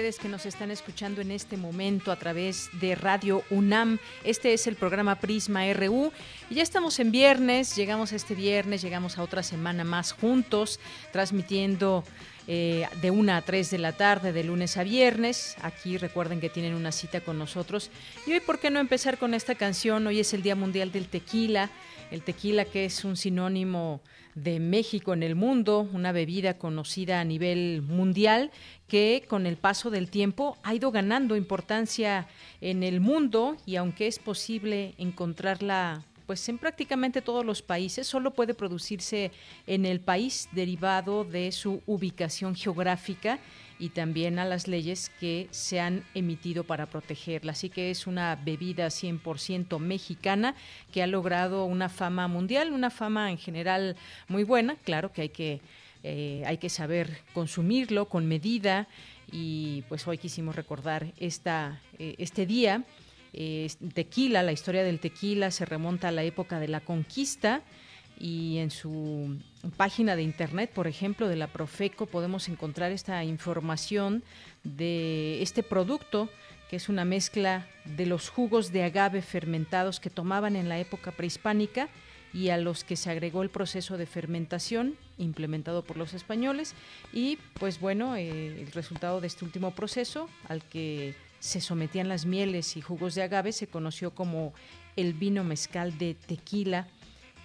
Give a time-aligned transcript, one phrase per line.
[0.00, 3.98] Ustedes que nos están escuchando en este momento a través de Radio UNAM.
[4.24, 6.10] Este es el programa Prisma RU
[6.48, 10.80] y ya estamos en viernes, llegamos a este viernes, llegamos a otra semana más juntos,
[11.12, 12.02] transmitiendo
[12.46, 15.54] eh, de una a 3 de la tarde, de lunes a viernes.
[15.60, 17.90] Aquí recuerden que tienen una cita con nosotros.
[18.26, 20.06] Y hoy, ¿por qué no empezar con esta canción?
[20.06, 21.68] Hoy es el Día Mundial del Tequila.
[22.10, 24.00] El tequila que es un sinónimo
[24.34, 28.50] de México en el mundo, una bebida conocida a nivel mundial
[28.88, 32.26] que con el paso del tiempo ha ido ganando importancia
[32.60, 38.32] en el mundo y aunque es posible encontrarla pues en prácticamente todos los países, solo
[38.32, 39.32] puede producirse
[39.66, 43.40] en el país derivado de su ubicación geográfica
[43.80, 47.52] y también a las leyes que se han emitido para protegerla.
[47.52, 50.54] Así que es una bebida 100% mexicana
[50.92, 53.96] que ha logrado una fama mundial, una fama en general
[54.28, 54.76] muy buena.
[54.84, 55.62] Claro que hay que,
[56.02, 58.86] eh, hay que saber consumirlo con medida
[59.32, 62.84] y pues hoy quisimos recordar esta, eh, este día.
[63.94, 67.62] tequila, la historia del tequila se remonta a la época de la conquista
[68.20, 69.38] y en su
[69.78, 74.22] página de internet, por ejemplo, de la Profeco, podemos encontrar esta información
[74.62, 76.28] de este producto
[76.68, 81.10] que es una mezcla de los jugos de agave fermentados que tomaban en la época
[81.10, 81.88] prehispánica
[82.32, 86.74] y a los que se agregó el proceso de fermentación implementado por los españoles.
[87.12, 92.26] Y pues bueno, eh, el resultado de este último proceso al que se sometían las
[92.26, 94.52] mieles y jugos de agave se conoció como
[94.94, 96.86] el vino mezcal de tequila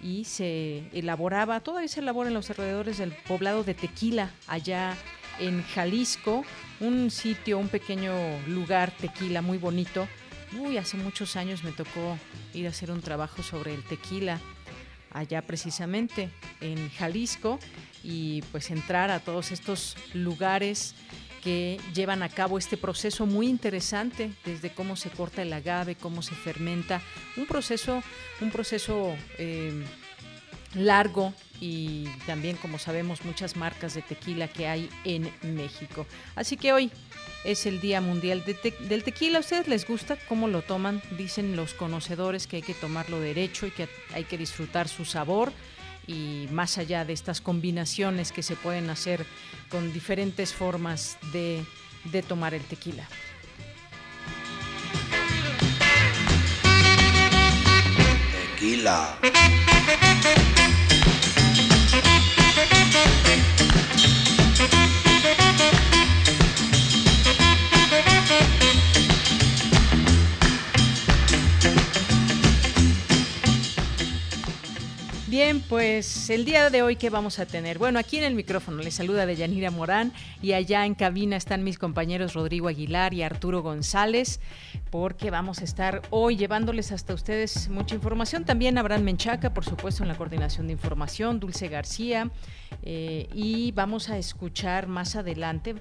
[0.00, 4.96] y se elaboraba, todavía se elabora en los alrededores del poblado de Tequila, allá
[5.38, 6.44] en Jalisco,
[6.80, 8.12] un sitio, un pequeño
[8.46, 10.08] lugar tequila muy bonito.
[10.58, 12.18] Uy, hace muchos años me tocó
[12.54, 14.40] ir a hacer un trabajo sobre el tequila
[15.12, 16.30] allá precisamente
[16.60, 17.58] en Jalisco
[18.02, 20.94] y pues entrar a todos estos lugares
[21.46, 26.20] que llevan a cabo este proceso muy interesante, desde cómo se corta el agave, cómo
[26.20, 27.00] se fermenta,
[27.36, 28.02] un proceso,
[28.40, 29.84] un proceso eh,
[30.74, 36.04] largo y también, como sabemos, muchas marcas de tequila que hay en México.
[36.34, 36.90] Así que hoy
[37.44, 38.42] es el Día Mundial
[38.80, 39.38] del Tequila.
[39.38, 41.00] ¿A ustedes les gusta cómo lo toman?
[41.16, 45.52] Dicen los conocedores que hay que tomarlo derecho y que hay que disfrutar su sabor
[46.06, 49.26] y más allá de estas combinaciones que se pueden hacer
[49.70, 51.64] con diferentes formas de,
[52.04, 53.08] de tomar el tequila.
[58.56, 59.18] Tequila.
[75.68, 77.78] Pues el día de hoy, ¿qué vamos a tener?
[77.78, 81.78] Bueno, aquí en el micrófono les saluda Deyanira Morán y allá en cabina están mis
[81.78, 84.40] compañeros Rodrigo Aguilar y Arturo González,
[84.90, 88.44] porque vamos a estar hoy llevándoles hasta ustedes mucha información.
[88.44, 92.30] También Abraham Menchaca, por supuesto, en la coordinación de información, Dulce García,
[92.82, 95.76] eh, y vamos a escuchar más adelante.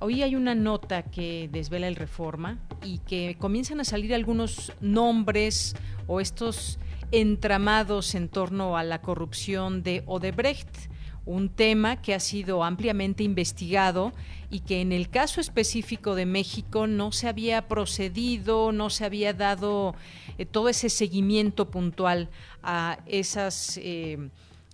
[0.00, 5.74] Hoy hay una nota que desvela el Reforma y que comienzan a salir algunos nombres
[6.06, 6.78] o estos
[7.12, 10.90] entramados en torno a la corrupción de Odebrecht,
[11.24, 14.12] un tema que ha sido ampliamente investigado
[14.50, 19.32] y que en el caso específico de México no se había procedido, no se había
[19.32, 19.94] dado
[20.38, 22.28] eh, todo ese seguimiento puntual
[22.62, 24.30] a esas, eh,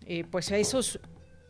[0.07, 1.01] eh, pues a esos,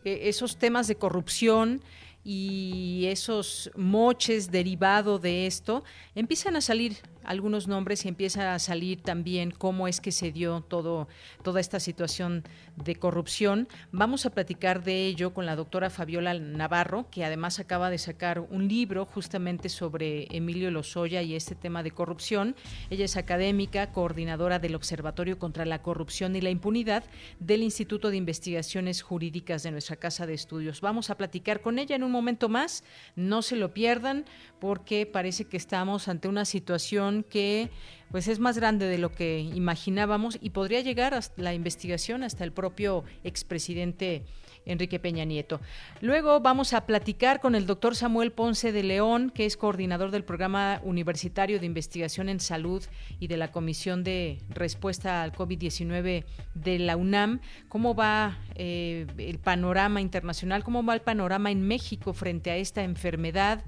[0.05, 1.83] esos temas de corrupción
[2.25, 5.85] y esos moches derivados de esto
[6.15, 6.97] empiezan a salir
[7.29, 11.09] algunos nombres y empieza a salir también cómo es que se dio todo,
[11.43, 12.43] toda esta situación
[12.85, 13.69] de corrupción.
[13.93, 18.41] Vamos a platicar de ello con la doctora Fabiola Navarro, que además acaba de sacar
[18.41, 22.57] un libro justamente sobre Emilio Lozoya y este tema de corrupción.
[22.91, 27.05] Ella es académica, coordinadora del Observatorio contra la Corrupción y la Impunidad
[27.39, 30.81] del Instituto de Investigaciones Jurídicas de nuestra Casa de Estudios.
[30.81, 32.85] Vamos a platicar con ella en un momento más.
[33.17, 34.25] No se lo pierdan
[34.61, 37.71] porque parece que estamos ante una situación que
[38.11, 42.45] pues es más grande de lo que imaginábamos y podría llegar a la investigación hasta
[42.45, 44.25] el propio expresidente
[44.69, 45.61] Enrique Peña Nieto.
[46.01, 50.25] Luego vamos a platicar con el doctor Samuel Ponce de León, que es coordinador del
[50.25, 52.85] Programa Universitario de Investigación en Salud
[53.19, 56.25] y de la Comisión de Respuesta al COVID-19
[56.55, 57.41] de la UNAM.
[57.69, 60.63] ¿Cómo va eh, el panorama internacional?
[60.63, 63.65] ¿Cómo va el panorama en México frente a esta enfermedad?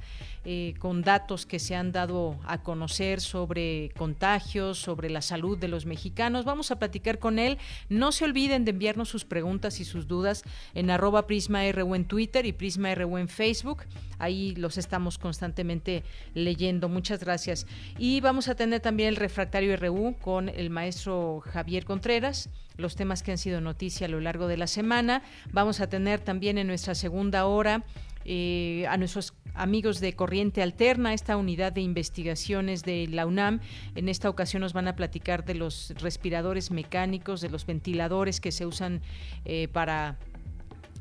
[0.46, 5.68] Eh, con datos que se han dado a conocer sobre contagios, sobre la salud de
[5.68, 6.46] los mexicanos.
[6.46, 7.58] Vamos a platicar con él.
[7.90, 10.42] No se olviden de enviarnos sus preguntas y sus dudas
[10.74, 13.82] en arroba PrismaRU en Twitter y PrismaRU en Facebook.
[14.18, 16.88] Ahí los estamos constantemente leyendo.
[16.88, 17.66] Muchas gracias.
[17.98, 22.48] Y vamos a tener también el refractario RU con el maestro Javier Contreras
[22.80, 25.22] los temas que han sido noticia a lo largo de la semana.
[25.52, 27.84] Vamos a tener también en nuestra segunda hora
[28.24, 33.60] eh, a nuestros amigos de Corriente Alterna, esta unidad de investigaciones de la UNAM.
[33.94, 38.52] En esta ocasión nos van a platicar de los respiradores mecánicos, de los ventiladores que
[38.52, 39.00] se usan
[39.44, 40.18] eh, para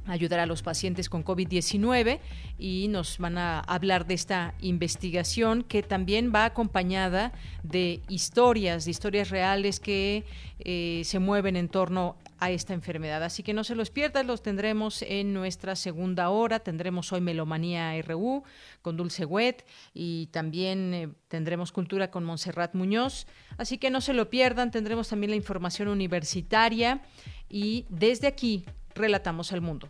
[0.10, 2.20] ayudar a los pacientes con COVID-19
[2.58, 7.32] y nos van a hablar de esta investigación que también va acompañada
[7.64, 10.26] de historias, de historias reales que
[10.60, 13.24] eh, se mueven en torno a esta enfermedad.
[13.24, 16.60] Así que no se los pierdan, los tendremos en nuestra segunda hora.
[16.60, 18.44] Tendremos hoy Melomanía RU
[18.82, 23.28] con Dulce Wet y también eh, tendremos Cultura con Montserrat Muñoz.
[23.58, 27.02] Así que no se lo pierdan, tendremos también la información universitaria
[27.50, 28.66] y desde aquí
[28.96, 29.90] relatamos al mundo.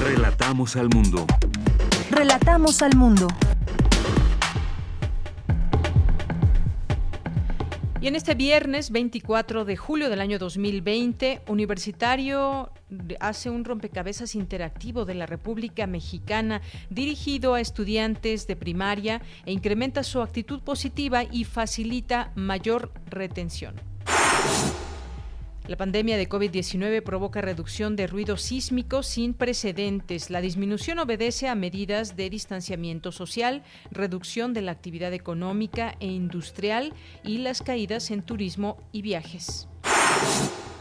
[0.00, 1.26] Relatamos al mundo.
[2.10, 3.28] Relatamos al mundo.
[8.00, 12.70] Y en este viernes 24 de julio del año 2020, Universitario
[13.20, 20.02] hace un rompecabezas interactivo de la República Mexicana dirigido a estudiantes de primaria e incrementa
[20.02, 23.74] su actitud positiva y facilita mayor retención.
[25.66, 30.28] La pandemia de COVID-19 provoca reducción de ruido sísmico sin precedentes.
[30.28, 36.92] La disminución obedece a medidas de distanciamiento social, reducción de la actividad económica e industrial
[37.22, 39.66] y las caídas en turismo y viajes.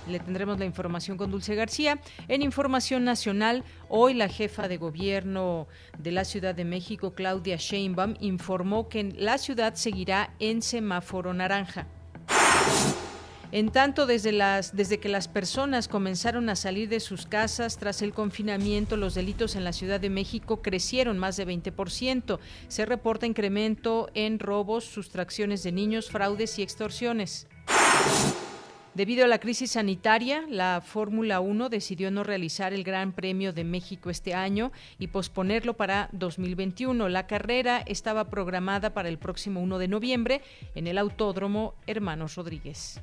[0.09, 2.01] Le tendremos la información con Dulce García.
[2.27, 5.65] En Información Nacional, hoy la jefa de gobierno
[5.97, 11.88] de la Ciudad de México, Claudia Sheinbaum, informó que la ciudad seguirá en semáforo naranja.
[13.54, 18.02] En tanto, desde, las, desde que las personas comenzaron a salir de sus casas tras
[18.02, 22.40] el confinamiento, los delitos en la Ciudad de México crecieron más de 20%.
[22.68, 27.46] Se reporta incremento en robos, sustracciones de niños, fraudes y extorsiones.
[28.95, 33.63] Debido a la crisis sanitaria, la Fórmula 1 decidió no realizar el Gran Premio de
[33.63, 37.10] México este año y posponerlo para 2021.
[37.10, 40.42] La carrera estaba programada para el próximo 1 de noviembre
[40.75, 43.01] en el Autódromo Hermanos Rodríguez.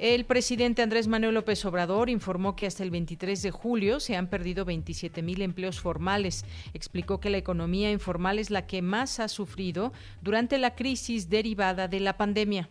[0.00, 4.26] El presidente Andrés Manuel López Obrador informó que hasta el 23 de julio se han
[4.26, 6.44] perdido 27 mil empleos formales.
[6.74, 9.92] Explicó que la economía informal es la que más ha sufrido
[10.22, 12.68] durante la crisis derivada de la pandemia.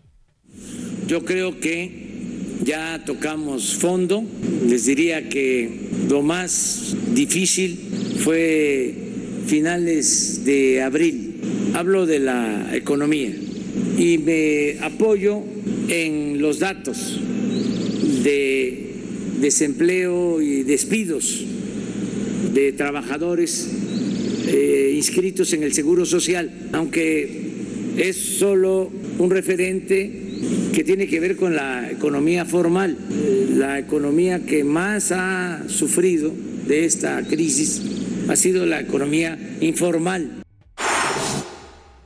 [1.08, 2.06] Yo creo que
[2.64, 4.24] ya tocamos fondo.
[4.68, 5.70] Les diría que
[6.10, 7.78] lo más difícil
[8.20, 8.94] fue
[9.46, 11.36] finales de abril.
[11.74, 13.32] Hablo de la economía
[13.98, 15.44] y me apoyo
[15.88, 17.20] en los datos
[18.24, 18.94] de
[19.40, 21.44] desempleo y despidos
[22.54, 23.70] de trabajadores
[24.48, 27.46] eh, inscritos en el Seguro Social, aunque
[27.98, 30.25] es solo un referente
[30.74, 32.98] que tiene que ver con la economía formal,
[33.56, 36.32] la economía que más ha sufrido
[36.68, 37.82] de esta crisis
[38.27, 40.44] ha sido la economía informal.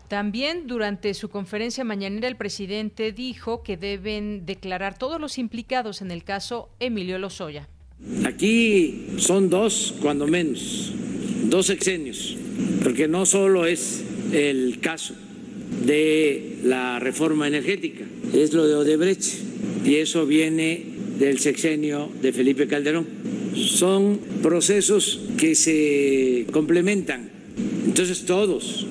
[0.08, 6.12] También durante su conferencia mañanera el presidente dijo que deben declarar todos los implicados en
[6.12, 7.70] el caso Emilio Lozoya.
[8.26, 10.94] Aquí son dos, cuando menos,
[11.44, 12.38] dos sexenios,
[12.84, 15.14] porque no solo es el caso
[15.86, 19.24] de la reforma energética, es lo de Odebrecht
[19.86, 20.84] y eso viene
[21.20, 23.06] del sexenio de Felipe Calderón.
[23.56, 27.30] Son procesos que se complementan.
[27.86, 28.88] Entonces todos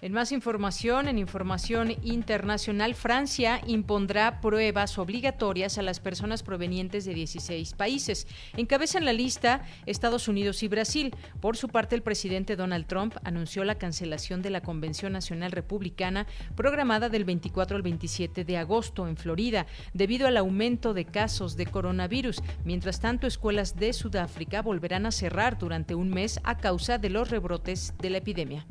[0.00, 7.14] En más información, en información internacional, Francia impondrá pruebas obligatorias a las personas provenientes de
[7.14, 8.28] 16 países.
[8.56, 11.16] Encabezan la lista Estados Unidos y Brasil.
[11.40, 16.28] Por su parte, el presidente Donald Trump anunció la cancelación de la Convención Nacional Republicana
[16.54, 21.66] programada del 24 al 27 de agosto en Florida, debido al aumento de casos de
[21.66, 22.40] coronavirus.
[22.64, 27.30] Mientras tanto, escuelas de Sudáfrica volverán a cerrar durante un mes a causa de los
[27.30, 28.64] rebrotes de la epidemia.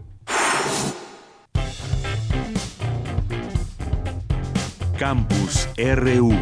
[4.97, 6.33] Campus RU.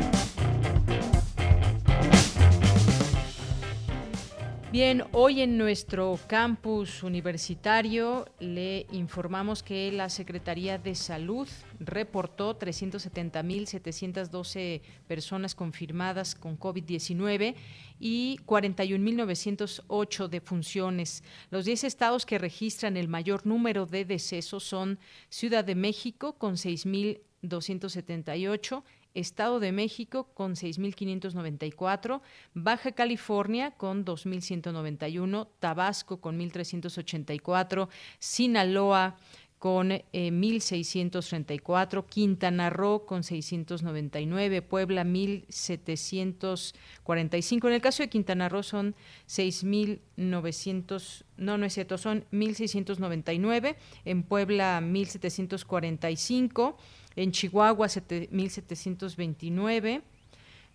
[4.71, 14.81] Bien, hoy en nuestro campus universitario le informamos que la Secretaría de Salud reportó 370.712
[15.05, 17.55] personas confirmadas con COVID-19
[17.99, 21.25] y 41.908 defunciones.
[21.51, 24.97] Los 10 estados que registran el mayor número de decesos son
[25.29, 32.21] Ciudad de México con 6.000 278, Estado de México con 6.594,
[32.53, 37.87] Baja California con 2.191, Tabasco con 1.384,
[38.19, 39.15] Sinaloa
[39.57, 47.67] con 1.634, eh, Quintana Roo con 699, Puebla 1.745.
[47.67, 48.95] En el caso de Quintana Roo son
[49.27, 56.75] 6.900, no, no es cierto, son 1.699, en Puebla 1.745
[57.15, 57.87] en Chihuahua
[58.31, 60.01] 1729,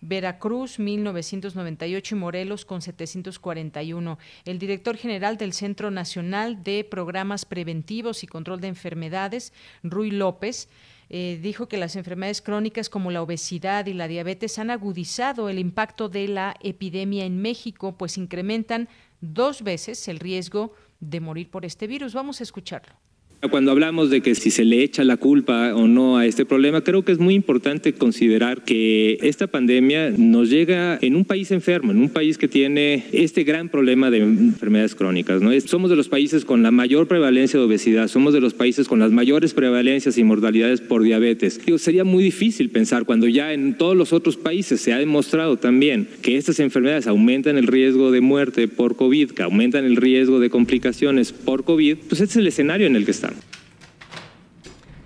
[0.01, 4.17] Veracruz 1998 y Morelos con 741.
[4.45, 10.69] El director general del Centro Nacional de Programas Preventivos y Control de Enfermedades, Rui López,
[11.09, 15.59] eh, dijo que las enfermedades crónicas como la obesidad y la diabetes han agudizado el
[15.59, 21.65] impacto de la epidemia en México, pues incrementan dos veces el riesgo de morir por
[21.65, 22.13] este virus.
[22.13, 22.93] Vamos a escucharlo.
[23.49, 26.81] Cuando hablamos de que si se le echa la culpa o no a este problema,
[26.81, 31.91] creo que es muy importante considerar que esta pandemia nos llega en un país enfermo,
[31.91, 35.41] en un país que tiene este gran problema de enfermedades crónicas.
[35.41, 35.59] ¿no?
[35.61, 38.99] Somos de los países con la mayor prevalencia de obesidad, somos de los países con
[38.99, 41.59] las mayores prevalencias y mortalidades por diabetes.
[41.77, 46.07] sería muy difícil pensar cuando ya en todos los otros países se ha demostrado también
[46.21, 50.51] que estas enfermedades aumentan el riesgo de muerte por COVID, que aumentan el riesgo de
[50.51, 53.11] complicaciones por COVID, pues este es el escenario en el que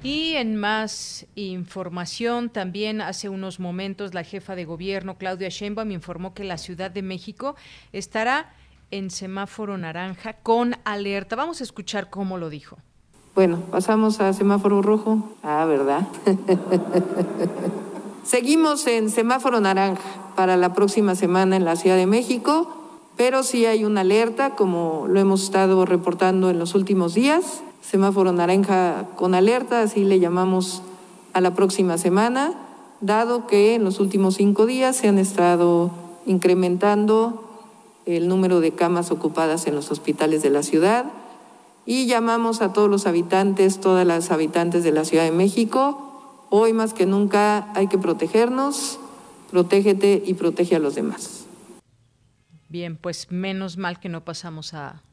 [0.05, 6.35] Y en más información, también hace unos momentos la jefa de gobierno, Claudia Sheinbaum, informó
[6.35, 7.55] que la Ciudad de México
[7.91, 8.53] estará
[8.91, 11.35] en semáforo naranja con alerta.
[11.35, 12.77] Vamos a escuchar cómo lo dijo.
[13.33, 15.35] Bueno, pasamos a semáforo rojo.
[15.41, 16.07] Ah, ¿verdad?
[18.23, 20.03] Seguimos en semáforo naranja
[20.35, 25.07] para la próxima semana en la Ciudad de México, pero sí hay una alerta, como
[25.07, 30.81] lo hemos estado reportando en los últimos días semáforo naranja con alerta, así le llamamos
[31.33, 32.53] a la próxima semana,
[33.01, 35.91] dado que en los últimos cinco días se han estado
[36.25, 37.43] incrementando
[38.05, 41.05] el número de camas ocupadas en los hospitales de la ciudad
[41.85, 46.73] y llamamos a todos los habitantes, todas las habitantes de la Ciudad de México, hoy
[46.73, 48.99] más que nunca hay que protegernos,
[49.51, 51.45] protégete y protege a los demás.
[52.69, 55.03] Bien, pues menos mal que no pasamos a,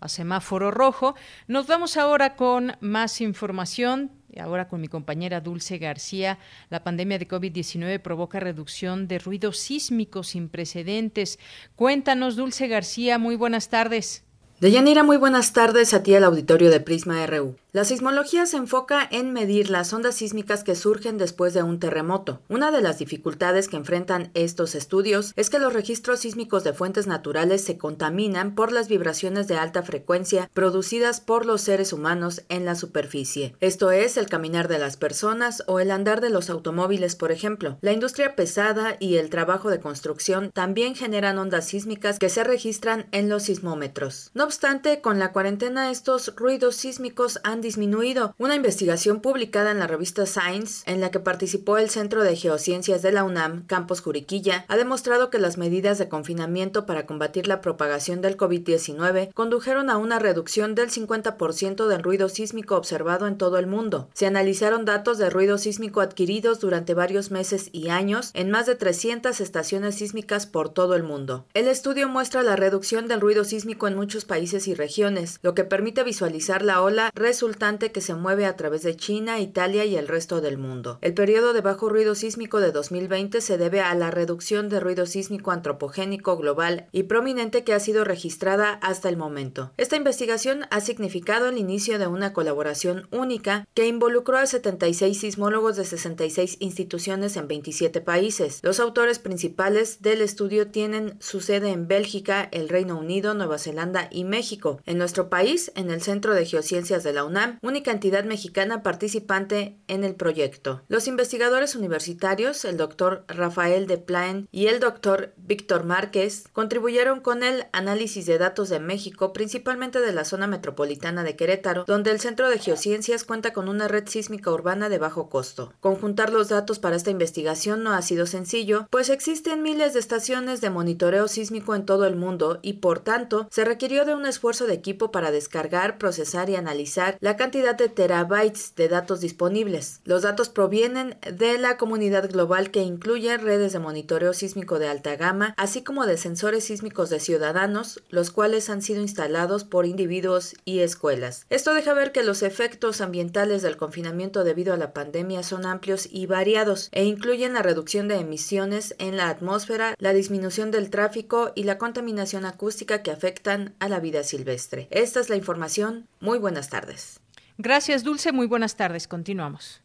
[0.00, 1.14] a semáforo rojo.
[1.46, 4.10] Nos vamos ahora con más información.
[4.38, 6.38] Ahora con mi compañera Dulce García,
[6.68, 11.38] la pandemia de COVID-19 provoca reducción de ruidos sísmicos sin precedentes.
[11.74, 14.25] Cuéntanos, Dulce García, muy buenas tardes.
[14.58, 17.56] Deyanira, muy buenas tardes a ti al auditorio de Prisma RU.
[17.72, 22.40] La sismología se enfoca en medir las ondas sísmicas que surgen después de un terremoto.
[22.48, 27.06] Una de las dificultades que enfrentan estos estudios es que los registros sísmicos de fuentes
[27.06, 32.64] naturales se contaminan por las vibraciones de alta frecuencia producidas por los seres humanos en
[32.64, 33.54] la superficie.
[33.60, 37.76] Esto es el caminar de las personas o el andar de los automóviles, por ejemplo.
[37.82, 43.06] La industria pesada y el trabajo de construcción también generan ondas sísmicas que se registran
[43.12, 44.30] en los sismómetros.
[44.46, 48.34] Obstante, con la cuarentena estos ruidos sísmicos han disminuido.
[48.38, 53.02] Una investigación publicada en la revista Science, en la que participó el Centro de Geociencias
[53.02, 57.60] de la UNAM, Campos Juriquilla, ha demostrado que las medidas de confinamiento para combatir la
[57.60, 63.58] propagación del COVID-19 condujeron a una reducción del 50% del ruido sísmico observado en todo
[63.58, 64.08] el mundo.
[64.14, 68.76] Se analizaron datos de ruido sísmico adquiridos durante varios meses y años en más de
[68.76, 71.46] 300 estaciones sísmicas por todo el mundo.
[71.52, 75.54] El estudio muestra la reducción del ruido sísmico en muchos países países y regiones, lo
[75.54, 79.96] que permite visualizar la ola resultante que se mueve a través de China, Italia y
[79.96, 80.98] el resto del mundo.
[81.00, 85.06] El periodo de bajo ruido sísmico de 2020 se debe a la reducción de ruido
[85.06, 89.72] sísmico antropogénico global y prominente que ha sido registrada hasta el momento.
[89.78, 95.76] Esta investigación ha significado el inicio de una colaboración única que involucró a 76 sismólogos
[95.76, 98.60] de 66 instituciones en 27 países.
[98.62, 104.10] Los autores principales del estudio tienen su sede en Bélgica, el Reino Unido, Nueva Zelanda
[104.10, 104.80] y México.
[104.84, 109.76] En nuestro país, en el Centro de Geociencias de la UNAM, única entidad mexicana participante
[109.88, 110.82] en el proyecto.
[110.88, 117.42] Los investigadores universitarios, el doctor Rafael de Plaen y el doctor Víctor Márquez, contribuyeron con
[117.42, 122.20] el análisis de datos de México, principalmente de la zona metropolitana de Querétaro, donde el
[122.20, 125.72] Centro de Geociencias cuenta con una red sísmica urbana de bajo costo.
[125.80, 130.60] Conjuntar los datos para esta investigación no ha sido sencillo, pues existen miles de estaciones
[130.60, 134.66] de monitoreo sísmico en todo el mundo y por tanto se requirió de un esfuerzo
[134.66, 140.00] de equipo para descargar, procesar y analizar la cantidad de terabytes de datos disponibles.
[140.04, 145.16] Los datos provienen de la comunidad global que incluye redes de monitoreo sísmico de alta
[145.16, 150.54] gama, así como de sensores sísmicos de ciudadanos, los cuales han sido instalados por individuos
[150.64, 151.46] y escuelas.
[151.50, 156.08] Esto deja ver que los efectos ambientales del confinamiento debido a la pandemia son amplios
[156.10, 161.52] y variados e incluyen la reducción de emisiones en la atmósfera, la disminución del tráfico
[161.54, 164.88] y la contaminación acústica que afectan a la vida silvestre.
[164.90, 166.08] Esta es la información.
[166.20, 167.20] Muy buenas tardes.
[167.58, 168.32] Gracias, Dulce.
[168.32, 169.08] Muy buenas tardes.
[169.08, 169.82] Continuamos.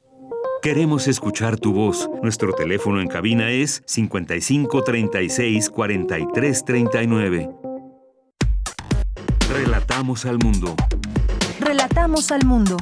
[0.62, 2.10] Queremos escuchar tu voz.
[2.22, 7.50] Nuestro teléfono en cabina es 55 36 43 39.
[9.50, 10.76] Relatamos al mundo.
[11.60, 12.78] Relatamos al mundo.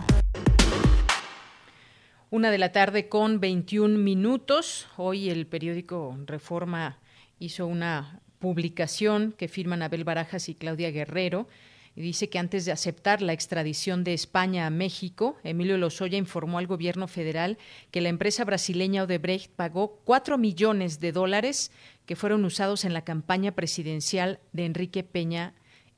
[2.29, 4.88] Una de la tarde con 21 minutos.
[4.98, 7.00] Hoy el periódico Reforma
[7.39, 11.48] hizo una publicación que firman Abel Barajas y Claudia Guerrero
[11.96, 16.67] dice que antes de aceptar la extradición de España a México, Emilio Lozoya informó al
[16.67, 17.58] gobierno federal
[17.91, 21.72] que la empresa brasileña Odebrecht pagó cuatro millones de dólares
[22.05, 25.53] que fueron usados en la campaña presidencial de Enrique Peña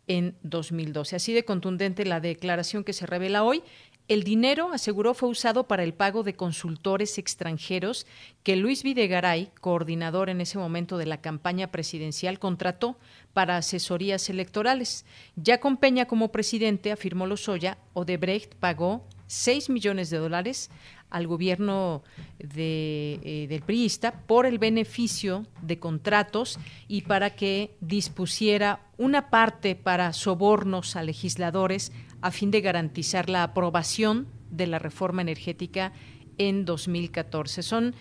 [0.07, 1.15] en 2012.
[1.15, 3.63] Así de contundente la declaración que se revela hoy
[4.11, 8.05] el dinero, aseguró, fue usado para el pago de consultores extranjeros
[8.43, 12.97] que Luis Videgaray, coordinador en ese momento de la campaña presidencial, contrató
[13.31, 15.05] para asesorías electorales.
[15.37, 20.69] Ya con Peña como presidente, afirmó Lozoya, Odebrecht pagó 6 millones de dólares
[21.11, 22.03] al gobierno
[22.39, 30.13] eh, del priista por el beneficio de contratos y para que dispusiera una parte para
[30.13, 35.91] sobornos a legisladores a fin de garantizar la aprobación de la reforma energética
[36.37, 37.61] en 2014.
[37.61, 37.93] Son,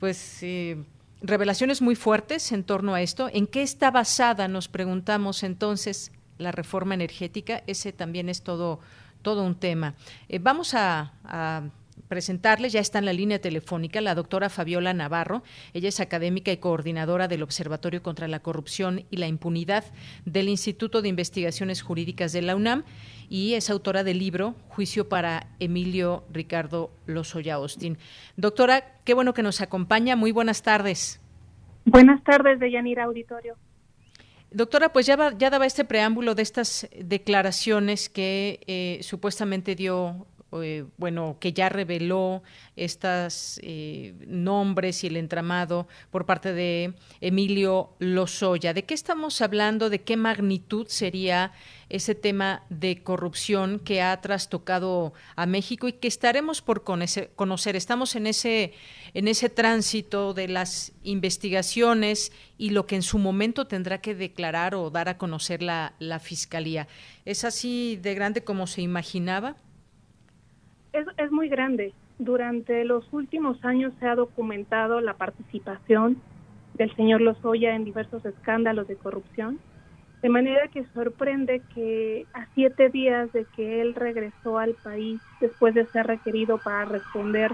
[0.00, 0.82] pues, eh,
[1.20, 3.28] revelaciones muy fuertes en torno a esto.
[3.32, 7.62] ¿En qué está basada, nos preguntamos entonces, la reforma energética?
[7.66, 8.80] Ese también es todo,
[9.22, 9.94] todo un tema.
[10.28, 11.70] Eh, vamos a
[12.08, 15.42] presentarles, ya está en la línea telefónica, la doctora Fabiola Navarro.
[15.72, 19.84] Ella es académica y coordinadora del Observatorio contra la Corrupción y la Impunidad
[20.24, 22.84] del Instituto de Investigaciones Jurídicas de la UNAM
[23.28, 27.98] y es autora del libro Juicio para Emilio Ricardo Lozoya Austin.
[28.36, 30.16] Doctora, qué bueno que nos acompaña.
[30.16, 31.20] Muy buenas tardes.
[31.84, 33.56] Buenas tardes, Deyanira Auditorio.
[34.50, 40.28] Doctora, pues ya, ya daba este preámbulo de estas declaraciones que eh, supuestamente dio
[40.62, 42.42] eh, bueno, que ya reveló
[42.76, 48.74] estos eh, nombres y el entramado por parte de Emilio Lozoya.
[48.74, 49.90] ¿De qué estamos hablando?
[49.90, 51.52] ¿De qué magnitud sería
[51.88, 57.76] ese tema de corrupción que ha trastocado a México y que estaremos por conocer?
[57.76, 58.74] Estamos en ese,
[59.14, 64.74] en ese tránsito de las investigaciones y lo que en su momento tendrá que declarar
[64.74, 66.88] o dar a conocer la, la Fiscalía.
[67.24, 69.56] ¿Es así de grande como se imaginaba?
[70.94, 71.92] Es, es muy grande.
[72.18, 76.20] Durante los últimos años se ha documentado la participación
[76.74, 79.58] del señor Lozoya en diversos escándalos de corrupción,
[80.22, 85.74] de manera que sorprende que a siete días de que él regresó al país después
[85.74, 87.52] de ser requerido para responder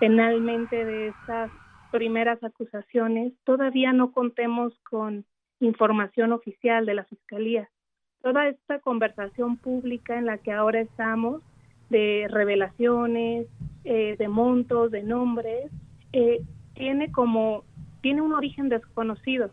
[0.00, 1.50] penalmente de estas
[1.92, 5.24] primeras acusaciones, todavía no contemos con
[5.60, 7.68] información oficial de la Fiscalía.
[8.22, 11.42] Toda esta conversación pública en la que ahora estamos
[11.90, 13.46] de revelaciones,
[13.84, 15.70] eh, de montos, de nombres,
[16.12, 16.42] eh,
[16.74, 17.64] tiene como,
[18.02, 19.50] tiene un origen desconocido.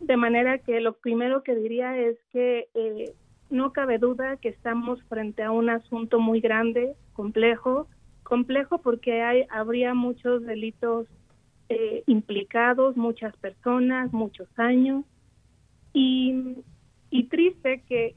[0.00, 3.14] De manera que lo primero que diría es que eh,
[3.50, 7.88] no cabe duda que estamos frente a un asunto muy grande, complejo,
[8.22, 11.06] complejo porque hay, habría muchos delitos
[12.06, 15.04] implicados, muchas personas, muchos años,
[15.92, 16.54] y
[17.10, 18.14] y triste que,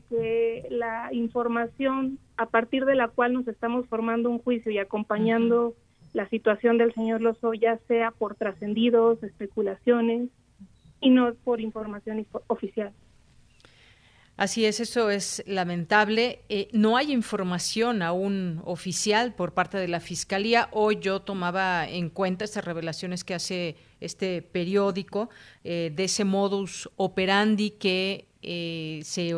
[0.70, 5.76] la información a partir de la cual nos estamos formando un juicio y acompañando
[6.14, 10.30] la situación del señor Lozoya sea por trascendidos, especulaciones
[11.00, 12.92] y no por información oficial.
[14.38, 16.42] Así es, eso es lamentable.
[16.50, 20.70] Eh, no hay información aún oficial por parte de la Fiscalía.
[20.72, 25.30] Hoy yo tomaba en cuenta estas revelaciones que hace este periódico
[25.64, 29.36] eh, de ese modus operandi que eh, se,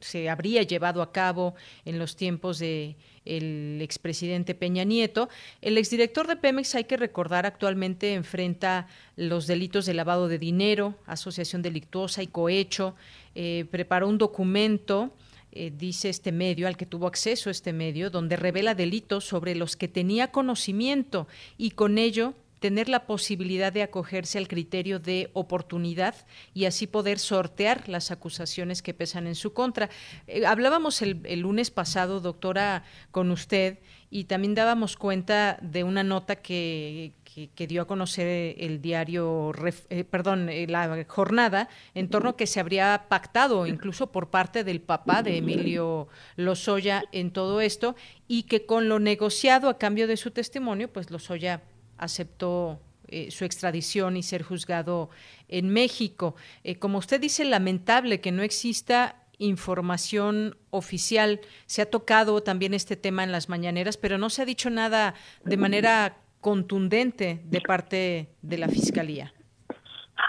[0.00, 5.28] se habría llevado a cabo en los tiempos de el expresidente Peña Nieto.
[5.60, 10.96] El exdirector de Pemex, hay que recordar, actualmente enfrenta los delitos de lavado de dinero,
[11.06, 12.96] asociación delictuosa y cohecho.
[13.34, 15.14] Eh, preparó un documento.
[15.52, 19.76] Eh, dice este medio, al que tuvo acceso este medio, donde revela delitos sobre los
[19.76, 21.26] que tenía conocimiento
[21.58, 26.14] y con ello tener la posibilidad de acogerse al criterio de oportunidad
[26.54, 29.88] y así poder sortear las acusaciones que pesan en su contra.
[30.26, 33.78] Eh, hablábamos el, lunes pasado, doctora, con usted
[34.10, 39.52] y también dábamos cuenta de una nota que, que, dio a conocer el diario,
[39.88, 44.64] eh, perdón, eh, la jornada, en torno a que se habría pactado incluso por parte
[44.64, 47.94] del papá de Emilio Lozoya en todo esto
[48.26, 51.62] y que con lo negociado a cambio de su testimonio, pues Lozoya
[51.98, 55.10] aceptó eh, su extradición y ser juzgado
[55.48, 56.34] en México.
[56.80, 61.40] Como usted dice, lamentable que no exista información oficial.
[61.64, 65.14] Se ha tocado también este tema en las mañaneras, pero no se ha dicho nada
[65.44, 69.32] de manera contundente de parte de la Fiscalía.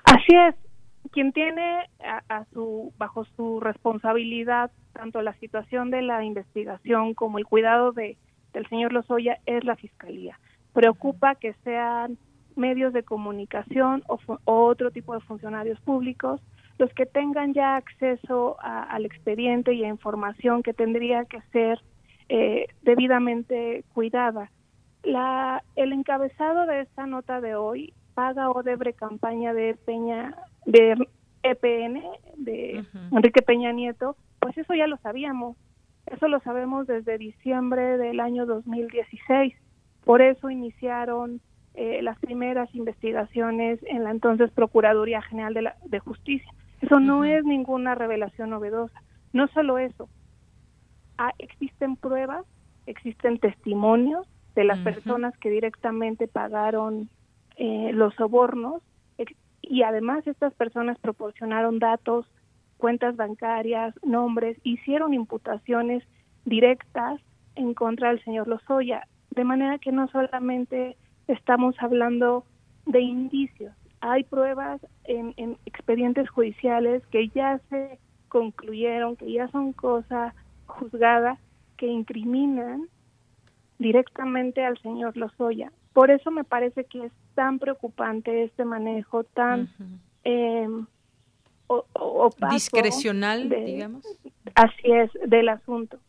[0.06, 0.56] Así es.
[1.12, 1.90] Quien tiene
[2.30, 8.18] a, su, bajo su responsabilidad tanto la situación de la investigación como el cuidado de,
[8.54, 10.38] del señor Lozoya es la Fiscalía
[10.74, 12.18] preocupa que sean
[12.56, 16.42] medios de comunicación o, otro tipo de funcionarios públicos
[16.78, 21.80] los que tengan ya acceso al expediente y a información que tendría que ser
[22.28, 24.50] eh, debidamente cuidada.
[25.04, 30.36] La, el encabezado de esta nota de hoy paga Odebre campaña de Peña
[30.66, 30.96] de
[31.44, 32.04] EPN
[32.38, 35.58] de Enrique Peña Nieto, pues eso ya lo sabíamos.
[36.06, 39.56] Eso lo sabemos desde diciembre del año 2016
[40.04, 41.42] por eso iniciaron
[41.74, 46.52] eh, las primeras investigaciones en la entonces Procuraduría General de, la, de Justicia.
[46.82, 49.02] Eso no es ninguna revelación novedosa.
[49.34, 50.10] No solo eso,
[51.18, 52.46] ah, existen pruebas,
[52.88, 57.10] existen testimonios de las personas que directamente pagaron
[57.58, 58.82] eh, los sobornos
[59.62, 62.26] y además estas personas proporcionaron datos,
[62.78, 66.04] cuentas bancarias, nombres, hicieron imputaciones
[66.46, 67.22] directas
[67.56, 69.08] en contra del señor Lozoya.
[69.30, 72.44] De manera que no solamente estamos hablando
[72.86, 80.34] de indicios, hay pruebas en, expedientes judiciales que ya se concluyeron, que ya son cosa
[80.66, 81.38] juzgada,
[81.78, 82.88] que incriminan
[83.82, 85.72] directamente al señor Lozoya.
[85.94, 89.70] Por eso me parece que es tan preocupante este manejo tan
[90.24, 90.68] eh,
[92.52, 94.06] discrecional, digamos.
[94.56, 96.00] Así es, del asunto.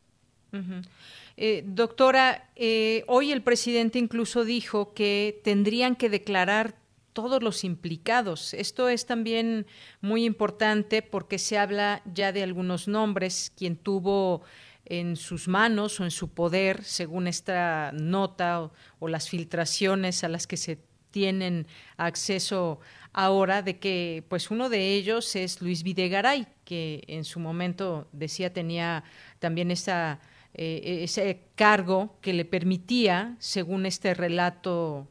[1.37, 6.75] Eh, doctora, eh, hoy el presidente incluso dijo que tendrían que declarar
[7.15, 8.55] todos los implicados.
[8.55, 9.67] Esto es también
[10.01, 14.43] muy importante porque se habla ya de algunos nombres, quien tuvo
[14.85, 20.47] en sus manos o en su poder, según esta nota o, las filtraciones a las
[20.47, 20.79] que se
[21.11, 21.67] tienen
[21.97, 22.81] acceso
[23.13, 28.53] ahora, de que pues uno de ellos es Luis Videgaray, que en su momento decía
[28.53, 29.05] tenía
[29.39, 30.21] también esta
[30.55, 35.09] eh, ese cargo que le permitía, según este relato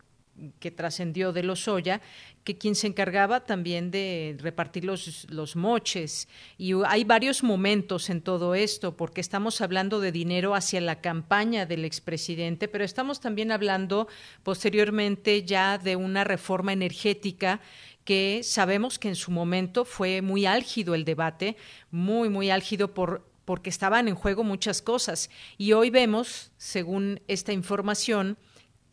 [0.60, 2.02] que trascendió de Lozoya,
[2.44, 6.28] que quien se encargaba también de repartir los, los moches.
[6.58, 11.66] Y hay varios momentos en todo esto, porque estamos hablando de dinero hacia la campaña
[11.66, 14.08] del expresidente, pero estamos también hablando
[14.44, 17.62] posteriormente ya de una reforma energética
[18.04, 21.56] que sabemos que en su momento fue muy álgido el debate,
[21.92, 25.30] muy, muy álgido por porque estaban en juego muchas cosas.
[25.58, 28.38] Y hoy vemos, según esta información,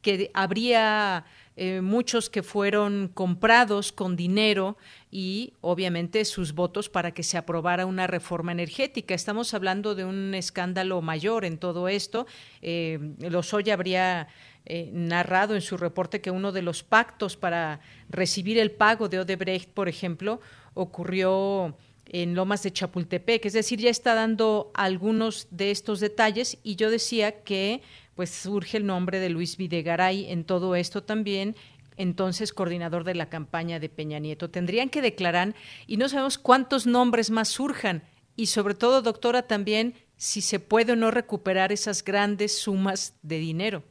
[0.03, 1.25] que habría
[1.61, 4.77] eh, muchos que fueron comprados con dinero
[5.11, 9.15] y obviamente sus votos para que se aprobara una reforma energética.
[9.15, 12.29] Estamos hablando de un escándalo mayor en todo esto.
[12.63, 14.29] Eh, Lozoya habría
[14.67, 19.19] eh, narrado en su reporte que uno de los pactos para recibir el pago de
[19.19, 20.41] Odebrecht, por ejemplo,
[20.75, 26.77] ocurrió en Lomas de Chapultepec, es decir, ya está dando algunos de estos detalles y
[26.77, 27.83] yo decía que
[28.18, 31.54] pues surge el nombre de Luis Videgaray en todo esto también,
[31.96, 34.50] entonces coordinador de la campaña de Peña Nieto.
[34.50, 35.54] Tendrían que declarar
[35.87, 38.02] y no sabemos cuántos nombres más surjan
[38.35, 43.38] y sobre todo, doctora, también si se puede o no recuperar esas grandes sumas de
[43.38, 43.85] dinero.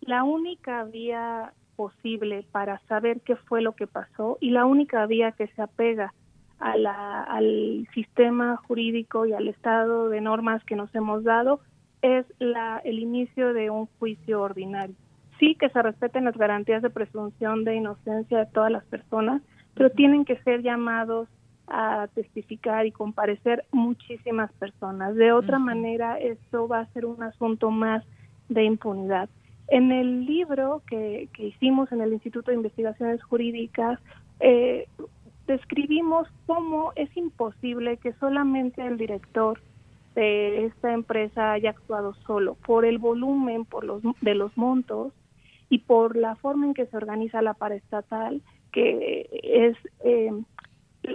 [0.00, 5.32] La única vía posible para saber qué fue lo que pasó y la única vía
[5.32, 6.14] que se apega
[6.60, 11.60] al sistema jurídico y al estado de normas que nos hemos dado
[12.02, 14.94] es la, el inicio de un juicio ordinario.
[15.38, 19.42] Sí que se respeten las garantías de presunción de inocencia de todas las personas,
[19.74, 21.28] pero tienen que ser llamados
[21.68, 25.14] a testificar y comparecer muchísimas personas.
[25.14, 28.04] De otra manera, esto va a ser un asunto más
[28.48, 29.28] de impunidad.
[29.68, 34.00] En el libro que, que hicimos en el Instituto de Investigaciones Jurídicas,
[34.40, 34.88] eh,
[35.46, 39.60] describimos cómo es imposible que solamente el director
[40.18, 45.12] de esta empresa haya actuado solo por el volumen por los, de los montos
[45.70, 50.32] y por la forma en que se organiza la paraestatal, que es eh,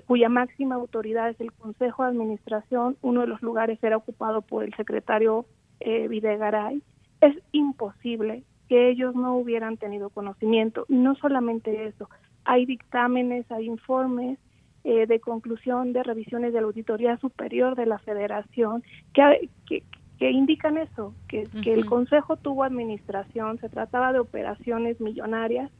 [0.06, 4.64] cuya máxima autoridad es el Consejo de Administración, uno de los lugares era ocupado por
[4.64, 5.46] el secretario
[5.82, 6.82] eh, Videgaray,
[7.20, 10.86] es imposible que ellos no hubieran tenido conocimiento.
[10.88, 12.10] Y no solamente eso,
[12.46, 14.40] hay dictámenes, hay informes
[14.84, 20.78] eh, de conclusión de revisiones de la Auditoría Superior de la Federación que, que, indican
[20.78, 25.72] eso, que, que el Consejo tuvo administración, se trataba de operaciones millonarias.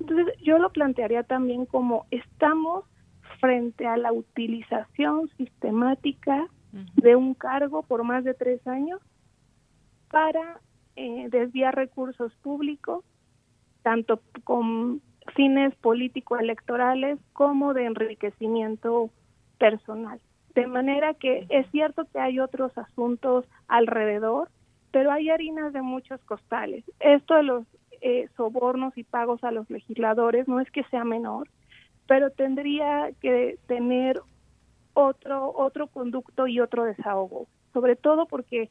[0.00, 2.84] Entonces yo lo plantearía también como estamos
[3.40, 6.46] frente a la utilización sistemática
[6.96, 9.00] de un cargo por más de tres años
[10.10, 10.60] para
[10.96, 13.04] eh, desviar recursos públicos,
[13.82, 15.00] tanto con
[15.34, 19.10] fines político-electorales como de enriquecimiento
[19.58, 20.20] personal.
[20.54, 24.48] De manera que es cierto que hay otros asuntos alrededor,
[24.90, 26.84] pero hay harinas de muchos costales.
[27.00, 27.64] Esto de los
[28.00, 31.48] eh, sobornos y pagos a los legisladores no es que sea menor,
[32.06, 34.20] pero tendría que tener
[34.94, 38.70] otro otro conducto y otro desahogo, sobre todo porque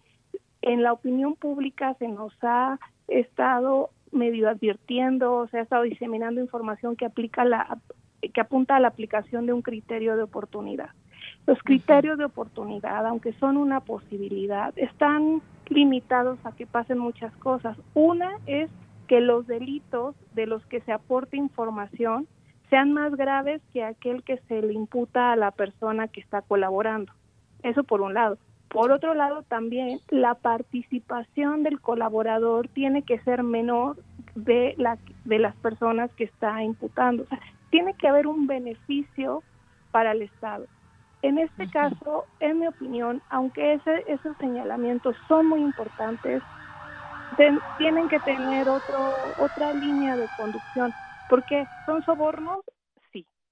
[0.61, 6.95] en la opinión pública se nos ha estado medio advirtiendo, se ha estado diseminando información
[6.95, 7.77] que aplica la
[8.33, 10.89] que apunta a la aplicación de un criterio de oportunidad.
[11.45, 17.77] Los criterios de oportunidad, aunque son una posibilidad, están limitados a que pasen muchas cosas.
[17.93, 18.69] Una es
[19.07, 22.27] que los delitos de los que se aporte información
[22.69, 27.11] sean más graves que aquel que se le imputa a la persona que está colaborando.
[27.61, 28.37] Eso por un lado.
[28.75, 33.95] Por otro lado, también la participación del colaborador tiene que ser menor
[34.35, 37.23] de, la, de las personas que está imputando.
[37.23, 39.43] O sea, tiene que haber un beneficio
[39.91, 40.65] para el Estado.
[41.21, 46.43] En este caso, en mi opinión, aunque ese, esos señalamientos son muy importantes,
[47.77, 50.93] tienen que tener otro, otra línea de conducción.
[51.29, 52.59] porque ¿Son sobornos?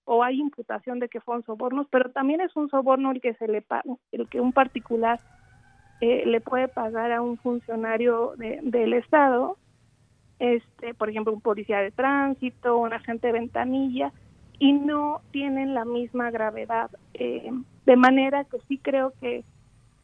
[0.05, 3.47] O hay imputación de que fueron sobornos, pero también es un soborno el que se
[3.47, 3.63] le
[4.11, 5.19] el que un particular
[6.05, 9.57] eh, le puede pagar a un funcionario del Estado,
[10.37, 14.11] este, por ejemplo, un policía de tránsito, un agente de ventanilla,
[14.59, 16.91] y no tienen la misma gravedad.
[17.13, 17.49] Eh,
[17.85, 19.45] de manera que sí creo que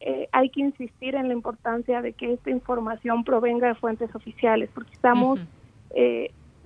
[0.00, 4.70] eh, hay que insistir en la importancia de que esta información provenga de fuentes oficiales,
[4.72, 5.38] porque estamos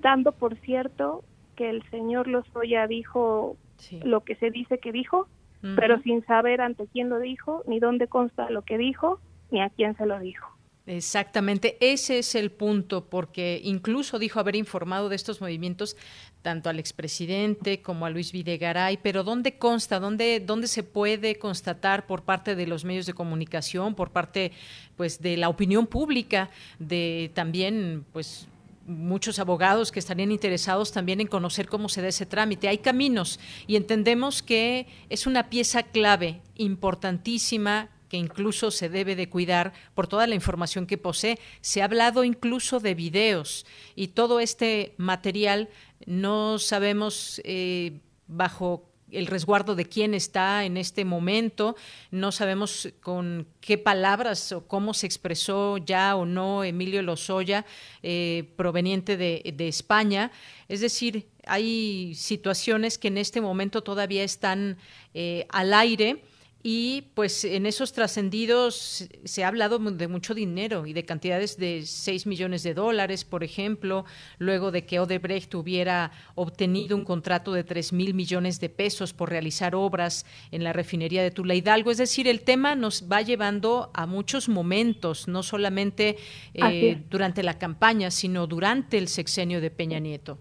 [0.00, 3.56] dando por cierto que el señor Lozoya dijo
[4.02, 5.28] lo que se dice que dijo,
[5.76, 9.18] pero sin saber ante quién lo dijo, ni dónde consta lo que dijo,
[9.50, 10.54] ni a quién se lo dijo.
[10.86, 15.96] Exactamente, ese es el punto, porque incluso dijo haber informado de estos movimientos
[16.42, 19.98] tanto al expresidente como a Luis Videgaray, pero ¿dónde consta?
[19.98, 24.52] ¿Dónde, dónde se puede constatar por parte de los medios de comunicación, por parte
[24.94, 28.46] pues de la opinión pública, de también pues
[28.86, 32.68] muchos abogados que estarían interesados también en conocer cómo se da ese trámite.
[32.68, 39.28] Hay caminos y entendemos que es una pieza clave, importantísima, que incluso se debe de
[39.28, 41.38] cuidar por toda la información que posee.
[41.60, 43.66] Se ha hablado incluso de videos
[43.96, 45.68] y todo este material
[46.06, 51.76] no sabemos eh, bajo el resguardo de quién está en este momento.
[52.10, 57.64] No sabemos con qué palabras o cómo se expresó ya o no Emilio Lozoya,
[58.02, 60.30] eh, proveniente de, España.
[60.68, 64.76] Es decir, hay situaciones que en este momento todavía están
[65.14, 66.22] eh, al aire
[66.66, 71.82] y pues en esos trascendidos se ha hablado de mucho dinero y de cantidades de
[71.82, 74.06] 6 millones de dólares, por ejemplo,
[74.38, 79.28] luego de que Odebrecht hubiera obtenido un contrato de 3 mil millones de pesos por
[79.28, 81.90] realizar obras en la refinería de Tula Hidalgo.
[81.90, 86.16] Es decir, el tema nos va llevando a muchos momentos, no solamente
[86.54, 90.38] eh, durante la campaña, sino durante el sexenio de Peña Nieto.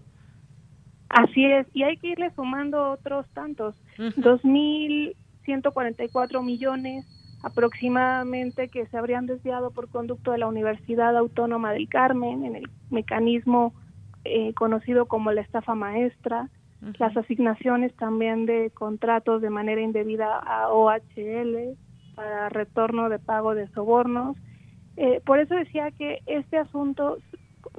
[1.10, 3.74] Así es, y hay que irle sumando otros tantos.
[4.16, 7.06] 2000 144 millones
[7.42, 12.70] aproximadamente que se habrían desviado por conducto de la Universidad Autónoma del Carmen en el
[12.90, 13.74] mecanismo
[14.24, 16.48] eh, conocido como la estafa maestra,
[16.98, 21.76] las asignaciones también de contratos de manera indebida a OHL
[22.14, 24.36] para retorno de pago de sobornos.
[24.96, 27.18] Eh, por eso decía que este asunto,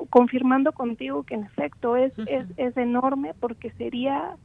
[0.10, 4.38] confirmando contigo que en efecto es, es, es enorme porque sería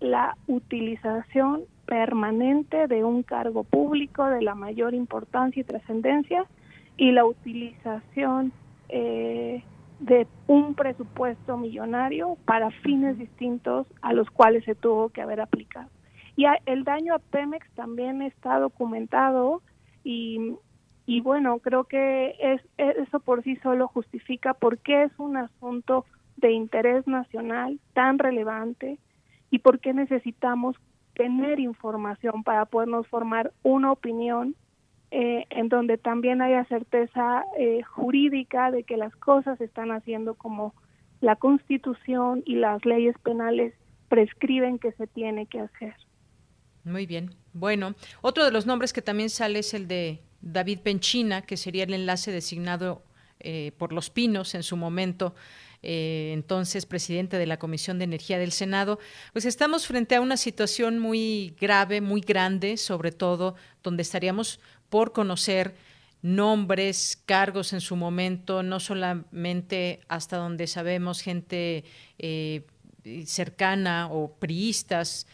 [0.00, 6.46] la utilización permanente de un cargo público de la mayor importancia y trascendencia
[6.96, 8.52] y la utilización
[8.88, 9.62] eh,
[10.00, 15.88] de un presupuesto millonario para fines distintos a los cuales se tuvo que haber aplicado.
[16.36, 19.62] Y el daño a Pemex también está documentado
[20.02, 20.56] y,
[21.06, 26.04] y bueno, creo que es, eso por sí solo justifica por qué es un asunto
[26.36, 28.98] de interés nacional tan relevante
[29.50, 30.76] y por qué necesitamos
[31.14, 34.56] tener información para podernos formar una opinión
[35.10, 40.34] eh, en donde también haya certeza eh, jurídica de que las cosas se están haciendo
[40.34, 40.74] como
[41.20, 43.74] la Constitución y las leyes penales
[44.08, 45.94] prescriben que se tiene que hacer.
[46.84, 47.30] Muy bien.
[47.52, 51.84] Bueno, otro de los nombres que también sale es el de David Penchina, que sería
[51.84, 53.02] el enlace designado
[53.40, 55.34] eh, por los Pinos en su momento
[55.84, 58.98] eh, entonces presidente de la Comisión de Energía del Senado,
[59.32, 65.12] pues estamos frente a una situación muy grave, muy grande, sobre todo donde estaríamos por
[65.12, 65.74] conocer
[66.22, 71.84] nombres, cargos en su momento, no solamente hasta donde sabemos gente
[72.18, 72.64] eh,
[73.26, 75.26] cercana o priistas,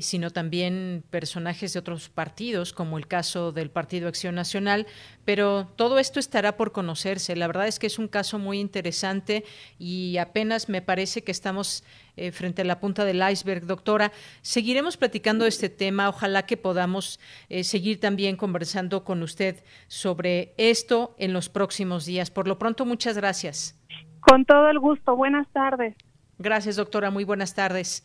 [0.00, 4.86] sino también personajes de otros partidos, como el caso del Partido Acción Nacional,
[5.24, 7.36] pero todo esto estará por conocerse.
[7.36, 9.44] La verdad es que es un caso muy interesante
[9.78, 11.84] y apenas me parece que estamos
[12.16, 13.66] eh, frente a la punta del iceberg.
[13.66, 16.08] Doctora, seguiremos platicando este tema.
[16.08, 22.30] Ojalá que podamos eh, seguir también conversando con usted sobre esto en los próximos días.
[22.30, 23.78] Por lo pronto, muchas gracias.
[24.20, 25.14] Con todo el gusto.
[25.14, 25.94] Buenas tardes.
[26.38, 27.10] Gracias, doctora.
[27.10, 28.04] Muy buenas tardes.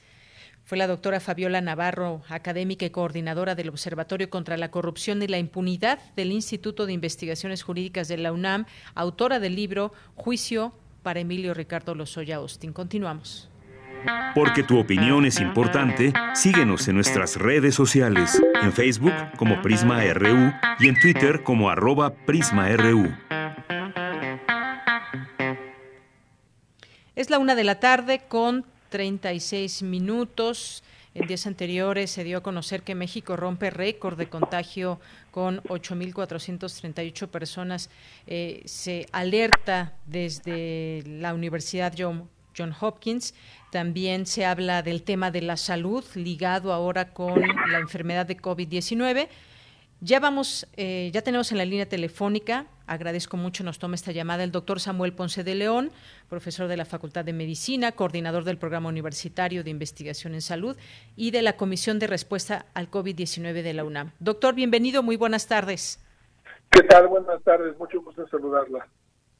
[0.63, 5.37] Fue la doctora Fabiola Navarro, académica y coordinadora del Observatorio contra la Corrupción y la
[5.37, 11.53] Impunidad del Instituto de Investigaciones Jurídicas de la UNAM, autora del libro Juicio para Emilio
[11.53, 12.73] Ricardo Lozoya Austin.
[12.73, 13.49] Continuamos.
[14.33, 20.51] Porque tu opinión es importante, síguenos en nuestras redes sociales, en Facebook como Prisma RU
[20.79, 23.13] y en Twitter como arroba PrismaRU.
[27.15, 30.83] Es la una de la tarde con 36 minutos.
[31.13, 34.99] En días anteriores se dio a conocer que México rompe récord de contagio
[35.31, 37.89] con 8.438 personas.
[38.27, 42.29] Eh, se alerta desde la Universidad John,
[42.79, 43.33] Hopkins.
[43.71, 49.27] También se habla del tema de la salud ligado ahora con la enfermedad de COVID-19.
[49.99, 54.43] Ya vamos, eh, ya tenemos en la línea telefónica, agradezco mucho, nos toma esta llamada
[54.43, 55.91] el doctor Samuel Ponce de León,
[56.29, 60.75] profesor de la Facultad de Medicina, coordinador del Programa Universitario de Investigación en Salud
[61.15, 64.11] y de la Comisión de Respuesta al COVID-19 de la UNAM.
[64.19, 66.03] Doctor, bienvenido, muy buenas tardes.
[66.69, 67.07] ¿Qué tal?
[67.07, 68.85] Buenas tardes, mucho gusto saludarla.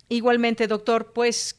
[0.08, 1.58] Igualmente, doctor, pues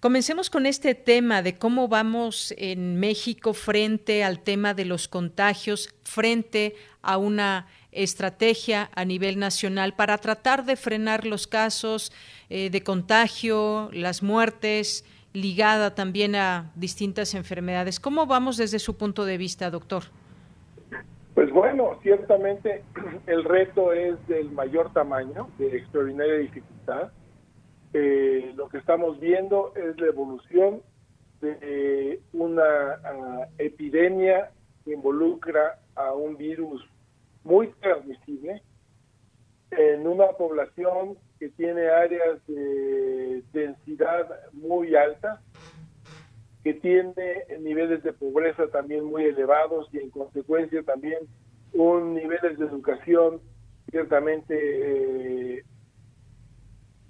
[0.00, 5.94] Comencemos con este tema de cómo vamos en México frente al tema de los contagios,
[6.04, 12.12] frente a una estrategia a nivel nacional para tratar de frenar los casos
[12.48, 18.00] eh, de contagio, las muertes, ligada también a distintas enfermedades.
[18.00, 20.04] ¿Cómo vamos desde su punto de vista, doctor?
[21.34, 22.82] Pues bueno, ciertamente
[23.26, 27.10] el reto es del mayor tamaño, de extraordinaria dificultad.
[27.92, 30.82] Eh, lo que estamos viendo es la evolución
[31.40, 34.50] de una ah, epidemia
[34.84, 36.86] que involucra a un virus
[37.44, 38.62] muy transmisible
[39.70, 45.40] en una población que tiene áreas de densidad muy alta,
[46.62, 47.14] que tiene
[47.60, 51.18] niveles de pobreza también muy elevados y en consecuencia también
[51.72, 53.40] un niveles de educación
[53.90, 55.64] ciertamente eh,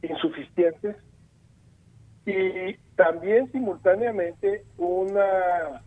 [0.02, 0.96] insuficientes.
[2.26, 5.82] Y también simultáneamente una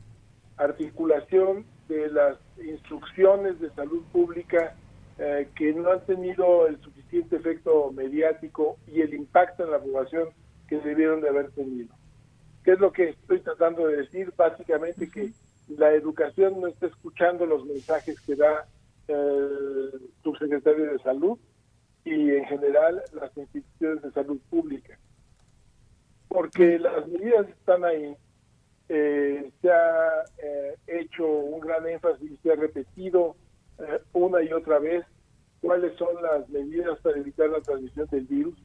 [0.58, 4.76] articulación de las instrucciones de salud pública
[5.20, 10.30] eh, que no han tenido el suficiente efecto mediático y el impacto en la población
[10.68, 11.94] que debieron de haber tenido.
[12.64, 14.34] ¿Qué es lo que estoy tratando de decir?
[14.36, 15.32] Básicamente que
[15.68, 18.66] la educación no está escuchando los mensajes que da
[19.08, 21.38] el subsecretario de salud
[22.06, 24.98] y en general las instituciones de salud pública.
[26.28, 28.16] Porque las medidas están ahí,
[28.96, 33.36] eh, se ha eh, hecho un gran énfasis, se ha repetido
[33.80, 35.04] eh, una y otra vez
[35.62, 38.56] cuáles son las medidas para evitar la transmisión del virus.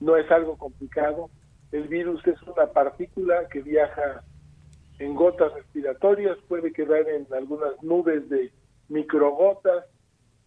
[0.00, 1.28] No es algo complicado.
[1.72, 4.24] El virus es una partícula que viaja
[4.98, 8.50] en gotas respiratorias, puede quedar en algunas nubes de
[8.88, 9.84] microgotas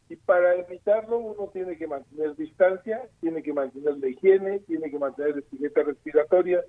[0.09, 4.97] y para evitarlo uno tiene que mantener distancia, tiene que mantener la higiene, tiene que
[4.97, 6.64] mantener la etiqueta respiratoria,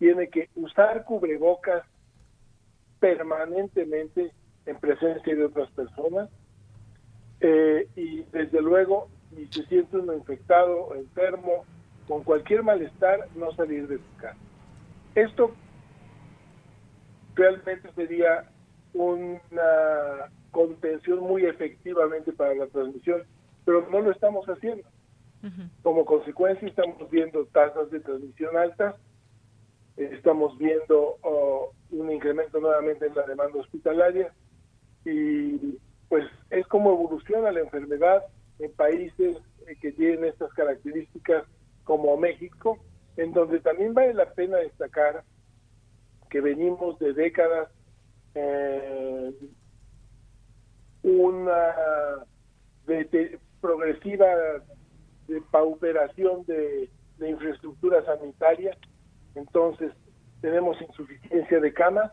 [0.00, 1.84] tiene que usar cubrebocas
[2.98, 4.32] permanentemente
[4.64, 6.30] en presencia de otras personas
[7.40, 11.64] eh, y desde luego si se siente uno infectado o enfermo
[12.08, 14.38] con cualquier malestar no salir de su casa.
[15.14, 15.52] Esto
[17.34, 18.50] realmente sería
[18.94, 23.22] una contención muy efectivamente para la transmisión,
[23.66, 24.88] pero no lo estamos haciendo.
[25.82, 28.94] Como consecuencia estamos viendo tasas de transmisión altas,
[30.04, 34.32] estamos viendo oh, un incremento nuevamente en la demanda hospitalaria
[35.04, 35.78] y
[36.08, 38.24] pues es como evoluciona la enfermedad
[38.58, 39.36] en países
[39.66, 41.44] eh, que tienen estas características
[41.84, 42.78] como México,
[43.16, 45.24] en donde también vale la pena destacar
[46.28, 47.68] que venimos de décadas
[48.34, 49.32] eh,
[51.02, 51.74] una
[53.60, 54.26] progresiva
[55.28, 58.76] de pauperación de, de infraestructura sanitaria,
[59.34, 59.92] entonces
[60.40, 62.12] tenemos insuficiencia de camas,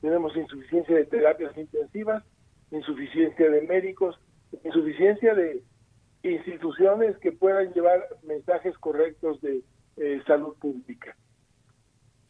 [0.00, 2.22] tenemos insuficiencia de terapias intensivas,
[2.70, 4.18] insuficiencia de médicos,
[4.64, 5.62] insuficiencia de
[6.22, 9.62] instituciones que puedan llevar mensajes correctos de
[9.96, 11.16] eh, salud pública.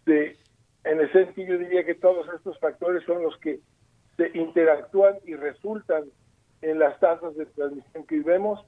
[0.04, 0.36] De,
[0.84, 3.60] en esencia, yo diría que todos estos factores son los que
[4.16, 6.04] se interactúan y resultan
[6.62, 8.64] en las tasas de transmisión que vemos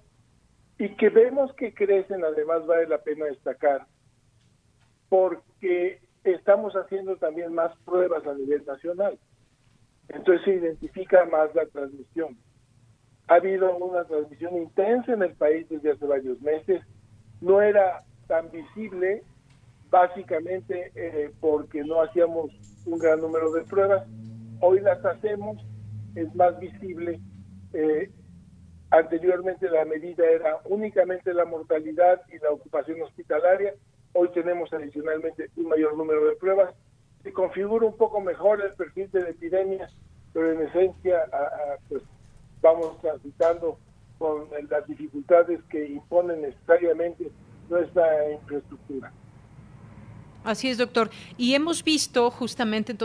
[0.78, 3.86] y que vemos que crecen, además vale la pena destacar,
[5.08, 9.18] porque estamos haciendo también más pruebas a nivel nacional.
[10.08, 12.36] Entonces se identifica más la transmisión.
[13.28, 16.82] Ha habido una transmisión intensa en el país desde hace varios meses.
[17.40, 19.22] No era tan visible,
[19.90, 22.50] básicamente eh, porque no hacíamos
[22.86, 24.06] un gran número de pruebas.
[24.60, 25.58] Hoy las hacemos,
[26.14, 27.20] es más visible.
[27.74, 28.10] Eh,
[28.90, 33.74] anteriormente la medida era únicamente la mortalidad y la ocupación hospitalaria.
[34.20, 36.74] Hoy tenemos adicionalmente un mayor número de pruebas.
[37.22, 39.88] Se configura un poco mejor el perfil de la epidemia,
[40.32, 41.20] pero en esencia
[41.88, 42.02] pues
[42.60, 43.78] vamos transitando
[44.18, 47.30] con las dificultades que imponen necesariamente
[47.68, 49.12] nuestra infraestructura.
[50.48, 51.10] Así es, doctor.
[51.36, 52.96] Y hemos visto justamente,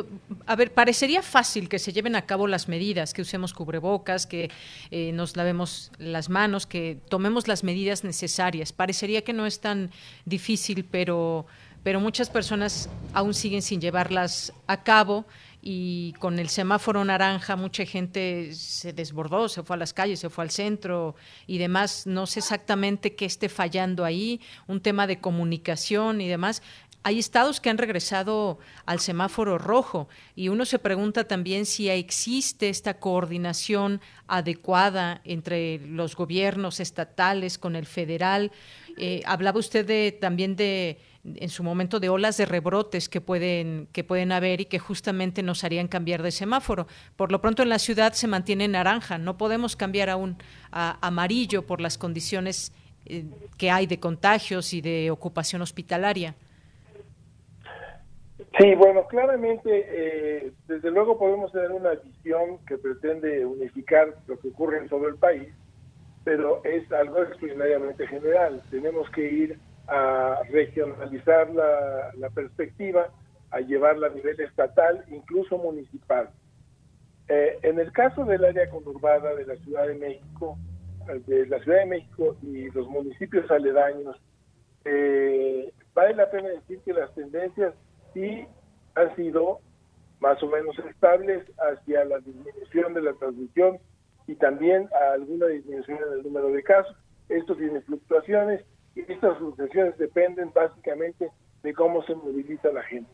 [0.45, 4.49] a ver, parecería fácil que se lleven a cabo las medidas, que usemos cubrebocas, que
[4.91, 8.71] eh, nos lavemos las manos, que tomemos las medidas necesarias.
[8.71, 9.91] Parecería que no es tan
[10.23, 11.45] difícil, pero,
[11.83, 15.25] pero muchas personas aún siguen sin llevarlas a cabo
[15.65, 20.29] y con el semáforo naranja mucha gente se desbordó, se fue a las calles, se
[20.29, 21.15] fue al centro
[21.47, 22.05] y demás.
[22.05, 26.61] No sé exactamente qué esté fallando ahí, un tema de comunicación y demás
[27.03, 32.69] hay estados que han regresado al semáforo rojo y uno se pregunta también si existe
[32.69, 38.51] esta coordinación adecuada entre los gobiernos estatales con el federal.
[38.97, 43.87] Eh, hablaba usted de, también de en su momento de olas de rebrotes que pueden
[43.93, 46.87] que pueden haber y que justamente nos harían cambiar de semáforo.
[47.15, 50.37] Por lo pronto en la ciudad se mantiene naranja, no podemos cambiar aún
[50.71, 52.73] a amarillo por las condiciones
[53.05, 53.25] eh,
[53.57, 56.35] que hay de contagios y de ocupación hospitalaria.
[58.59, 64.49] Sí, bueno, claramente, eh, desde luego podemos tener una visión que pretende unificar lo que
[64.49, 65.49] ocurre en todo el país,
[66.23, 68.61] pero es algo extraordinariamente general.
[68.69, 73.09] Tenemos que ir a regionalizar la, perspectiva,
[73.49, 76.29] a llevarla a nivel estatal, incluso municipal.
[77.29, 80.59] Eh, en el caso del área conurbada de la Ciudad de México,
[81.25, 84.15] de la Ciudad de México y los municipios aledaños,
[84.85, 87.73] eh, vale la pena decir que las tendencias
[88.15, 88.45] y
[88.95, 89.59] han sido
[90.19, 93.77] más o menos estables hacia la disminución de la transmisión
[94.27, 96.95] y también a alguna disminución en el número de casos.
[97.29, 98.63] Esto tiene fluctuaciones
[98.95, 101.29] y estas fluctuaciones dependen básicamente
[101.61, 103.09] de cómo se moviliza la gente.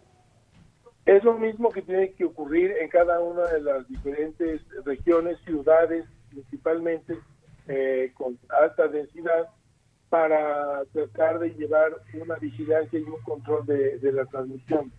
[1.06, 6.06] Es lo mismo que tiene que ocurrir en cada una de las diferentes regiones, ciudades
[6.30, 7.18] principalmente,
[7.68, 9.48] eh, con alta densidad,
[10.10, 14.92] para tratar de llevar una vigilancia y un control de, la transmisión.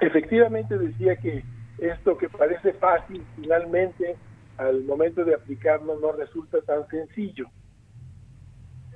[0.00, 1.44] Efectivamente decía que
[1.78, 4.16] esto que parece fácil, finalmente
[4.56, 7.46] al momento de aplicarlo no resulta tan sencillo.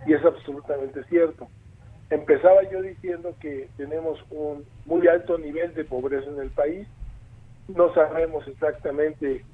[0.06, 1.48] Y es absolutamente cierto.
[2.10, 6.88] Empezaba yo diciendo que tenemos un muy alto nivel de pobreza en el país.
[7.68, 9.44] No sabemos exactamente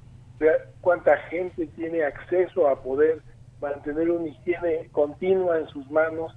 [0.81, 3.21] cuánta gente tiene acceso a poder
[3.61, 6.35] mantener una higiene continua en sus manos,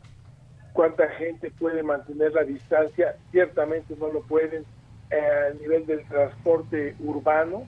[0.72, 4.64] cuánta gente puede mantener la distancia, ciertamente no lo pueden
[5.10, 7.66] eh, a nivel del transporte urbano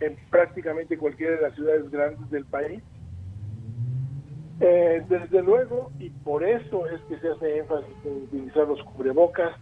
[0.00, 2.82] en prácticamente cualquiera de las ciudades grandes del país.
[4.60, 9.52] Eh, desde luego, y por eso es que se hace énfasis en utilizar los cubrebocas,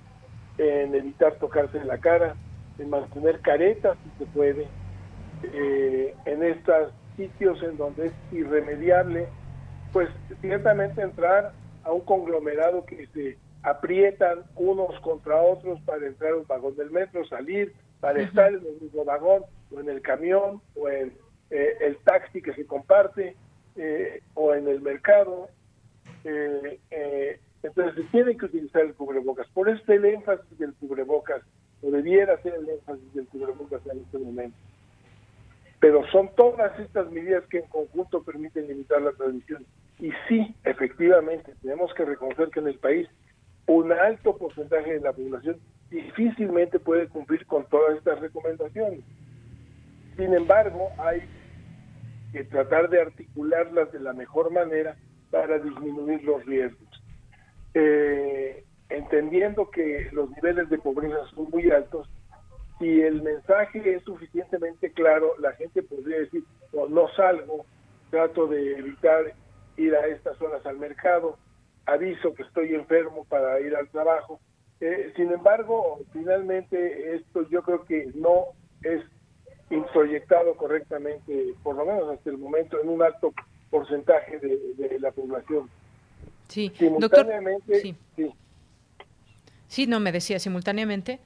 [0.59, 2.37] en evitar tocarse la cara,
[2.79, 4.69] en mantener caretas si se puede,
[5.43, 9.27] eh, en estos sitios en donde es irremediable,
[9.93, 10.09] pues
[10.41, 11.53] ciertamente entrar
[11.85, 16.91] a un conglomerado que se aprietan unos contra otros para entrar a un vagón del
[16.91, 19.45] metro, salir, para estar en el mismo vagón
[19.75, 21.13] o en el camión o en
[21.51, 23.37] eh, el taxi que se comparte
[23.77, 25.49] eh, o en el mercado.
[27.63, 29.47] entonces se tiene que utilizar el cubrebocas.
[29.55, 31.43] Por eso el énfasis del cubrebocas,
[31.83, 34.57] o debiera ser el énfasis del cubrebocas en este momento.
[35.85, 39.67] Pero son todas estas medidas que en conjunto permiten limitar la transmisión.
[39.99, 43.07] Y sí, efectivamente, tenemos que reconocer que en el país
[43.67, 45.59] un alto porcentaje de la población
[45.91, 49.01] difícilmente puede cumplir con todas estas recomendaciones.
[50.17, 51.21] Sin embargo, hay
[52.33, 54.97] que tratar de articularlas de la mejor manera
[55.31, 57.05] para disminuir los riesgos.
[57.75, 62.09] Eh, entendiendo que los niveles de pobreza son muy altos,
[62.79, 67.65] si el mensaje es suficientemente claro, la gente podría decir, no, no salgo,
[68.11, 69.35] trato de evitar
[69.77, 71.39] ir a estas horas al mercado,
[71.87, 74.41] aviso que estoy enfermo para ir al trabajo.
[74.81, 78.47] Eh, sin embargo, finalmente esto yo creo que no
[78.83, 79.03] es
[79.71, 83.33] introyectado correctamente, por lo menos hasta el momento, en un alto
[83.71, 85.69] porcentaje de, la población.
[86.49, 87.97] Sí, simultáneamente, sí.
[88.17, 88.33] sí.
[89.67, 91.19] Sí, no me decía simultáneamente.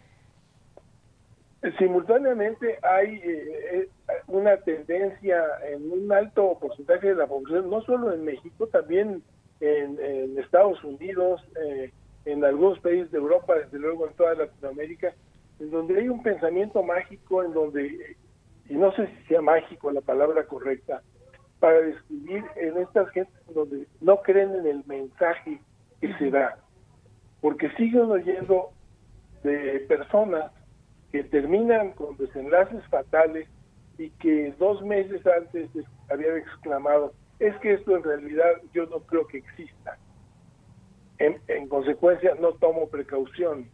[1.77, 3.89] Simultáneamente hay eh, eh,
[4.29, 9.23] una tendencia en un alto porcentaje de la población, no solo en México, también
[9.61, 11.91] en, Estados Unidos, eh,
[12.27, 15.13] en algunos países de Europa, desde luego en toda Latinoamérica,
[15.59, 18.17] en donde hay un pensamiento mágico, en donde,
[18.69, 21.03] y no sé si sea mágico la palabra correcta,
[21.59, 25.61] para describir en estas gentes donde no creen en el mensaje
[26.01, 26.57] que se da,
[27.41, 28.71] porque siguen oyendo
[29.43, 30.53] de personas
[31.13, 33.49] que terminan con desenlaces fatales
[33.97, 35.69] y que dos meses antes
[36.11, 39.99] habían exclamado, es que esto en realidad yo no creo que exista.
[41.19, 43.69] En, consecuencia, no tomo precaución.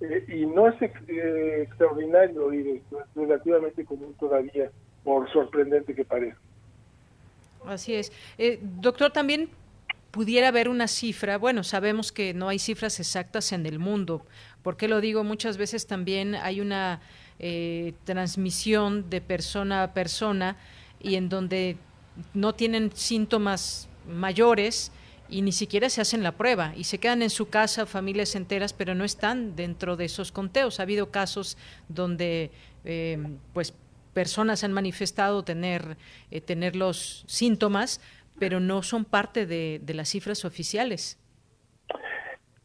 [0.00, 2.82] Eh, y no es eh, extraordinario y
[3.14, 4.70] relativamente común todavía,
[5.04, 6.40] por sorprendente que parezca.
[7.66, 8.10] Así es.
[8.38, 9.50] Eh, doctor, también
[10.10, 14.26] pudiera haber una cifra, bueno, sabemos que no hay cifras exactas en el mundo.
[14.62, 15.24] ¿Por qué lo digo?
[15.24, 17.00] Muchas veces también hay una
[17.38, 20.56] eh, transmisión de persona a persona
[21.00, 21.76] y en donde
[22.34, 24.92] no tienen síntomas mayores
[25.28, 28.72] y ni siquiera se hacen la prueba y se quedan en su casa familias enteras,
[28.72, 30.80] pero no están dentro de esos conteos.
[30.80, 31.56] Ha habido casos
[31.88, 32.50] donde
[32.84, 33.18] eh,
[33.54, 33.74] pues
[34.12, 35.96] personas han manifestado tener,
[36.30, 38.00] eh, tener los síntomas,
[38.38, 41.18] pero no son parte de, las cifras oficiales.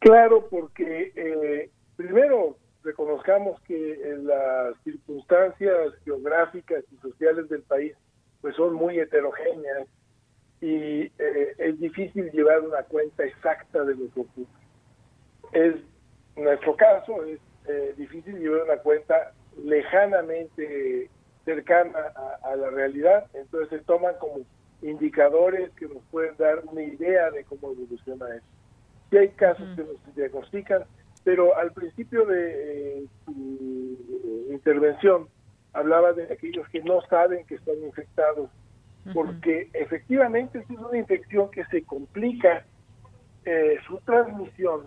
[0.00, 7.94] Claro, porque eh, primero reconozcamos que las circunstancias geográficas y sociales del país
[8.40, 9.88] pues son muy heterogéneas
[10.60, 14.46] y eh, es difícil llevar una cuenta exacta de lo que ocurre.
[15.52, 15.74] Es
[16.36, 19.32] nuestro caso es eh, difícil llevar una cuenta
[19.62, 21.10] lejanamente
[21.44, 24.44] cercana a, a, la realidad, entonces se toman como
[24.82, 28.48] indicadores que nos pueden dar una idea de cómo evoluciona esto.
[29.10, 30.84] Si hay casos que nos diagnostican,
[31.26, 35.26] pero al principio de eh, su intervención
[35.72, 38.48] hablaba de aquellos que no saben que están infectados,
[39.12, 42.64] porque efectivamente es una infección que se complica
[43.44, 44.86] eh, su transmisión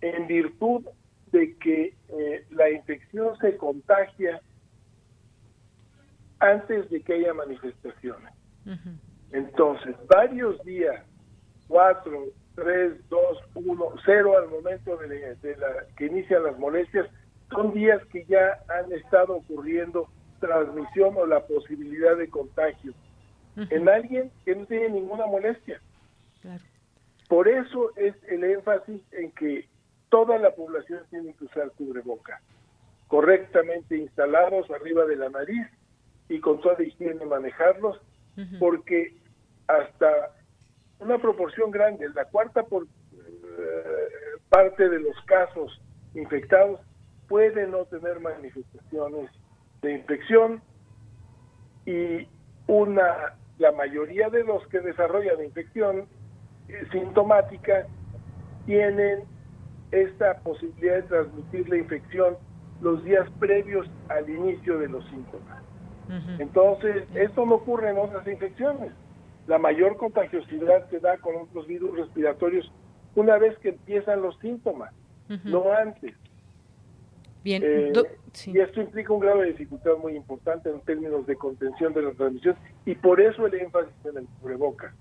[0.00, 0.86] en virtud
[1.30, 4.40] de que eh, la infección se contagia
[6.38, 8.32] antes de que haya manifestaciones.
[9.30, 11.04] Entonces, varios días,
[11.68, 17.06] cuatro, tres, dos, uno, cero al momento de, la, que inician las molestias,
[17.50, 20.08] son días que ya han estado ocurriendo
[20.40, 22.92] transmisión o la posibilidad de contagio.
[23.70, 25.80] En alguien que no tiene ninguna molestia.
[27.28, 29.66] Por eso es el énfasis en que
[30.10, 32.40] toda la población tiene que usar cubreboca,
[33.08, 35.66] correctamente instalados arriba de la nariz
[36.28, 38.00] y con toda higiene manejarlos
[38.58, 39.14] porque
[39.66, 40.35] hasta
[40.98, 42.88] una proporción grande, la cuarta por, eh,
[44.48, 45.80] parte de los casos
[46.14, 46.80] infectados
[47.28, 49.30] puede no tener manifestaciones
[49.82, 50.62] de infección
[51.84, 52.28] y
[52.66, 56.06] una la mayoría de los que desarrollan infección
[56.68, 57.86] eh, sintomática
[58.66, 59.24] tienen
[59.90, 62.36] esta posibilidad de transmitir la infección
[62.80, 65.62] los días previos al inicio de los síntomas.
[66.38, 68.92] Entonces, esto no ocurre en otras infecciones.
[69.46, 72.70] La mayor contagiosidad se da con otros virus respiratorios
[73.14, 74.92] una vez que empiezan los síntomas,
[75.44, 76.14] no antes.
[77.42, 77.92] Bien, eh,
[78.46, 82.10] y esto implica un grado de dificultad muy importante en términos de contención de la
[82.12, 84.92] transmisión y por eso el énfasis en el cubrebocas.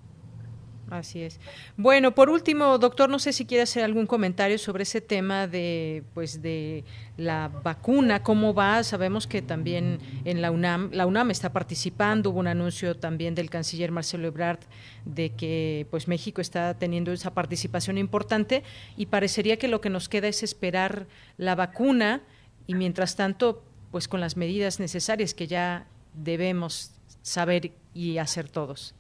[0.90, 1.40] Así es.
[1.78, 6.04] Bueno, por último, doctor, no sé si quiere hacer algún comentario sobre ese tema de,
[6.14, 6.84] pues, de
[7.18, 8.84] la vacuna, cómo va.
[8.84, 12.30] Sabemos que también en la UNAM, la UNAM está participando.
[12.30, 14.60] Hubo un anuncio también del canciller Marcelo Ebrard
[15.06, 18.64] de que, pues, México está teniendo esa participación importante
[18.96, 21.08] y parecería que lo que nos queda es esperar
[21.38, 22.22] la vacuna
[22.68, 26.92] y mientras tanto, pues, con las medidas necesarias que ya debemos
[27.24, 28.94] saber y hacer todos.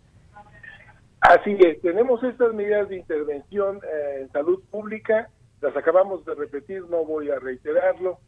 [1.28, 6.84] Así es, tenemos estas medidas de intervención eh, en salud pública, las acabamos de repetir,
[6.88, 8.19] no voy a reiterarlo,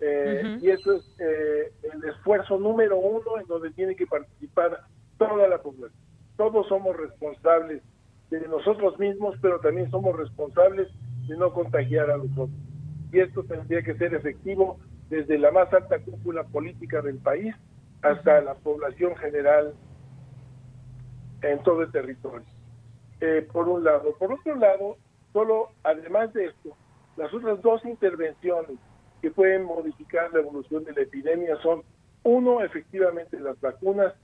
[0.00, 4.80] eh, y eso es eh, el esfuerzo número uno en donde tiene que participar
[5.16, 6.00] toda la población.
[6.36, 7.82] Todos somos responsables
[8.30, 10.88] de nosotros mismos, pero también somos responsables
[11.28, 12.50] de no contagiar a los otros.
[13.12, 17.54] Y esto tendría que ser efectivo desde la más alta cúpula política del país
[18.02, 19.74] hasta la población general
[21.42, 22.46] en todo el territorio.
[23.20, 24.14] Eh, por un lado.
[24.18, 24.96] Por otro lado,
[25.32, 26.76] solo, además de esto,
[27.16, 28.78] las otras dos intervenciones
[29.20, 31.82] que pueden modificar la evolución de la epidemia son,
[32.22, 34.14] uno, efectivamente las vacunas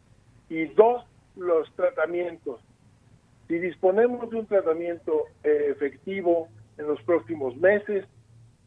[0.49, 1.05] y dos,
[1.37, 2.61] los tratamientos.
[3.49, 6.49] Si disponemos de un tratamiento eh, efectivo
[6.79, 8.07] en los próximos meses,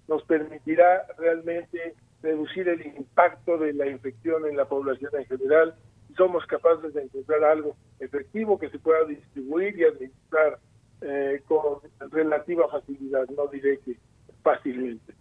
[0.08, 5.76] nos permitirá realmente reducir el impacto de la infección en la población en general
[6.20, 10.60] somos capaces de encontrar algo efectivo que se pueda distribuir y administrar
[11.00, 11.80] eh, con
[12.12, 13.96] relativa facilidad, no diré que
[14.44, 15.14] fácilmente.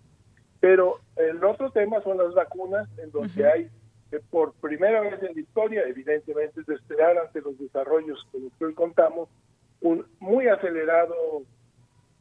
[0.59, 3.71] Pero el otro tema son las vacunas, en donde hay,
[4.11, 8.43] eh, por primera vez en la historia, evidentemente es de esperar ante los desarrollos con
[8.43, 9.29] los que hoy contamos,
[9.81, 11.15] un muy acelerado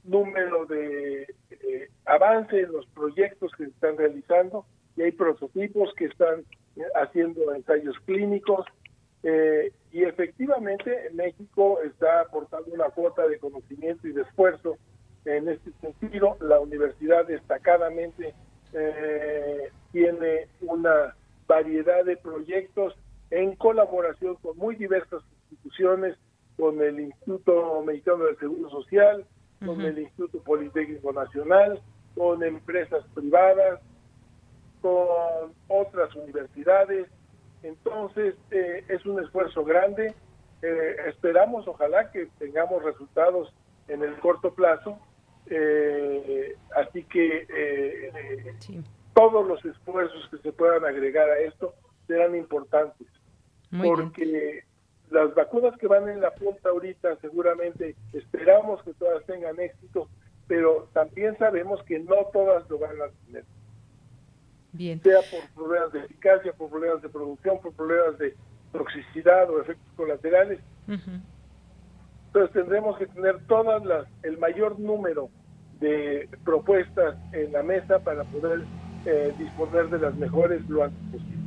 [0.03, 6.05] número de eh, avance en los proyectos que se están realizando y hay prototipos que
[6.05, 6.45] están
[6.95, 8.65] haciendo ensayos clínicos
[9.23, 14.77] eh, y efectivamente México está aportando una cuota de conocimiento y de esfuerzo
[15.25, 16.37] en este sentido.
[16.39, 18.33] La universidad destacadamente
[18.73, 21.15] eh, tiene una
[21.47, 22.95] variedad de proyectos
[23.31, 26.17] en colaboración con muy diversas instituciones,
[26.57, 29.25] con el Instituto Mexicano del Seguro Social,
[29.65, 31.81] con el Instituto Politécnico Nacional,
[32.15, 33.79] con empresas privadas,
[34.87, 37.07] con otras universidades.
[37.63, 40.13] Entonces, eh, es un esfuerzo grande.
[40.61, 43.53] Eh, esperamos, ojalá, que tengamos resultados
[43.87, 44.97] en el corto plazo.
[45.49, 48.11] Eh, así que
[49.13, 51.73] todos los esfuerzos que se puedan agregar a esto
[52.07, 53.07] serán importantes.
[53.69, 54.63] porque
[55.09, 60.07] las vacunas que van en la punta ahorita seguramente esperamos que todas tengan éxito,
[60.47, 63.43] pero también sabemos que no todas lo van a tener.
[64.75, 68.35] Sea por problemas de eficacia, por problemas de producción, por problemas de
[68.71, 70.59] toxicidad o efectos colaterales.
[70.87, 75.29] Entonces tendremos que tener todas las, el mayor número
[75.79, 78.63] de propuestas en la mesa para poder
[79.05, 81.37] eh, disponer de las mejores lo antes posible.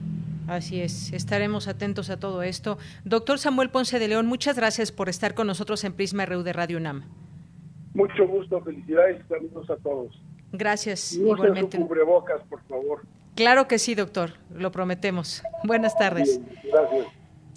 [0.48, 2.78] Así es, estaremos atentos a todo esto.
[3.04, 6.52] Doctor Samuel Ponce de León, muchas gracias por estar con nosotros en Prisma RU de
[6.52, 7.04] Radio UNAM.
[7.94, 10.20] Mucho gusto, felicidades y saludos a todos.
[10.52, 11.12] Gracias.
[11.12, 11.78] Y igualmente.
[11.78, 13.02] cubrebocas, por favor.
[13.34, 15.42] Claro que sí, doctor, lo prometemos.
[15.64, 16.40] Buenas tardes.
[16.64, 17.06] gracias.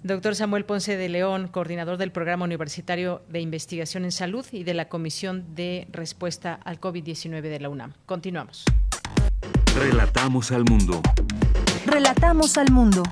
[0.04, 4.74] Doctor Samuel Ponce de León, coordinador del Programa Universitario de Investigación en Salud y de
[4.74, 7.94] la Comisión de Respuesta al COVID-19 de la UNAM.
[8.04, 8.66] Continuamos.
[9.74, 11.00] Relatamos al mundo.
[11.86, 13.02] Relatamos al mundo.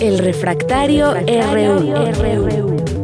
[0.00, 3.03] El refractario, RU.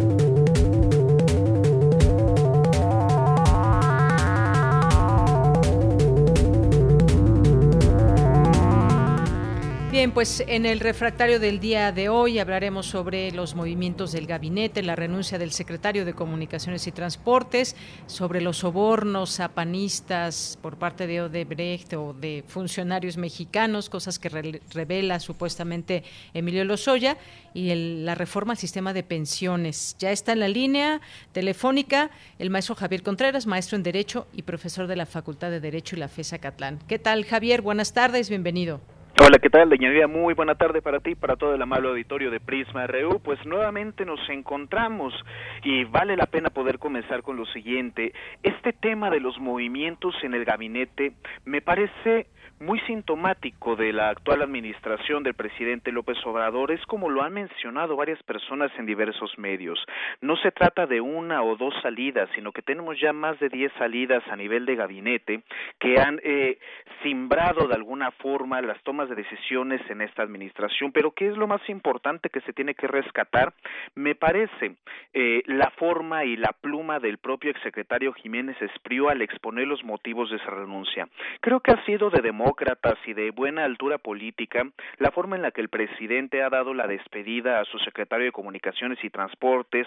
[10.01, 14.83] Bien, pues en el refractario del día de hoy hablaremos sobre los movimientos del gabinete,
[14.83, 17.77] la renuncia del secretario de Comunicaciones y Transportes,
[18.07, 24.31] sobre los sobornos a panistas por parte de Odebrecht o de funcionarios mexicanos, cosas que
[24.73, 27.19] revela supuestamente Emilio Lozoya,
[27.53, 29.97] y la reforma al sistema de pensiones.
[29.99, 34.87] Ya está en la línea telefónica el maestro Javier Contreras, maestro en Derecho y profesor
[34.87, 36.79] de la Facultad de Derecho y la FESA Catlán.
[36.89, 37.61] ¿Qué tal, Javier?
[37.61, 38.81] Buenas tardes, bienvenido.
[39.23, 39.69] Hola, ¿qué tal?
[39.69, 43.21] Leñadía, muy buena tarde para ti, para todo el amable auditorio de Prisma RU.
[43.23, 45.13] Pues nuevamente nos encontramos
[45.63, 48.15] y vale la pena poder comenzar con lo siguiente.
[48.43, 51.13] Este tema de los movimientos en el gabinete
[51.45, 52.29] me parece
[52.61, 57.97] muy sintomático de la actual administración del presidente López Obrador es como lo han mencionado
[57.97, 59.83] varias personas en diversos medios.
[60.21, 63.73] No se trata de una o dos salidas, sino que tenemos ya más de diez
[63.79, 65.43] salidas a nivel de gabinete
[65.79, 66.59] que han eh,
[67.03, 70.93] simbrado de alguna forma las tomas de decisiones en esta administración.
[70.93, 73.55] Pero ¿qué es lo más importante que se tiene que rescatar?
[73.95, 74.75] Me parece
[75.15, 80.29] eh, la forma y la pluma del propio exsecretario Jiménez Espriu al exponer los motivos
[80.29, 81.09] de esa renuncia.
[81.41, 82.21] Creo que ha sido de
[82.51, 84.67] demócrata y de buena altura política
[84.99, 88.33] la forma en la que el presidente ha dado la despedida a su secretario de
[88.33, 89.87] Comunicaciones y Transportes,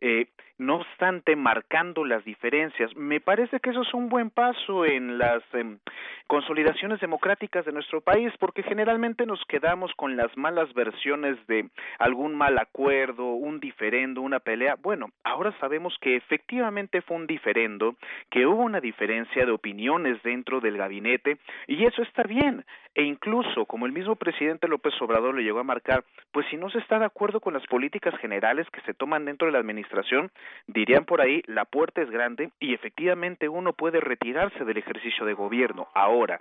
[0.00, 0.26] eh,
[0.58, 2.94] no obstante marcando las diferencias.
[2.96, 5.78] Me parece que eso es un buen paso en las em,
[6.26, 12.34] consolidaciones democráticas de nuestro país, porque generalmente nos quedamos con las malas versiones de algún
[12.34, 14.76] mal acuerdo, un diferendo, una pelea.
[14.80, 17.96] Bueno, ahora sabemos que efectivamente fue un diferendo,
[18.30, 22.64] que hubo una diferencia de opiniones dentro del gabinete, y eso está bien.
[22.94, 26.70] E incluso, como el mismo presidente López Obrador le llegó a marcar, pues si no
[26.70, 30.30] se está de acuerdo con las políticas generales que se toman dentro de la administración,
[30.66, 35.34] dirían por ahí, la puerta es grande y efectivamente uno puede retirarse del ejercicio de
[35.34, 35.88] gobierno.
[35.94, 36.40] Ahora,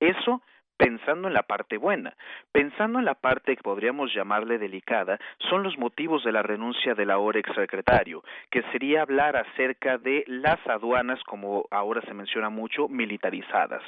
[0.00, 0.42] eso
[0.78, 2.14] pensando en la parte buena.
[2.52, 5.18] Pensando en la parte que podríamos llamarle delicada,
[5.50, 10.64] son los motivos de la renuncia del ahora exsecretario, que sería hablar acerca de las
[10.66, 13.82] aduanas, como ahora se menciona mucho, militarizadas.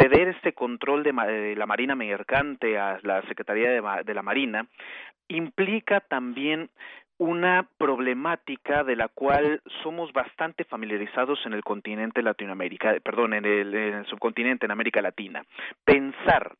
[0.00, 3.70] Ceder este control de, la Marina Mercante a la Secretaría
[4.02, 4.66] de la Marina
[5.28, 6.70] implica también
[7.18, 13.74] una problemática de la cual somos bastante familiarizados en el continente Latinoamérica, perdón, en el,
[13.74, 15.44] en el subcontinente, en América Latina.
[15.84, 16.56] Pensar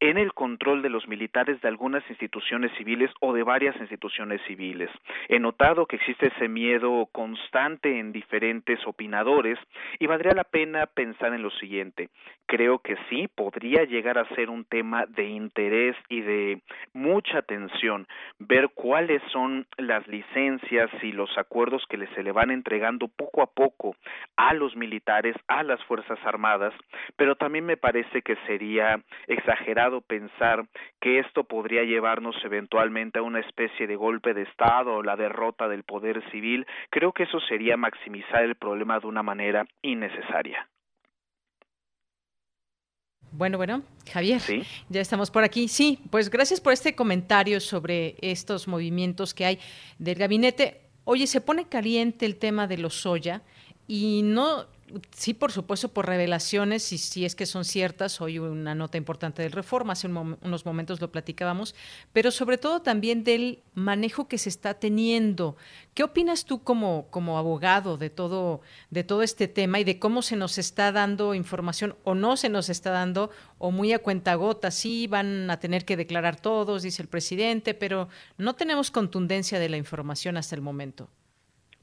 [0.00, 4.90] en el control de los militares de algunas instituciones civiles o de varias instituciones civiles.
[5.28, 9.58] He notado que existe ese miedo constante en diferentes opinadores
[9.98, 12.08] y valdría la pena pensar en lo siguiente.
[12.46, 18.08] Creo que sí, podría llegar a ser un tema de interés y de mucha atención
[18.38, 23.46] ver cuáles son las licencias y los acuerdos que se le van entregando poco a
[23.46, 23.94] poco
[24.36, 26.72] a los militares, a las Fuerzas Armadas,
[27.16, 30.64] pero también me parece que sería exagerado pensar
[31.00, 35.66] que esto podría llevarnos eventualmente a una especie de golpe de Estado o la derrota
[35.66, 40.68] del poder civil, creo que eso sería maximizar el problema de una manera innecesaria.
[43.32, 43.82] Bueno, bueno,
[44.12, 44.40] Javier,
[44.88, 45.68] ya estamos por aquí.
[45.68, 49.58] Sí, pues gracias por este comentario sobre estos movimientos que hay
[49.98, 50.80] del gabinete.
[51.04, 53.42] Oye, se pone caliente el tema de los soya
[53.86, 54.66] y no
[55.10, 59.42] sí, por supuesto, por revelaciones, y si es que son ciertas, hoy una nota importante
[59.42, 61.74] del Reforma, hace unos momentos lo platicábamos,
[62.12, 65.56] pero sobre todo también del manejo que se está teniendo.
[65.94, 68.60] ¿Qué opinas tú como, como abogado de todo,
[68.90, 72.48] de todo este tema y de cómo se nos está dando información o no se
[72.48, 77.02] nos está dando, o muy a cuentagotas, sí van a tener que declarar todos, dice
[77.02, 81.08] el presidente, pero no tenemos contundencia de la información hasta el momento?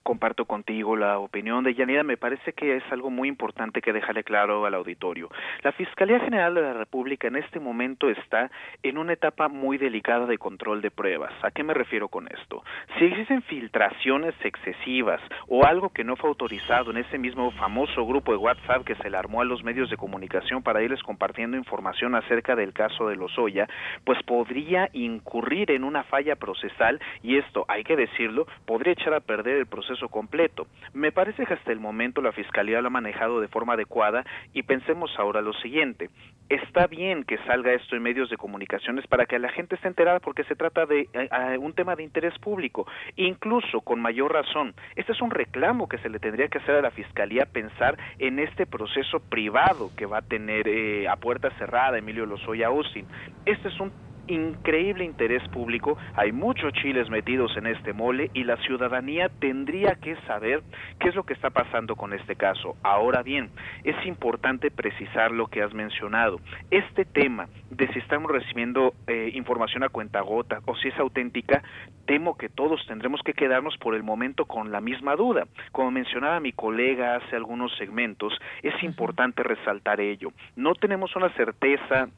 [0.08, 2.02] Comparto contigo la opinión de Yanida.
[2.02, 5.30] Me parece que es algo muy importante que dejarle claro al auditorio.
[5.64, 8.50] La Fiscalía General de la República en este momento está
[8.84, 11.34] en una etapa muy delicada de control de pruebas.
[11.44, 12.64] ¿A qué me refiero con esto?
[12.98, 18.32] Si existen filtraciones excesivas o algo que no fue autorizado en ese mismo famoso grupo
[18.32, 22.16] de WhatsApp que se le armó a los medios de comunicación para irles compartiendo información
[22.16, 23.68] acerca del caso de Lozoya,
[24.06, 29.20] pues podría incurrir en una falla procesal y esto, hay que decirlo, podría echar a
[29.20, 30.68] perder el proceso completo.
[30.94, 34.24] Me parece que hasta el momento la Fiscalía lo ha manejado de forma adecuada
[34.54, 36.10] y pensemos ahora lo siguiente.
[36.50, 40.20] Está bien que salga esto en medios de comunicaciones para que la gente esté enterada
[40.20, 44.74] porque se trata de eh, un tema de interés público, incluso con mayor razón.
[44.96, 48.40] Este es un reclamo que se le tendría que hacer a la Fiscalía pensar en
[48.40, 53.06] este proceso privado que va a tener eh, a puerta cerrada Emilio Lozoya Austin.
[53.46, 53.92] Este es un
[54.28, 60.16] increíble interés público, hay muchos chiles metidos en este mole y la ciudadanía tendría que
[60.28, 60.62] saber
[61.00, 62.76] qué es lo que está pasando con este caso.
[62.84, 63.50] Ahora bien,
[63.84, 66.40] es importante precisar lo que has mencionado.
[66.72, 71.64] Este tema de si estamos recibiendo eh, información a cuenta gota o si es auténtica,
[72.06, 75.46] temo que todos tendremos que quedarnos por el momento con la misma duda.
[75.72, 80.32] Como mencionaba mi colega hace algunos segmentos, es importante resaltar ello.
[80.56, 82.10] No tenemos una certeza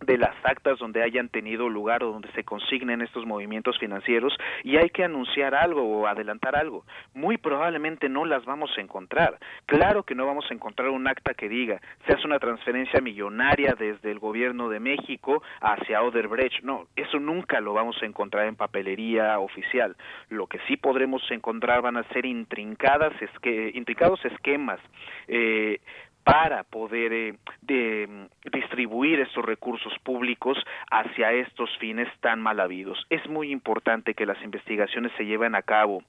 [0.00, 4.76] de las actas donde hayan tenido lugar o donde se consignen estos movimientos financieros y
[4.76, 6.84] hay que anunciar algo o adelantar algo.
[7.14, 9.38] Muy probablemente no las vamos a encontrar.
[9.66, 13.74] Claro que no vamos a encontrar un acta que diga se hace una transferencia millonaria
[13.78, 16.62] desde el gobierno de México hacia Oderbrecht.
[16.62, 19.96] No, eso nunca lo vamos a encontrar en papelería oficial.
[20.28, 24.80] Lo que sí podremos encontrar van a ser intrincadas que intrincados esquemas
[25.28, 25.80] eh,
[26.24, 30.58] para poder eh, de, distribuir estos recursos públicos
[30.90, 33.06] hacia estos fines tan mal habidos.
[33.10, 36.02] Es muy importante que las investigaciones se lleven a cabo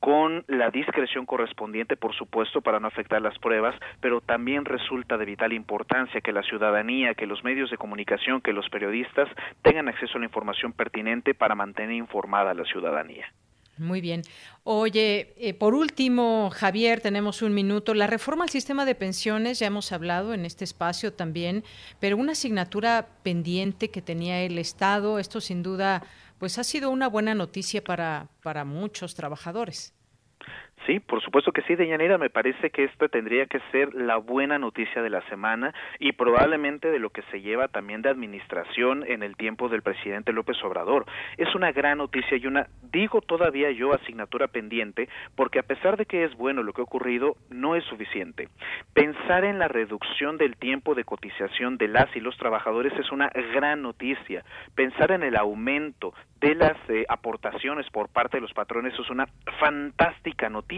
[0.00, 5.24] con la discreción correspondiente, por supuesto, para no afectar las pruebas, pero también resulta de
[5.24, 9.28] vital importancia que la ciudadanía, que los medios de comunicación, que los periodistas
[9.62, 13.26] tengan acceso a la información pertinente para mantener informada a la ciudadanía.
[13.78, 14.22] Muy bien.
[14.64, 17.94] Oye, eh, por último, Javier, tenemos un minuto.
[17.94, 21.64] La reforma al sistema de pensiones, ya hemos hablado en este espacio también,
[21.98, 26.04] pero una asignatura pendiente que tenía el Estado, esto sin duda,
[26.38, 29.94] pues ha sido una buena noticia para, para muchos trabajadores.
[30.86, 32.18] Sí, por supuesto que sí, Deyanira.
[32.18, 36.90] Me parece que esta tendría que ser la buena noticia de la semana y probablemente
[36.90, 41.06] de lo que se lleva también de administración en el tiempo del presidente López Obrador.
[41.36, 46.06] Es una gran noticia y una, digo todavía yo, asignatura pendiente, porque a pesar de
[46.06, 48.48] que es bueno lo que ha ocurrido, no es suficiente.
[48.92, 53.30] Pensar en la reducción del tiempo de cotización de las y los trabajadores es una
[53.54, 54.44] gran noticia.
[54.74, 59.28] Pensar en el aumento de las eh, aportaciones por parte de los patrones es una
[59.60, 60.71] fantástica noticia.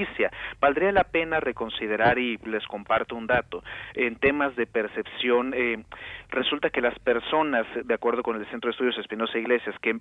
[0.60, 3.62] Valdría la pena reconsiderar y les comparto un dato.
[3.94, 5.84] En temas de percepción, eh,
[6.30, 9.98] resulta que las personas, de acuerdo con el Centro de Estudios Espinosa Iglesias, que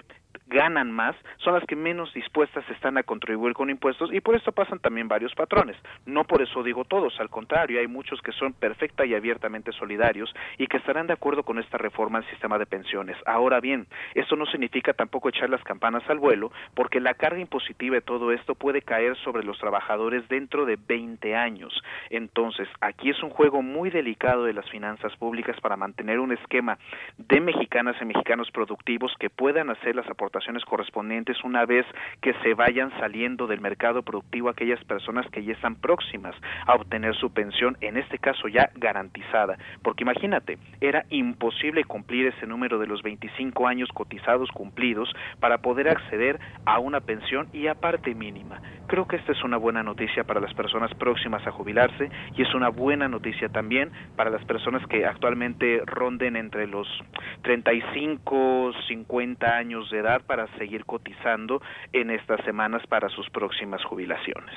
[0.48, 4.52] ganan más, son las que menos dispuestas están a contribuir con impuestos y por esto
[4.52, 5.78] pasan también varios patrones.
[6.06, 10.34] No por eso digo todos, al contrario, hay muchos que son perfecta y abiertamente solidarios
[10.58, 13.18] y que estarán de acuerdo con esta reforma al sistema de pensiones.
[13.26, 17.96] Ahora bien, esto no significa tampoco echar las campanas al vuelo, porque la carga impositiva
[17.96, 19.83] de todo esto puede caer sobre los trabajadores
[20.30, 21.74] dentro de 20 años.
[22.10, 26.78] Entonces, aquí es un juego muy delicado de las finanzas públicas para mantener un esquema
[27.18, 31.86] de mexicanas y mexicanos productivos que puedan hacer las aportaciones correspondientes una vez
[32.22, 37.16] que se vayan saliendo del mercado productivo aquellas personas que ya están próximas a obtener
[37.16, 39.58] su pensión, en este caso ya garantizada.
[39.82, 45.90] Porque imagínate, era imposible cumplir ese número de los 25 años cotizados cumplidos para poder
[45.90, 48.62] acceder a una pensión y aparte mínima.
[48.88, 52.54] Creo que esta es una buena noticia para las personas próximas a jubilarse y es
[52.54, 56.88] una buena noticia también para las personas que actualmente ronden entre los
[57.42, 61.62] 35, 50 años de edad para seguir cotizando
[61.94, 64.54] en estas semanas para sus próximas jubilaciones.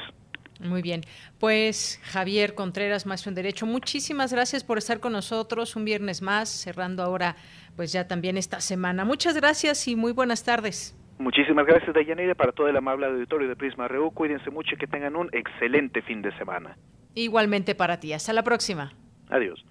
[0.61, 1.03] Muy bien.
[1.39, 6.49] Pues Javier Contreras, maestro en Derecho, muchísimas gracias por estar con nosotros un viernes más,
[6.49, 7.37] cerrando ahora
[7.77, 9.05] pues ya también esta semana.
[9.05, 10.97] Muchas gracias y muy buenas tardes.
[11.19, 14.11] Muchísimas gracias, Dayanide, para todo el amable auditorio de Prisma RU.
[14.11, 16.77] Cuídense mucho y que tengan un excelente fin de semana.
[17.14, 18.12] Igualmente para ti.
[18.12, 18.93] Hasta la próxima.
[19.31, 19.64] Adiós.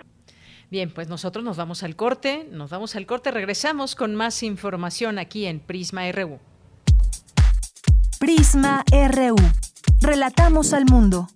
[0.72, 5.20] Bien, pues nosotros nos vamos al corte, nos vamos al corte, regresamos con más información
[5.20, 6.40] aquí en Prisma RU.
[8.20, 9.36] Prisma RU.
[10.02, 11.28] Relatamos al mundo.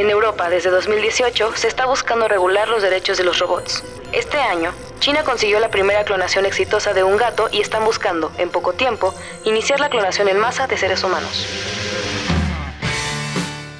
[0.00, 3.84] En Europa, desde 2018, se está buscando regular los derechos de los robots.
[4.14, 8.48] Este año, China consiguió la primera clonación exitosa de un gato y están buscando, en
[8.48, 11.46] poco tiempo, iniciar la clonación en masa de seres humanos.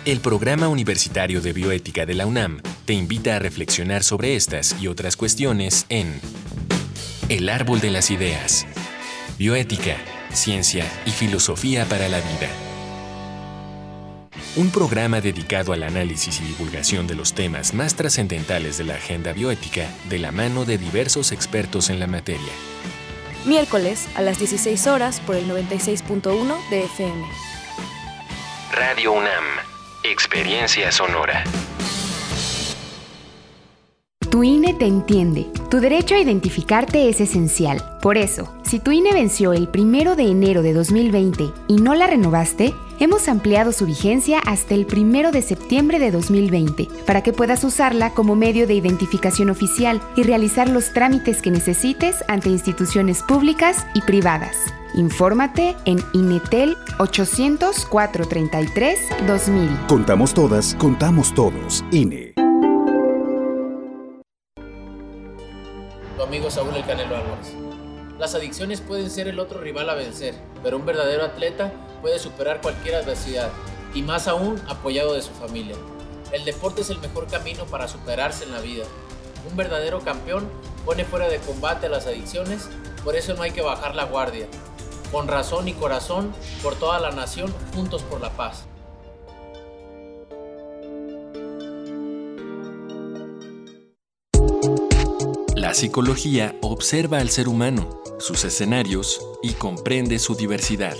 [0.05, 4.89] El Programa Universitario de Bioética de la UNAM te invita a reflexionar sobre estas y
[4.89, 6.21] otras cuestiones en
[7.31, 8.67] El Árbol de las Ideas.
[9.39, 9.97] Bioética,
[10.35, 12.70] Ciencia y Filosofía para la Vida.
[14.57, 19.33] Un programa dedicado al análisis y divulgación de los temas más trascendentales de la agenda
[19.33, 22.53] bioética de la mano de diversos expertos en la materia.
[23.45, 27.29] Miércoles a las 16 horas por el 96.1 de FM.
[28.73, 29.45] Radio UNAM.
[30.03, 31.45] Experiencia sonora.
[34.31, 35.51] Tu INE te entiende.
[35.71, 37.83] Tu derecho a identificarte es esencial.
[38.01, 42.07] Por eso, si tu INE venció el primero de enero de 2020 y no la
[42.07, 47.65] renovaste, hemos ampliado su vigencia hasta el primero de septiembre de 2020 para que puedas
[47.65, 53.85] usarla como medio de identificación oficial y realizar los trámites que necesites ante instituciones públicas
[53.95, 54.57] y privadas.
[54.95, 59.87] Infórmate en Inetel 800 433 2000.
[59.89, 61.85] Contamos todas, contamos todos.
[61.91, 62.33] INE.
[66.31, 67.57] Amigo Saúl El Canelo Álvarez.
[68.17, 72.61] Las adicciones pueden ser el otro rival a vencer, pero un verdadero atleta puede superar
[72.61, 73.51] cualquier adversidad,
[73.95, 75.75] y más aún apoyado de su familia.
[76.31, 78.85] El deporte es el mejor camino para superarse en la vida.
[79.51, 80.49] Un verdadero campeón
[80.85, 82.69] pone fuera de combate a las adicciones,
[83.03, 84.47] por eso no hay que bajar la guardia.
[85.11, 88.67] Con razón y corazón, por toda la nación, juntos por la paz.
[95.61, 100.97] La psicología observa al ser humano, sus escenarios y comprende su diversidad.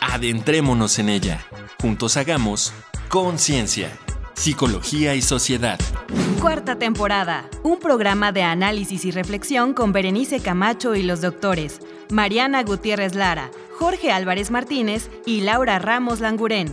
[0.00, 1.44] Adentrémonos en ella.
[1.82, 2.72] Juntos hagamos
[3.08, 3.98] conciencia,
[4.34, 5.80] psicología y sociedad.
[6.40, 7.50] Cuarta temporada.
[7.64, 11.80] Un programa de análisis y reflexión con Berenice Camacho y los doctores
[12.12, 16.72] Mariana Gutiérrez Lara, Jorge Álvarez Martínez y Laura Ramos Langurén.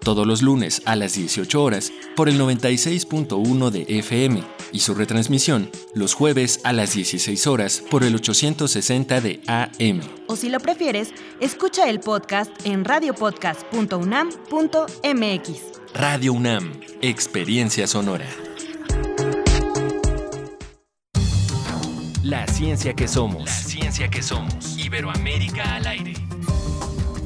[0.00, 5.70] Todos los lunes a las 18 horas por el 96.1 de FM y su retransmisión
[5.94, 10.00] los jueves a las 16 horas por el 860 de AM.
[10.26, 15.50] O si lo prefieres, escucha el podcast en radiopodcast.unam.mx.
[15.94, 18.28] Radio UNAM, Experiencia Sonora.
[22.22, 23.46] La ciencia que somos.
[23.46, 24.76] La ciencia que somos.
[24.76, 26.27] Iberoamérica al aire.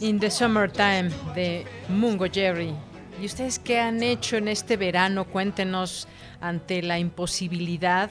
[0.00, 2.72] In the Summertime de Mungo Jerry.
[3.20, 5.24] ¿Y ustedes qué han hecho en este verano?
[5.24, 6.06] Cuéntenos
[6.40, 8.10] ante la imposibilidad.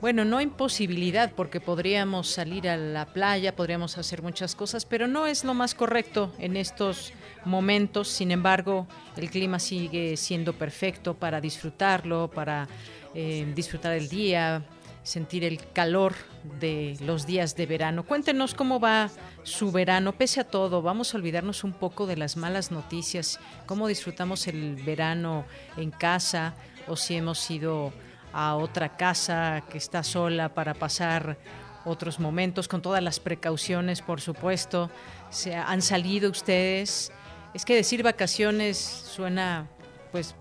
[0.00, 5.26] Bueno, no imposibilidad, porque podríamos salir a la playa, podríamos hacer muchas cosas, pero no
[5.26, 7.12] es lo más correcto en estos
[7.46, 8.08] momentos.
[8.08, 8.86] Sin embargo,
[9.16, 12.68] el clima sigue siendo perfecto para disfrutarlo, para
[13.14, 14.64] eh, disfrutar el día,
[15.02, 16.14] sentir el calor
[16.60, 18.04] de los días de verano.
[18.04, 19.08] Cuéntenos cómo va
[19.44, 23.86] su verano, pese a todo, vamos a olvidarnos un poco de las malas noticias, cómo
[23.86, 25.44] disfrutamos el verano
[25.76, 26.54] en casa
[26.88, 27.92] o si hemos ido
[28.32, 31.38] a otra casa que está sola para pasar
[31.84, 34.90] otros momentos con todas las precauciones, por supuesto.
[35.30, 37.12] Se han salido ustedes.
[37.56, 39.66] Es que decir vacaciones suena
[40.12, 40.34] pues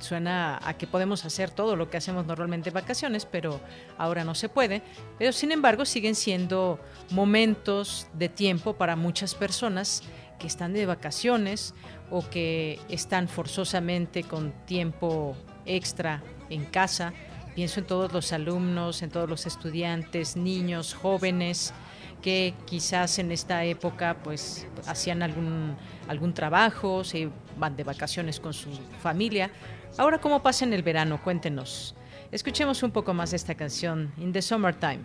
[0.00, 3.60] suena a que podemos hacer todo lo que hacemos normalmente en vacaciones, pero
[3.96, 4.82] ahora no se puede.
[5.20, 6.80] Pero sin embargo siguen siendo
[7.10, 10.02] momentos de tiempo para muchas personas
[10.40, 11.74] que están de vacaciones
[12.10, 17.12] o que están forzosamente con tiempo extra en casa.
[17.54, 21.72] Pienso en todos los alumnos, en todos los estudiantes, niños, jóvenes
[22.22, 25.76] que quizás en esta época pues hacían algún
[26.08, 28.70] algún trabajo, se van de vacaciones con su
[29.02, 29.50] familia,
[29.96, 31.20] Ahora, ¿cómo pasa en el verano?
[31.22, 31.94] Cuéntenos.
[32.30, 35.00] Escuchemos un poco más de esta canción, In the Summertime.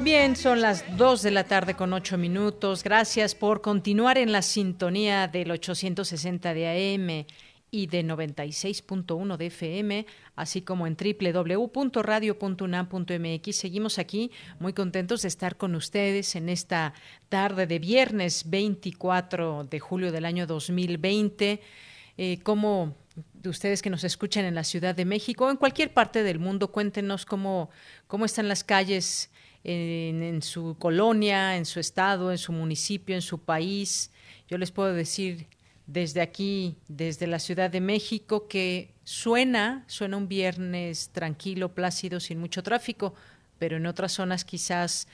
[0.00, 2.82] Bien, son las 2 de la tarde con 8 minutos.
[2.82, 7.26] Gracias por continuar en la sintonía del 860 de AM
[7.70, 10.04] y de 96.1 de FM,
[10.34, 13.56] así como en www.radio.unam.mx.
[13.56, 16.92] Seguimos aquí muy contentos de estar con ustedes en esta
[17.28, 21.60] tarde de viernes 24 de julio del año 2020.
[22.18, 22.96] Eh, como
[23.46, 26.38] de ustedes que nos escuchan en la Ciudad de México o en cualquier parte del
[26.38, 27.70] mundo, cuéntenos cómo,
[28.06, 29.30] cómo están las calles
[29.62, 34.10] en, su colonia, en su estado, en su municipio, en su país.
[34.48, 35.46] Yo les puedo decir
[35.86, 42.38] desde aquí, desde la Ciudad de México, que suena, suena un viernes tranquilo, plácido, sin
[42.38, 43.14] mucho tráfico,
[43.58, 45.06] pero en otras zonas quizás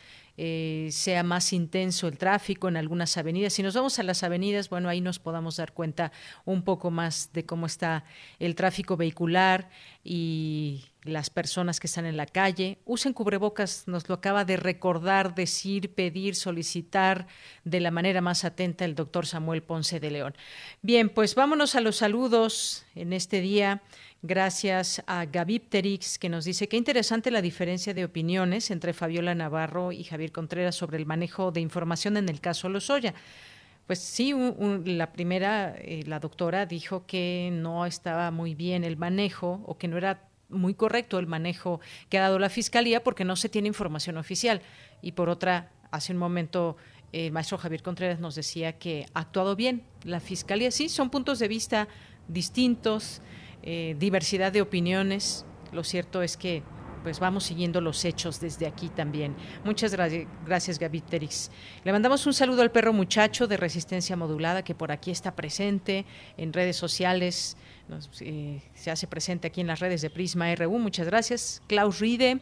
[0.45, 3.53] eh, sea más intenso el tráfico en algunas avenidas.
[3.53, 6.11] Si nos vamos a las avenidas, bueno, ahí nos podamos dar cuenta
[6.45, 8.03] un poco más de cómo está
[8.41, 9.71] el tráfico vehicular
[10.03, 12.79] y las personas que están en la calle.
[12.85, 17.29] Usen cubrebocas, nos lo acaba de recordar, decir, pedir, solicitar
[17.63, 20.35] de la manera más atenta el doctor Samuel Ponce de León.
[20.81, 23.81] Bien, pues vámonos a los saludos en este día.
[24.25, 29.91] Gracias a Gavipterix, que nos dice qué interesante la diferencia de opiniones entre Fabiola Navarro
[29.91, 33.15] y Javier Contreras sobre el manejo de información en el caso Lozoya.
[33.89, 34.33] Pues sí,
[34.85, 39.89] la primera, eh, la doctora dijo que no estaba muy bien el manejo o que
[39.89, 43.67] no era muy correcto el manejo que ha dado la Fiscalía porque no se tiene
[43.67, 44.63] información oficial.
[45.03, 46.77] Y por otra, hace un momento
[47.11, 50.71] el maestro Javier Contreras nos decía que ha actuado bien la Fiscalía.
[50.71, 51.89] Sí, son puntos de vista
[52.29, 53.21] distintos.
[53.63, 55.45] Eh, diversidad de opiniones.
[55.73, 56.63] Lo cierto es que
[57.03, 59.35] pues vamos siguiendo los hechos desde aquí también.
[59.65, 61.51] Muchas gracias, gracias Terix.
[61.85, 66.05] Le mandamos un saludo al perro muchacho de resistencia modulada que por aquí está presente
[66.37, 67.57] en redes sociales,
[68.21, 70.79] eh, se hace presente aquí en las redes de Prisma RU.
[70.79, 71.63] Muchas gracias.
[71.67, 72.39] Klaus Ride,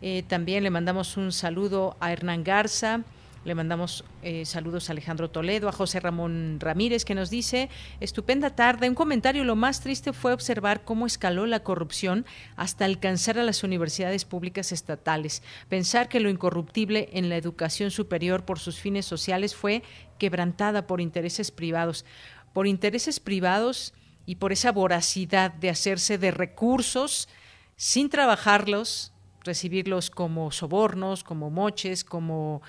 [0.00, 3.02] eh, también le mandamos un saludo a Hernán Garza.
[3.48, 8.54] Le mandamos eh, saludos a Alejandro Toledo, a José Ramón Ramírez, que nos dice, estupenda
[8.54, 8.90] tarde.
[8.90, 12.26] Un comentario, lo más triste fue observar cómo escaló la corrupción
[12.56, 15.42] hasta alcanzar a las universidades públicas estatales.
[15.70, 19.82] Pensar que lo incorruptible en la educación superior por sus fines sociales fue
[20.18, 22.04] quebrantada por intereses privados.
[22.52, 23.94] Por intereses privados
[24.26, 27.30] y por esa voracidad de hacerse de recursos
[27.76, 32.60] sin trabajarlos, recibirlos como sobornos, como moches, como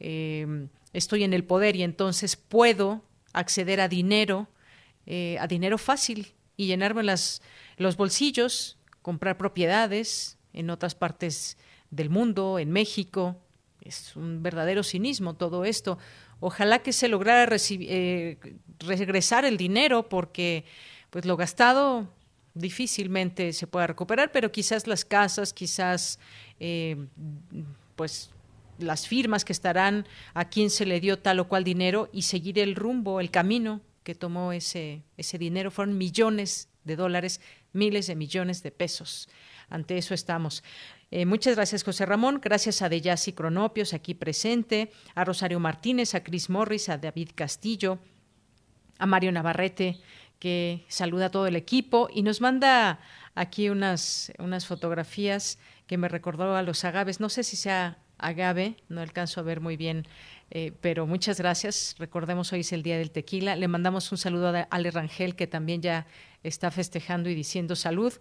[0.00, 4.48] Em, estoy en el poder y entonces puedo acceder a dinero,
[5.06, 7.42] eh, a dinero fácil y llenarme las,
[7.76, 11.56] los bolsillos, comprar propiedades en otras partes
[11.90, 13.36] del mundo, en México.
[13.80, 15.98] Es un verdadero cinismo todo esto.
[16.40, 18.38] Ojalá que se lograra eh,
[18.80, 20.64] regresar el dinero porque
[21.10, 22.08] pues lo gastado
[22.54, 26.18] difícilmente se pueda recuperar, pero quizás las casas, quizás
[26.60, 26.96] eh,
[27.96, 28.30] pues
[28.78, 32.58] las firmas que estarán a quien se le dio tal o cual dinero y seguir
[32.58, 35.70] el rumbo, el camino que tomó ese, ese dinero.
[35.70, 37.40] Fueron millones de dólares,
[37.72, 39.28] miles de millones de pesos.
[39.68, 40.62] Ante eso estamos.
[41.10, 42.40] Eh, muchas gracias, José Ramón.
[42.42, 47.98] Gracias a Deyasi Cronopios, aquí presente, a Rosario Martínez, a Cris Morris, a David Castillo,
[48.98, 50.00] a Mario Navarrete,
[50.38, 53.00] que saluda a todo el equipo y nos manda
[53.34, 57.20] aquí unas, unas fotografías que me recordó a los agaves.
[57.20, 60.06] No sé si sea agave, no alcanzo a ver muy bien,
[60.50, 61.94] eh, pero muchas gracias.
[61.98, 63.54] Recordemos hoy es el Día del Tequila.
[63.56, 66.06] Le mandamos un saludo a Ale Rangel, que también ya
[66.42, 68.12] está festejando y diciendo salud.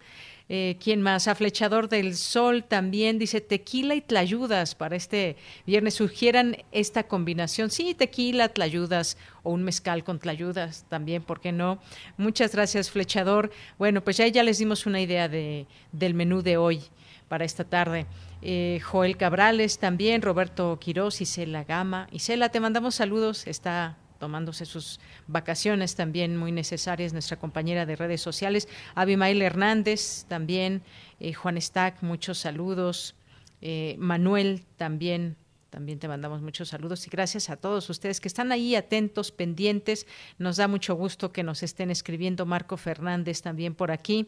[0.49, 1.27] Eh, ¿Quién más?
[1.27, 5.93] A Flechador del Sol también dice tequila y tlayudas para este viernes.
[5.93, 7.69] Sugieran esta combinación.
[7.69, 11.79] Sí, tequila, tlayudas o un mezcal con tlayudas también, ¿por qué no?
[12.17, 13.51] Muchas gracias, Flechador.
[13.77, 16.81] Bueno, pues ya, ya les dimos una idea de, del menú de hoy
[17.27, 18.05] para esta tarde.
[18.41, 22.07] Eh, Joel Cabrales también, Roberto Quirós, Isela Gama.
[22.11, 28.21] Isela, te mandamos saludos, está tomándose sus vacaciones también muy necesarias, nuestra compañera de redes
[28.21, 28.67] sociales.
[28.95, 30.83] Abimael Hernández también,
[31.19, 33.15] eh, Juan Stack, muchos saludos.
[33.61, 35.35] Eh, Manuel también,
[35.69, 40.05] también te mandamos muchos saludos y gracias a todos ustedes que están ahí atentos, pendientes.
[40.37, 42.45] Nos da mucho gusto que nos estén escribiendo.
[42.45, 44.27] Marco Fernández también por aquí.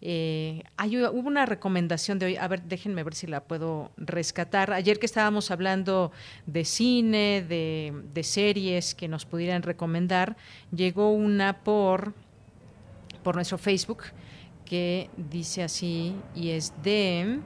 [0.00, 4.72] Eh, hay, hubo una recomendación de hoy, a ver, déjenme ver si la puedo rescatar.
[4.72, 6.12] Ayer que estábamos hablando
[6.46, 10.36] de cine, de, series que nos pudieran recomendar,
[10.74, 12.12] llegó una por,
[13.22, 14.04] por nuestro Facebook
[14.64, 17.38] que dice así y es de,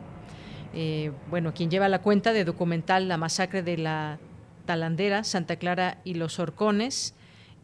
[0.75, 4.19] eh, bueno, quien lleva la cuenta de documental La masacre de la
[4.67, 7.15] Talandera, Santa Clara y los Horcones,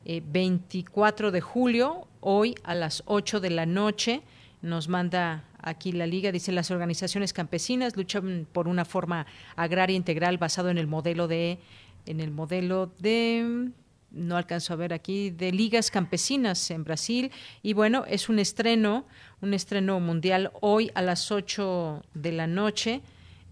[0.05, 4.23] 24 eh, de julio, hoy a las 8 de la noche
[4.65, 9.27] nos manda aquí la liga, dice las organizaciones campesinas luchan por una forma
[9.57, 11.59] agraria integral basado en el modelo de
[12.07, 13.71] en el modelo de
[14.11, 17.33] no alcanzo a ver aquí, de ligas campesinas en Brasil.
[17.63, 19.07] Y bueno, es un estreno,
[19.41, 23.03] un estreno mundial hoy a las 8 de la noche.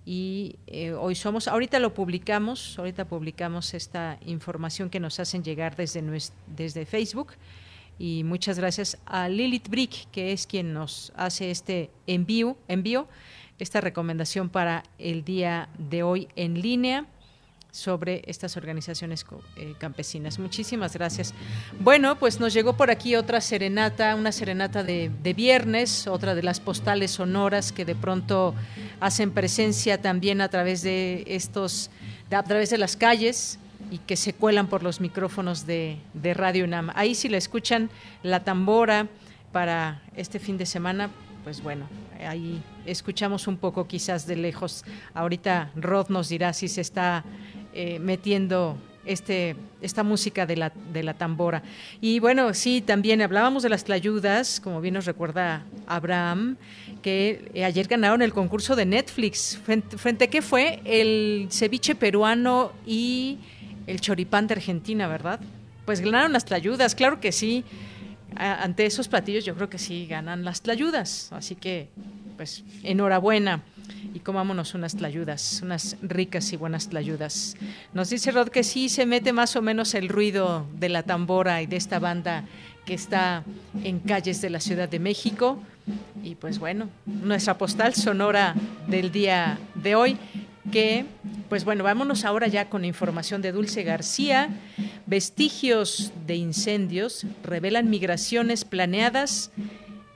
[0.05, 5.75] Y eh, hoy somos, ahorita lo publicamos, ahorita publicamos esta información que nos hacen llegar
[5.77, 6.03] desde,
[6.47, 7.33] desde Facebook.
[7.98, 13.09] Y muchas gracias a Lilith Brick, que es quien nos hace este envío, envío,
[13.59, 17.06] esta recomendación para el día de hoy en línea
[17.73, 19.24] sobre estas organizaciones
[19.56, 20.39] eh, campesinas.
[20.39, 21.32] Muchísimas gracias.
[21.81, 26.60] Bueno, pues nos llegó por aquí otra serenata, una serenata de, viernes, otra de las
[26.60, 28.55] postales sonoras que de pronto
[29.01, 31.90] hacen presencia también a través de estos,
[32.31, 33.59] a través de las calles
[33.93, 36.90] y que se cuelan por los micrófonos de, de Radio UNAM.
[36.94, 37.90] Ahí si la escuchan
[38.23, 39.06] la tambora
[39.52, 41.10] para este fin de semana,
[41.44, 41.86] pues bueno,
[42.27, 44.86] ahí escuchamos un poco quizás de lejos.
[45.12, 47.23] Ahorita Rod nos dirá si se está
[47.74, 51.62] eh, metiendo este, esta música de la, de la tambora.
[52.01, 56.56] Y bueno, sí, también hablábamos de las tlayudas, como bien nos recuerda Abraham,
[57.02, 59.59] que ayer ganaron el concurso de Netflix.
[59.62, 60.81] Frente, a qué fue?
[60.85, 63.39] El ceviche peruano y
[63.93, 65.39] el choripán de Argentina, ¿verdad?
[65.85, 67.64] Pues ganaron las tlayudas, claro que sí.
[68.35, 71.31] ante esos platillos yo creo que sí ganan las tlayudas.
[71.32, 71.90] Así que,
[72.36, 73.62] pues, enhorabuena
[74.14, 77.56] y comámonos unas tlayudas, unas ricas y buenas tlayudas.
[77.93, 81.60] Nos dice Rod que sí se mete más o menos el ruido de la tambora
[81.60, 82.44] y de esta banda
[82.86, 83.44] que está
[83.85, 85.62] en calles de la Ciudad de México.
[86.23, 88.55] Y pues bueno, nuestra postal sonora
[88.87, 90.17] del día de hoy,
[90.71, 91.05] que
[91.49, 94.49] pues bueno, vámonos ahora ya con información de Dulce García.
[95.07, 99.51] Vestigios de incendios revelan migraciones planeadas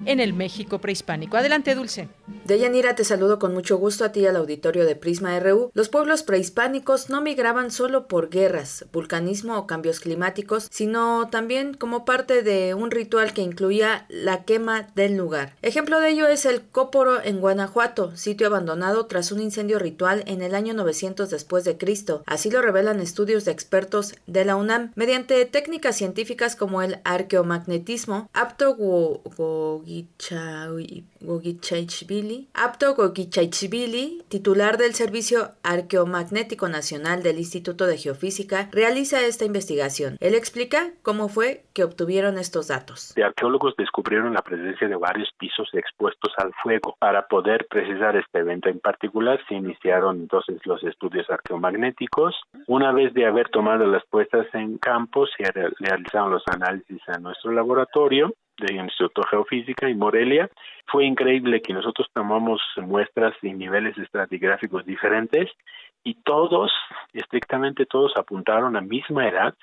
[0.04, 1.36] en el México prehispánico.
[1.36, 2.08] Adelante, Dulce.
[2.26, 5.70] Deyanira, te saludo con mucho gusto a ti al auditorio de Prisma RU.
[5.74, 12.04] Los pueblos prehispánicos no migraban solo por guerras, vulcanismo o cambios climáticos, sino también como
[12.04, 15.54] parte de un ritual que incluía la quema del lugar.
[15.62, 20.42] Ejemplo de ello es el Cóporo en Guanajuato, sitio abandonado tras un incendio ritual en
[20.42, 22.24] el año 900 después de Cristo.
[22.26, 28.28] Así lo revelan estudios de expertos de la UNAM mediante técnicas científicas como el arqueomagnetismo,
[28.32, 28.76] apto
[32.16, 40.16] Gogichaichvili, Apto Gogichaichvili, titular del Servicio Arqueomagnético Nacional del Instituto de Geofísica, realiza esta investigación.
[40.20, 43.12] Él explica cómo fue que obtuvieron estos datos.
[43.16, 46.96] Los arqueólogos descubrieron la presencia de varios pisos expuestos al fuego.
[46.98, 52.34] Para poder precisar este evento en particular, se iniciaron entonces los estudios arqueomagnéticos.
[52.66, 57.52] Una vez de haber tomado las puestas en campo, se realizaron los análisis en nuestro
[57.52, 60.50] laboratorio del Instituto de Geofísica y Morelia.
[60.86, 65.50] Fue increíble que nosotros tomamos muestras en niveles estratigráficos diferentes
[66.04, 66.72] y todos,
[67.12, 69.54] estrictamente todos, apuntaron a misma edad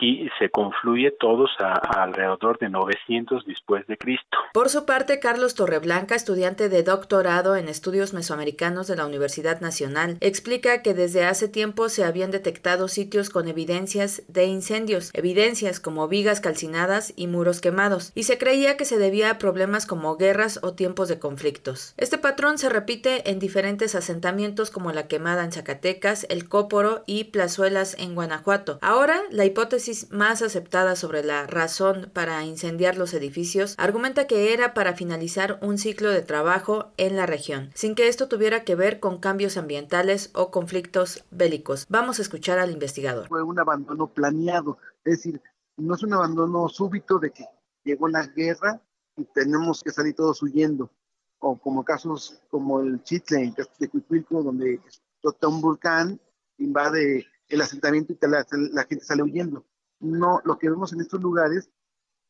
[0.00, 4.38] y se confluye todos a, alrededor de 900 después de Cristo.
[4.52, 10.18] Por su parte, Carlos Torreblanca, estudiante de doctorado en estudios mesoamericanos de la Universidad Nacional,
[10.20, 16.08] explica que desde hace tiempo se habían detectado sitios con evidencias de incendios, evidencias como
[16.08, 20.60] vigas calcinadas y muros quemados, y se creía que se debía a problemas como guerras
[20.62, 21.94] o tiempos de conflictos.
[21.96, 27.24] Este patrón se repite en diferentes asentamientos como la quemada en Zacatecas, el Cóporo y
[27.24, 28.78] Plazuelas en Guanajuato.
[28.82, 34.74] Ahora, la hipótesis más aceptada sobre la razón para incendiar los edificios argumenta que era
[34.74, 38.98] para finalizar un ciclo de trabajo en la región, sin que esto tuviera que ver
[38.98, 41.86] con cambios ambientales o conflictos bélicos.
[41.88, 43.28] Vamos a escuchar al investigador.
[43.28, 45.40] Fue un abandono planeado, es decir,
[45.76, 47.44] no es un abandono súbito de que
[47.84, 48.80] llegó la guerra
[49.16, 50.90] y tenemos que salir todos huyendo,
[51.38, 56.18] o como casos como el Chitle, de Cuicuilco, donde explota un volcán,
[56.58, 58.18] invade el asentamiento y
[58.72, 59.64] la gente sale huyendo
[60.00, 61.70] no, lo que vemos en estos lugares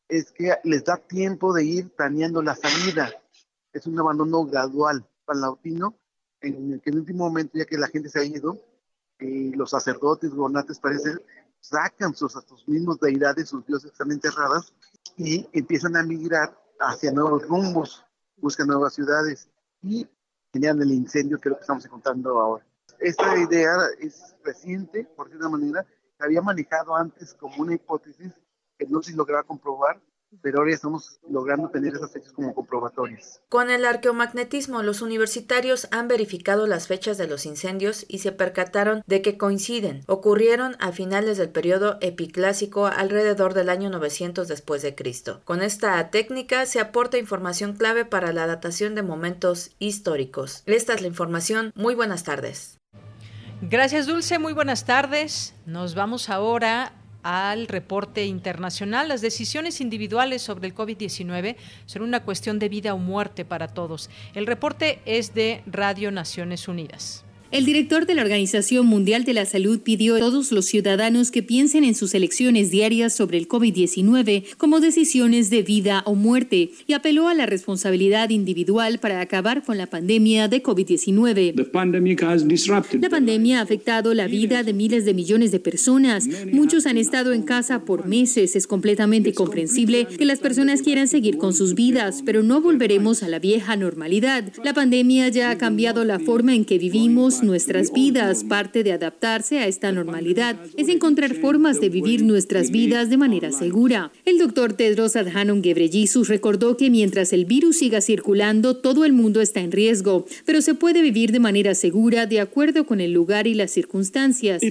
[0.07, 3.11] es que les da tiempo de ir planeando la salida.
[3.73, 5.95] Es un abandono gradual palatino,
[6.41, 8.57] en el que en el último momento, ya que la gente se ha ido,
[9.19, 11.17] y los sacerdotes, gobernantes, parece,
[11.59, 14.73] sacan sus, sus mismos deidades, sus dioses están enterradas,
[15.17, 18.05] y empiezan a migrar hacia nuevos rumbos,
[18.37, 19.49] buscan nuevas ciudades
[19.81, 20.07] y
[20.53, 22.65] generan el incendio que es lo que estamos encontrando ahora.
[22.99, 25.85] Esta idea es reciente, por una manera,
[26.17, 28.33] se había manejado antes como una hipótesis
[28.77, 30.01] que no se lograba comprobar
[30.41, 33.41] pero ahora estamos logrando tener esas fechas como comprobatorias.
[33.49, 39.03] Con el arqueomagnetismo, los universitarios han verificado las fechas de los incendios y se percataron
[39.07, 40.03] de que coinciden.
[40.07, 45.41] Ocurrieron a finales del periodo epiclásico alrededor del año 900 después de Cristo.
[45.45, 50.63] Con esta técnica se aporta información clave para la datación de momentos históricos.
[50.65, 51.71] Esta es la información.
[51.75, 52.76] Muy buenas tardes.
[53.61, 55.55] Gracias Dulce, muy buenas tardes.
[55.65, 56.93] Nos vamos ahora
[57.23, 59.07] al reporte internacional.
[59.07, 61.55] Las decisiones individuales sobre el COVID-19
[61.87, 64.11] son una cuestión de vida o muerte para todos.
[64.35, 67.25] El reporte es de Radio Naciones Unidas.
[67.49, 71.41] El director de la Organización Mundial de la Salud pidió a todos los ciudadanos que
[71.41, 76.93] piensen en sus elecciones diarias sobre el COVID-19 como decisiones de vida o muerte y
[76.93, 81.55] apeló a la responsabilidad individual para acabar con la pandemia de COVID-19.
[82.99, 86.27] La pandemia ha afectado la vida de miles de millones de personas.
[86.51, 88.57] Muchos han estado en casa por meses.
[88.57, 93.29] Es completamente comprensible que las personas quieran seguir con sus vidas, pero no volveremos a
[93.29, 94.51] la vieja normalidad.
[94.65, 98.43] La pandemia ya ha cambiado la forma en que vivimos nuestras vidas.
[98.43, 103.51] Parte de adaptarse a esta normalidad es encontrar formas de vivir nuestras vidas de manera
[103.51, 104.11] segura.
[104.25, 109.41] El doctor Tedros Adhanom Ghebreyesus recordó que mientras el virus siga circulando, todo el mundo
[109.41, 113.47] está en riesgo, pero se puede vivir de manera segura de acuerdo con el lugar
[113.47, 114.61] y las circunstancias.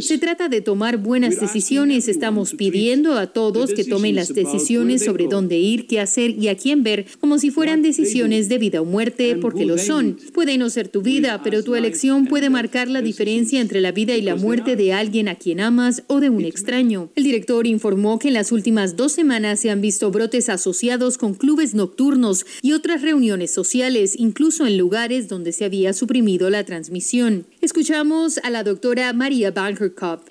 [0.00, 2.08] Se trata de tomar buenas decisiones.
[2.08, 6.56] Estamos pidiendo a todos que tomen las decisiones sobre dónde ir, qué hacer y a
[6.56, 9.97] quién ver, como si fueran decisiones de vida o muerte, porque lo son.
[10.32, 14.16] Puede no ser tu vida, pero tu elección puede marcar la diferencia entre la vida
[14.16, 17.10] y la muerte de alguien a quien amas o de un extraño.
[17.14, 21.34] El director informó que en las últimas dos semanas se han visto brotes asociados con
[21.34, 27.46] clubes nocturnos y otras reuniones sociales, incluso en lugares donde se había suprimido la transmisión.
[27.60, 30.24] Escuchamos a la doctora María Bankerkopf.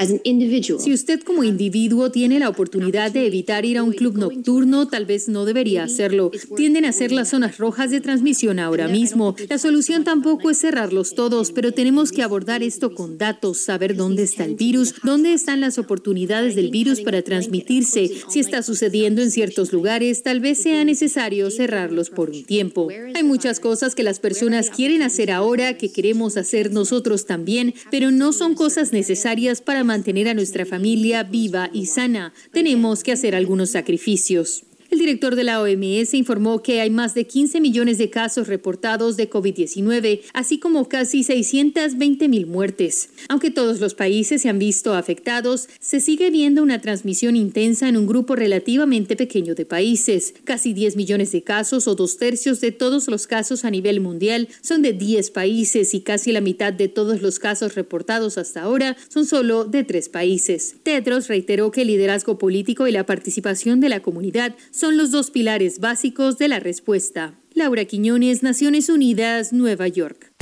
[0.00, 5.04] Si usted como individuo tiene la oportunidad de evitar ir a un club nocturno, tal
[5.04, 6.30] vez no debería hacerlo.
[6.56, 9.36] Tienden a ser las zonas rojas de transmisión ahora mismo.
[9.48, 14.22] La solución tampoco es cerrarlos todos, pero tenemos que abordar esto con datos, saber dónde
[14.22, 18.10] está el virus, dónde están las oportunidades del virus para transmitirse.
[18.28, 22.88] Si está sucediendo en ciertos lugares, tal vez sea necesario cerrarlos por un tiempo.
[23.14, 28.10] Hay muchas cosas que las personas quieren hacer ahora, que queremos hacer nosotros también, pero
[28.10, 33.34] no son cosas necesarias para mantener a nuestra familia viva y sana, tenemos que hacer
[33.34, 34.62] algunos sacrificios.
[34.90, 39.16] El director de la OMS informó que hay más de 15 millones de casos reportados
[39.16, 43.10] de COVID-19, así como casi 620 mil muertes.
[43.28, 47.96] Aunque todos los países se han visto afectados, se sigue viendo una transmisión intensa en
[47.96, 50.34] un grupo relativamente pequeño de países.
[50.42, 54.48] Casi 10 millones de casos o dos tercios de todos los casos a nivel mundial
[54.60, 58.96] son de 10 países y casi la mitad de todos los casos reportados hasta ahora
[59.08, 60.74] son solo de tres países.
[60.82, 65.30] Tedros reiteró que el liderazgo político y la participación de la comunidad son los dos
[65.30, 67.34] pilares básicos de la respuesta.
[67.54, 70.32] Laura Quiñones, Naciones Unidas, Nueva York.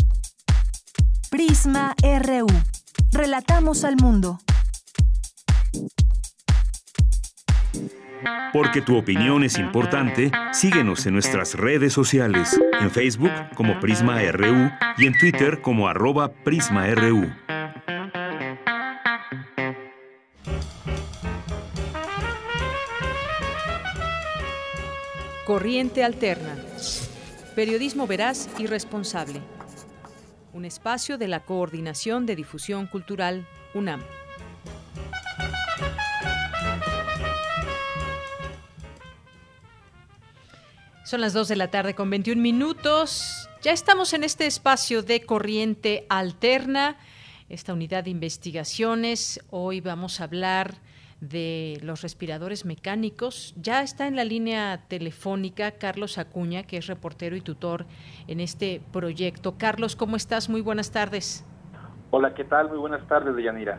[1.28, 2.46] Prisma RU.
[3.10, 4.38] Relatamos al mundo.
[8.52, 14.70] Porque tu opinión es importante, síguenos en nuestras redes sociales, en Facebook como Prisma RU
[14.98, 17.28] y en Twitter como arroba PrismaRU.
[25.48, 26.54] Corriente Alterna.
[27.54, 29.40] Periodismo veraz y responsable.
[30.52, 34.02] Un espacio de la Coordinación de Difusión Cultural UNAM.
[41.06, 43.48] Son las 2 de la tarde con 21 minutos.
[43.62, 46.98] Ya estamos en este espacio de Corriente Alterna,
[47.48, 49.40] esta unidad de investigaciones.
[49.48, 50.74] Hoy vamos a hablar
[51.20, 53.54] de los respiradores mecánicos.
[53.56, 57.86] Ya está en la línea telefónica Carlos Acuña, que es reportero y tutor
[58.26, 59.56] en este proyecto.
[59.58, 60.48] Carlos, ¿cómo estás?
[60.48, 61.44] Muy buenas tardes.
[62.10, 62.68] Hola, ¿qué tal?
[62.68, 63.78] Muy buenas tardes, Deyanira.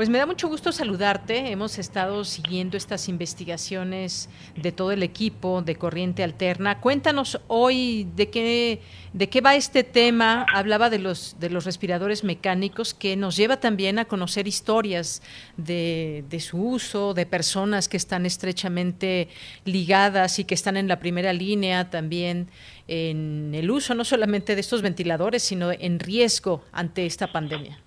[0.00, 1.52] Pues me da mucho gusto saludarte.
[1.52, 6.80] Hemos estado siguiendo estas investigaciones de todo el equipo de Corriente Alterna.
[6.80, 8.80] Cuéntanos hoy de qué,
[9.12, 10.46] de qué va este tema.
[10.54, 15.20] Hablaba de los, de los respiradores mecánicos que nos lleva también a conocer historias
[15.58, 19.28] de, de su uso, de personas que están estrechamente
[19.66, 22.48] ligadas y que están en la primera línea también
[22.88, 27.78] en el uso no solamente de estos ventiladores, sino en riesgo ante esta pandemia.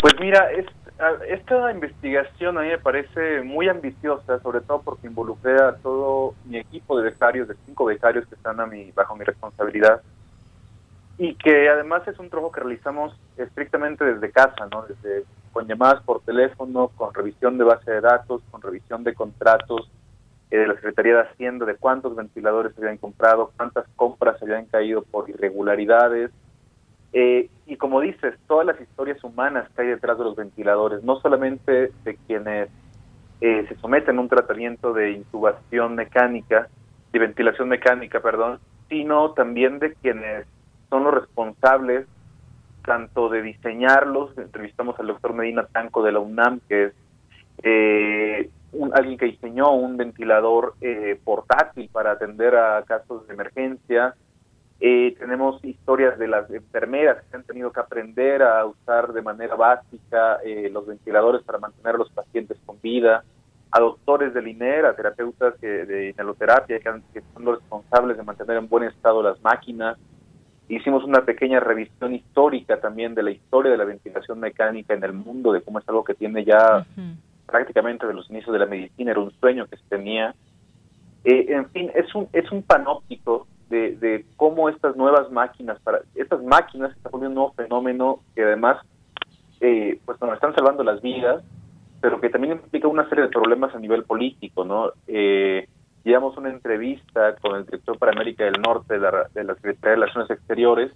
[0.00, 0.64] Pues mira, es
[1.28, 6.58] esta investigación a mí me parece muy ambiciosa, sobre todo porque involucra a todo mi
[6.58, 8.58] equipo de becarios, de cinco becarios que están
[8.94, 10.00] bajo mi responsabilidad,
[11.18, 14.82] y que además es un trabajo que realizamos estrictamente desde casa, ¿no?
[14.82, 19.90] desde con llamadas por teléfono, con revisión de base de datos, con revisión de contratos
[20.50, 24.46] eh, de la Secretaría de Hacienda, de cuántos ventiladores se habían comprado, cuántas compras se
[24.46, 26.30] habían caído por irregularidades.
[27.12, 31.20] Eh, y como dices, todas las historias humanas que hay detrás de los ventiladores, no
[31.20, 32.68] solamente de quienes
[33.40, 36.68] eh, se someten a un tratamiento de intubación mecánica,
[37.12, 40.46] de ventilación mecánica, perdón, sino también de quienes
[40.88, 42.06] son los responsables
[42.84, 46.92] tanto de diseñarlos, entrevistamos al doctor Medina Tanco de la UNAM, que es
[47.62, 54.14] eh, un, alguien que diseñó un ventilador eh, portátil para atender a casos de emergencia.
[54.84, 59.54] Eh, tenemos historias de las enfermeras que han tenido que aprender a usar de manera
[59.54, 60.40] básica
[60.72, 63.22] los ventiladores para mantener a los pacientes con vida,
[63.70, 68.56] a doctores del INER, a terapeutas de inhaloterapia que, que son los responsables de mantener
[68.56, 69.96] en buen estado las máquinas,
[70.68, 75.12] Hicimos una pequeña revisión histórica también de la historia de la ventilación mecánica en el
[75.12, 76.86] mundo, de cómo es algo que tiene ya
[77.44, 80.34] prácticamente de los inicios de la medicina, era un sueño que se tenía.
[81.24, 86.02] Eh, en fin, es un, es un panóptico de, de cómo estas nuevas máquinas, para
[86.14, 88.76] estas máquinas están volviendo un nuevo fenómeno que además
[89.62, 91.42] eh, pues nos están salvando las vidas,
[92.02, 94.92] pero que también implica una serie de problemas a nivel político, ¿no?
[95.06, 95.68] Eh,
[96.04, 100.30] llevamos una entrevista con el director para América del Norte de la, Secretaría de Relaciones
[100.30, 100.92] Exteriores,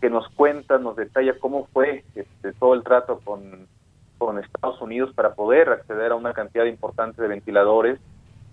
[0.00, 3.66] que nos cuenta, nos detalla cómo fue este, todo el trato con,
[4.18, 7.98] con Estados Unidos para poder acceder a una cantidad importante de ventiladores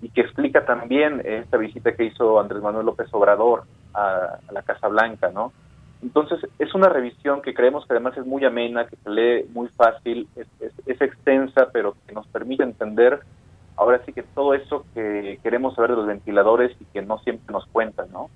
[0.06, 3.64] y que explica también esta visita que hizo Andrés Manuel López Obrador
[3.96, 5.52] a, la Casa Blanca, ¿no?
[6.04, 9.68] Entonces, es una revisión que creemos que además es muy amena, que se lee muy
[9.70, 10.48] fácil, es,
[10.86, 13.20] es extensa, pero que nos permite entender
[13.78, 17.52] ahora sí que todo eso que queremos saber de los ventiladores y que no siempre
[17.52, 18.30] nos cuentan, ¿no?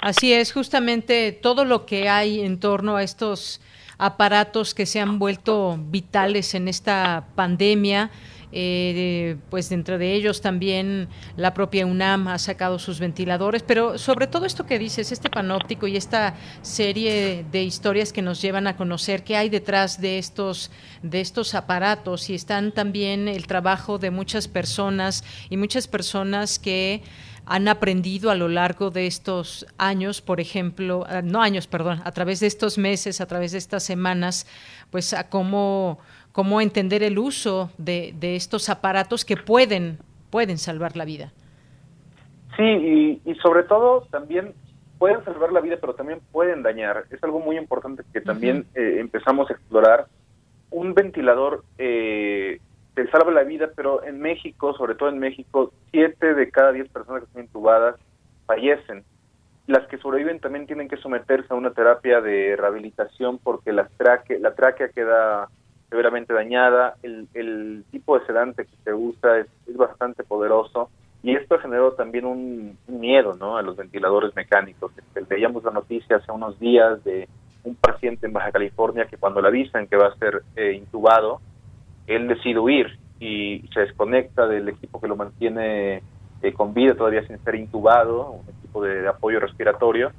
[0.00, 3.60] Así es, justamente todo lo que hay en torno a estos
[3.98, 8.10] aparatos que se han vuelto vitales en esta pandemia
[8.56, 14.28] eh, pues dentro de ellos también la propia UNAM ha sacado sus ventiladores, pero sobre
[14.28, 18.76] todo esto que dices, este panóptico y esta serie de historias que nos llevan a
[18.76, 20.70] conocer qué hay detrás de estos,
[21.02, 27.02] de estos aparatos y están también el trabajo de muchas personas y muchas personas que
[27.46, 32.12] han aprendido a lo largo de estos años, por ejemplo, ah, no años, perdón, a
[32.12, 34.46] través de estos meses, a través de estas semanas,
[34.90, 35.98] pues a cómo
[36.34, 39.98] cómo entender el uso de, de estos aparatos que pueden,
[40.30, 41.32] pueden salvar la vida.
[42.56, 44.52] Sí, y, sobre todo también
[44.98, 47.04] pueden salvar la vida, pero también pueden dañar.
[47.10, 50.06] Es algo muy importante que también eh, empezamos a explorar.
[50.70, 52.58] Un ventilador eh,
[52.94, 56.88] te salva la vida, pero en México, sobre todo en México, siete de cada diez
[56.88, 57.94] personas que están intubadas
[58.46, 59.04] fallecen.
[59.68, 64.40] Las que sobreviven también tienen que someterse a una terapia de rehabilitación porque la tráquea,
[64.40, 65.48] la tráquea queda
[65.94, 70.90] severamente dañada, el, el tipo de sedante que se usa es, es bastante poderoso
[71.22, 73.56] y esto generó también un, miedo ¿no?
[73.56, 74.90] a los ventiladores mecánicos.
[74.98, 77.28] Este, veíamos la noticia hace unos días de
[77.62, 81.40] un paciente en Baja California que cuando le avisan que va a ser eh, intubado,
[82.08, 86.02] él decide huir y se desconecta del equipo que lo mantiene
[86.42, 90.10] eh, con vida todavía sin ser intubado, un equipo de, apoyo respiratorio,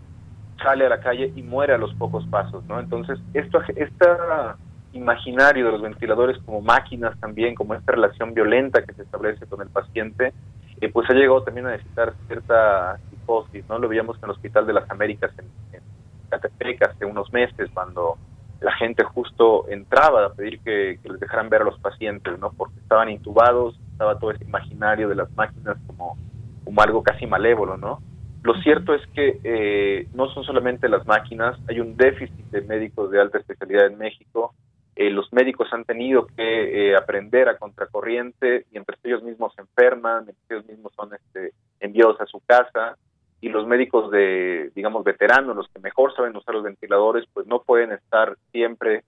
[0.63, 2.79] sale a la calle y muere a los pocos pasos, ¿no?
[2.79, 4.55] Entonces, esto, esta
[4.95, 9.61] imaginario de los ventiladores como máquinas también, como esta relación violenta que se establece con
[9.61, 10.33] el paciente,
[10.81, 13.79] eh, pues ha llegado también a necesitar cierta psicosis, ¿no?
[13.79, 15.45] Lo veíamos en el Hospital de las Américas en,
[15.77, 15.81] en
[16.29, 18.17] Catepec hace unos meses, cuando
[18.61, 22.51] la gente justo entraba a pedir que, les dejaran ver a los pacientes, ¿no?
[22.51, 26.17] Porque estaban intubados, estaba todo ese imaginario de las máquinas como,
[26.63, 28.01] como algo casi malévolo, ¿no?
[28.43, 33.09] Lo cierto es que eh, no son solamente las máquinas, hay un déficit de médicos
[33.11, 34.53] de alta especialidad en México,
[34.95, 39.61] eh, los médicos han tenido que eh, aprender a contracorriente y entre ellos mismos se
[39.61, 41.51] enferman, entre ellos mismos son este,
[41.81, 42.97] enviados a su casa
[43.41, 47.61] y los médicos de, digamos, veteranos, los que mejor saben usar los ventiladores, pues no
[47.61, 49.03] pueden estar siempre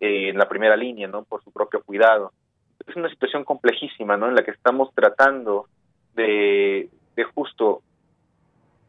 [0.00, 1.22] eh, en la primera línea, ¿no?
[1.22, 2.32] Por su propio cuidado.
[2.86, 4.28] Es una situación complejísima, ¿no?
[4.28, 5.68] En la que estamos tratando
[6.14, 7.82] de, de justo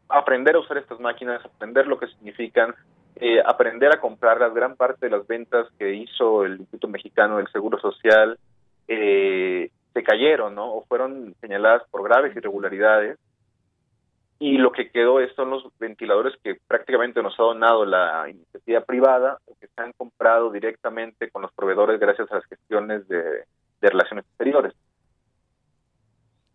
[0.08, 2.74] aprender a usar estas máquinas, aprender lo que significan,
[3.22, 7.36] eh, aprender a comprar las gran parte de las ventas que hizo el Instituto Mexicano
[7.36, 8.38] del Seguro Social
[8.88, 10.72] eh, se cayeron, ¿no?
[10.72, 13.18] O fueron señaladas por graves irregularidades.
[14.38, 19.38] Y lo que quedó son los ventiladores que prácticamente nos ha donado la iniciativa privada
[19.44, 23.44] o que se han comprado directamente con los proveedores gracias a las gestiones de,
[23.82, 24.72] relaciones exteriores.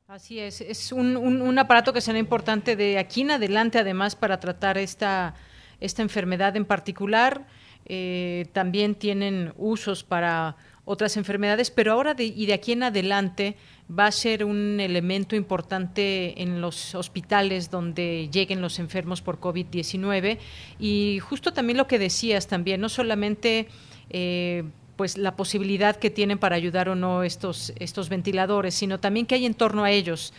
[0.08, 4.16] Así es, es un, un, un aparato que será importante de aquí en adelante, además,
[4.16, 5.36] para tratar esta
[5.80, 7.46] esta enfermedad en particular.
[7.88, 13.56] eh, también tienen usos para otras enfermedades, pero ahora y de aquí en adelante
[13.90, 20.38] va a ser un elemento importante en los hospitales donde lleguen los enfermos por COVID-19
[20.80, 23.68] y justo también lo que decías también, no solamente
[24.10, 24.64] eh,
[24.96, 29.36] pues la posibilidad que tienen para ayudar o no estos, estos ventiladores, sino también que
[29.36, 30.34] hay en torno a ellos.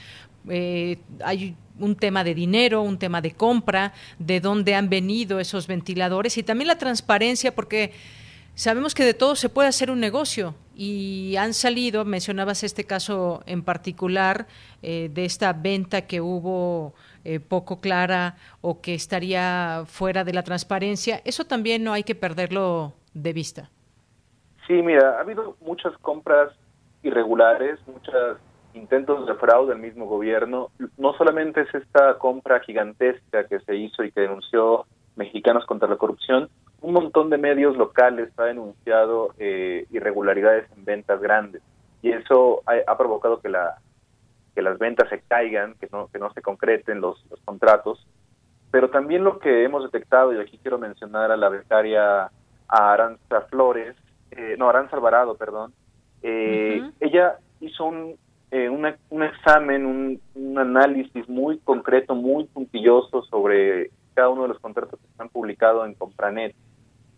[0.48, 5.66] Eh, hay un tema de dinero, un tema de compra, de dónde han venido esos
[5.66, 7.92] ventiladores y también la transparencia, porque
[8.54, 13.42] sabemos que de todo se puede hacer un negocio y han salido, mencionabas este caso
[13.46, 14.46] en particular
[14.82, 16.94] eh, de esta venta que hubo
[17.24, 22.14] eh, poco clara o que estaría fuera de la transparencia, eso también no hay que
[22.14, 23.70] perderlo de vista.
[24.66, 26.52] Sí, mira, ha habido muchas compras
[27.02, 28.38] irregulares, muchos
[28.76, 30.70] intentos de fraude del mismo gobierno.
[30.96, 34.86] No solamente es esta compra gigantesca que se hizo y que denunció
[35.16, 36.48] Mexicanos contra la Corrupción,
[36.82, 41.62] un montón de medios locales ha denunciado eh, irregularidades en ventas grandes
[42.02, 43.78] y eso ha, provocado que la
[44.54, 48.06] que las ventas se caigan, que no que no se concreten los, los contratos.
[48.70, 52.30] Pero también lo que hemos detectado y aquí quiero mencionar a la becaria
[52.68, 53.96] Aranza Flores,
[54.30, 55.72] eh, no, Aranza Alvarado, perdón,
[56.22, 58.16] eh, ella hizo un,
[58.50, 64.60] eh, un examen, un, un, análisis muy concreto, muy puntilloso sobre cada uno de los
[64.60, 66.54] contratos que están publicados en Compranet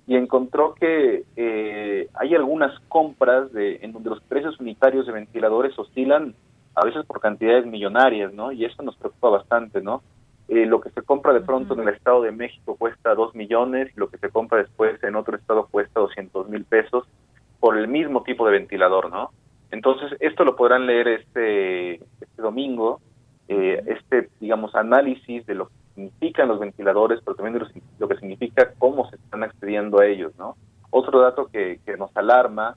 [0.08, 5.78] y encontró que eh, hay algunas compras de, en donde los precios unitarios de ventiladores
[5.78, 6.34] oscilan
[6.74, 8.50] a veces por cantidades millonarias, ¿no?
[8.50, 10.02] Y eso nos preocupa bastante, ¿no?
[10.48, 13.92] Eh, lo que se compra de pronto en el Estado de México cuesta 2 millones,
[13.94, 17.04] y lo que se compra después en otro estado cuesta 200 mil pesos
[17.60, 19.30] por el mismo tipo de ventilador, ¿no?
[19.70, 23.00] Entonces, esto lo podrán leer este, este domingo,
[23.48, 28.16] eh, este, digamos, análisis de lo que significan los ventiladores, pero también de lo, que
[28.16, 30.56] significa cómo se están accediendo a ellos, ¿no?
[30.90, 32.76] Otro dato que, que nos alarma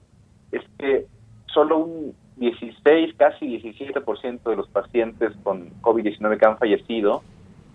[0.51, 1.05] es que
[1.45, 7.21] solo un 16, casi 17% de los pacientes con COVID-19 que han fallecido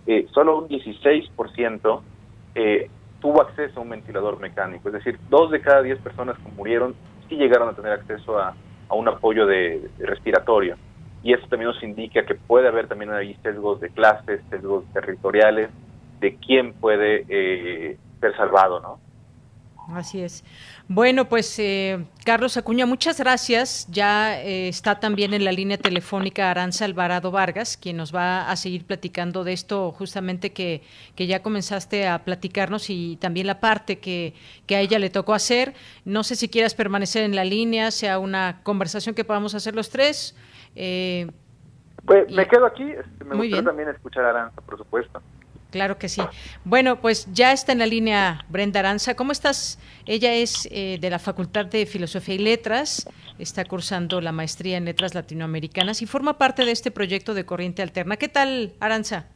[0.07, 2.01] eh, solo un 16%
[2.55, 2.91] eh,
[3.21, 4.89] tuvo acceso a un ventilador mecánico.
[4.89, 6.95] Es decir, dos de cada diez personas que murieron
[7.29, 8.55] sí llegaron a tener acceso a,
[8.95, 10.77] un apoyo de, respiratorio.
[11.23, 15.71] Y eso también nos indica que puede haber también ahí sesgos de clases, sesgos territoriales,
[16.21, 18.99] de quién puede eh, ser salvado, ¿no?
[19.89, 20.45] Así es.
[20.89, 23.87] Bueno, pues eh, Carlos Acuña, muchas gracias.
[23.89, 28.57] Ya eh, está también en la línea telefónica Aranza Alvarado Vargas, quien nos va a
[28.57, 30.83] seguir platicando de esto justamente que,
[31.15, 34.35] que ya comenzaste a platicarnos y también la parte que,
[34.67, 35.75] que, a ella le tocó hacer.
[36.05, 39.91] No sé si quieras permanecer en la línea, sea una conversación que podamos hacer los
[39.91, 40.37] tres.
[40.75, 41.31] Eh,
[42.05, 42.91] pues me quedo aquí.
[42.91, 45.23] Este, me gustaría también escuchar a Aranza, por supuesto.
[45.77, 46.23] Claro que sí.
[46.65, 49.15] Bueno, pues ya está en la línea Brenda Aranza.
[49.15, 49.79] ¿Cómo estás?
[50.07, 53.07] Ella es eh, de la Facultad de Filosofía y Letras,
[53.39, 57.83] está cursando la maestría en Letras Latinoamericanas y forma parte de este proyecto de Corriente
[57.83, 58.17] Alterna.
[58.17, 59.27] ¿Qué tal, Aranza?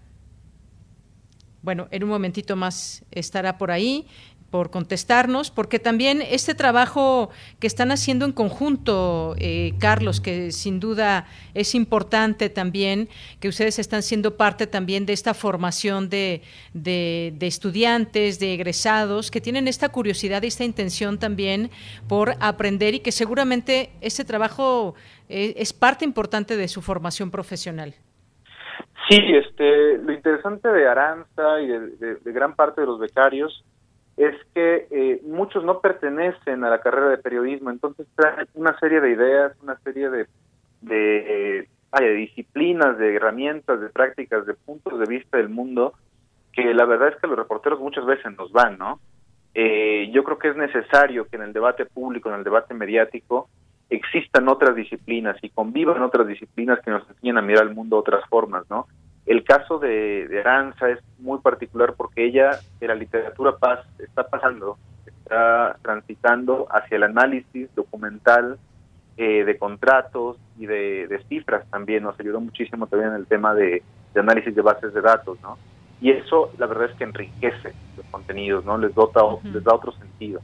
[1.60, 4.06] Bueno, en un momentito más estará por ahí
[4.50, 10.80] por contestarnos, porque también este trabajo que están haciendo en conjunto, eh, Carlos, que sin
[10.80, 13.08] duda es importante también,
[13.38, 16.42] que ustedes están siendo parte también de esta formación de,
[16.74, 21.70] de, estudiantes, de egresados, que tienen esta curiosidad y esta intención también
[22.08, 24.94] por aprender y que seguramente este trabajo
[25.28, 27.94] eh, es parte importante de su formación profesional.
[29.08, 33.64] Sí, este, lo interesante de Aranza y de gran parte de los becarios
[34.20, 39.00] es que eh, muchos no pertenecen a la carrera de periodismo, entonces traen una serie
[39.00, 40.26] de ideas, una serie de,
[40.82, 41.68] de,
[41.98, 45.94] de disciplinas, de herramientas, de prácticas, de puntos de vista del mundo,
[46.52, 49.00] que la verdad es que los reporteros muchas veces nos van, ¿no?
[49.54, 53.48] Eh, yo creo que es necesario que en el debate público, en el debate mediático,
[53.88, 58.00] existan otras disciplinas y convivan otras disciplinas que nos enseñen a mirar el mundo de
[58.00, 58.86] otras formas, ¿no?
[59.30, 64.76] El caso de, Aranza es muy particular porque ella de la literatura paz está pasando,
[65.06, 68.58] está transitando hacia el análisis documental
[69.16, 72.02] eh, de contratos y de, cifras también.
[72.02, 73.84] Nos ayudó muchísimo también en el tema de,
[74.16, 75.58] análisis de bases de datos, ¿no?
[76.00, 78.78] Y eso la verdad es que enriquece los contenidos, ¿no?
[78.78, 80.40] Les, dota, les da otro sentido.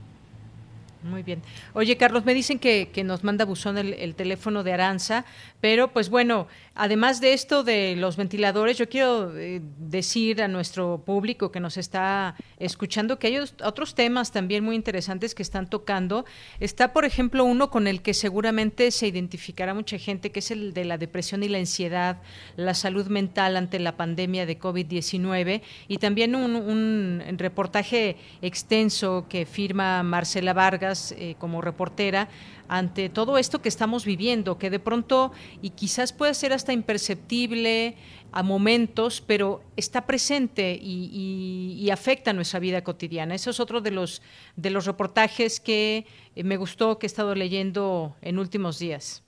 [1.06, 1.40] Muy bien.
[1.72, 5.24] Oye, Carlos, me dicen que, que nos manda buzón el, el, teléfono de Aranza,
[5.60, 11.02] pero pues bueno, además de esto de los ventiladores, yo quiero eh, decir a nuestro
[11.06, 16.24] público que nos está escuchando que hay otros temas también muy interesantes que están tocando.
[16.58, 20.74] Está, por ejemplo, uno con el que seguramente se identificará mucha gente, que es el
[20.74, 22.20] de la depresión y la ansiedad,
[22.56, 30.02] la salud mental ante la pandemia de COVID-19 y también un reportaje extenso que firma
[30.02, 32.28] Marcela Vargas eh, como reportera
[32.68, 35.32] ante todo esto que estamos viviendo, que de pronto
[35.62, 37.96] y quizás puede ser hasta imperceptible
[38.32, 43.34] a momentos, pero está presente y, afecta nuestra vida cotidiana.
[43.34, 44.20] Eso es otro de los
[44.56, 46.04] de los reportajes que
[46.34, 49.24] eh, me gustó que he estado leyendo en últimos días.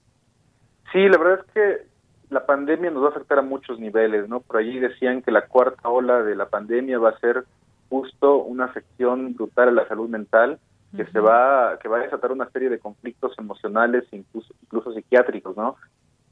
[0.92, 1.88] Sí, la verdad es que
[2.30, 4.40] la pandemia nos va a afectar a muchos niveles, ¿no?
[4.40, 7.44] Por allí decían que la cuarta ola de la pandemia va a ser
[7.88, 10.58] justo una afección brutal a la salud mental
[10.97, 15.56] que se va que va a desatar una serie de conflictos emocionales incluso incluso psiquiátricos
[15.56, 15.77] no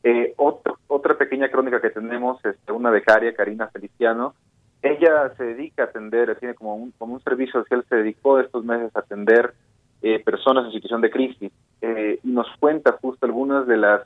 [0.08, 4.36] eh, otra pequeña crónica que tenemos es este, una becaria Karina Feliciano.
[4.80, 8.64] Ella se dedica a atender tiene como un como un servicio social se dedicó estos
[8.64, 9.54] meses a atender
[10.02, 11.50] eh, personas en situación de crisis.
[11.80, 14.02] Eh, y nos cuenta justo algunas de las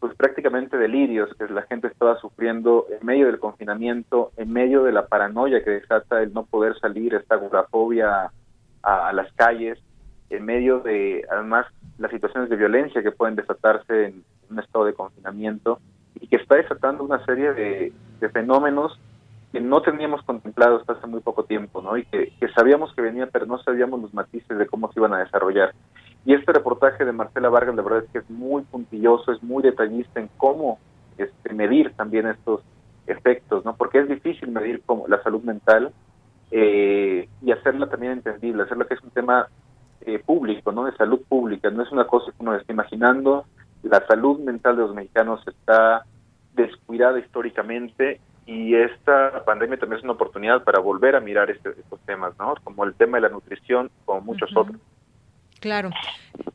[0.00, 4.90] pues prácticamente delirios que la gente estaba sufriendo en medio del confinamiento, en medio de
[4.90, 8.32] la paranoia que desata el no poder salir, esta agorafobia
[8.82, 9.78] a, las calles
[10.30, 11.66] en medio de, además,
[11.98, 15.80] las situaciones de violencia que pueden desatarse en un estado de confinamiento
[16.20, 17.92] y que está desatando una serie de,
[18.32, 18.98] fenómenos
[19.50, 21.96] que no teníamos contemplados hasta hace muy poco tiempo, ¿no?
[21.96, 25.18] Y que, sabíamos que venían, pero no sabíamos los matices de cómo se iban a
[25.18, 25.74] desarrollar.
[26.24, 29.62] Y este reportaje de Marcela Vargas, la verdad es que es muy puntilloso, es muy
[29.62, 30.78] detallista en cómo
[31.18, 32.60] este, medir también estos
[33.06, 33.74] efectos, ¿no?
[33.74, 35.92] Porque es difícil medir como la salud mental
[36.50, 39.48] eh, y hacerla también entendible, hacerla que es un tema
[40.02, 43.44] eh, público, no de salud pública, no es una cosa que uno está imaginando,
[43.82, 46.04] la salud mental de los mexicanos está
[46.54, 52.00] descuidada históricamente y esta pandemia también es una oportunidad para volver a mirar este, estos
[52.00, 52.54] temas, ¿no?
[52.64, 54.76] Como el tema de la nutrición, como muchos otros.
[55.60, 55.90] Claro,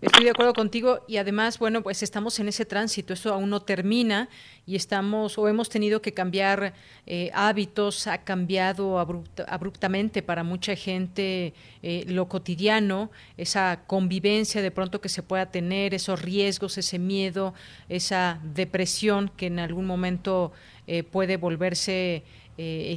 [0.02, 3.62] estoy de acuerdo contigo y además, bueno, pues estamos en ese tránsito, eso aún no
[3.62, 4.30] termina
[4.68, 6.74] y estamos o hemos tenido que cambiar
[7.06, 15.02] eh, hábitos, ha cambiado abruptamente para mucha gente eh, lo cotidiano, esa convivencia de pronto
[15.02, 17.54] que se pueda tener, esos riesgos, ese miedo,
[17.90, 20.52] esa depresión que en algún momento
[20.88, 22.24] eh, puede volverse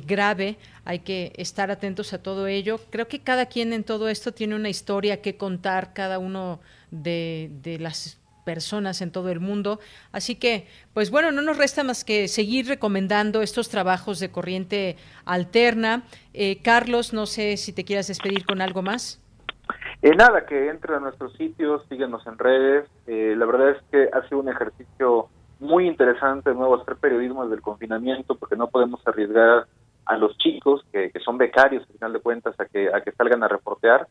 [0.06, 2.78] grave, hay que estar atentos a todo ello.
[2.90, 6.60] Creo que cada quien en todo esto tiene una historia que contar, cada uno
[6.92, 8.18] de, las
[8.48, 9.78] personas en todo el mundo.
[10.10, 14.96] Así que, pues bueno, no nos resta más que seguir recomendando estos trabajos de corriente
[15.26, 16.04] alterna.
[16.32, 19.20] Eh, Carlos, no sé si te quieras despedir con algo más.
[20.00, 22.88] Eh, nada, que entre a nuestros sitios, síguenos en redes.
[23.06, 25.28] Eh, la verdad es que ha sido un ejercicio
[25.60, 29.66] muy interesante de nuevo hacer periodismo desde el confinamiento porque no podemos arriesgar
[30.06, 33.42] a los chicos que, son becarios al final de cuentas a que a que salgan
[33.42, 34.06] a reportear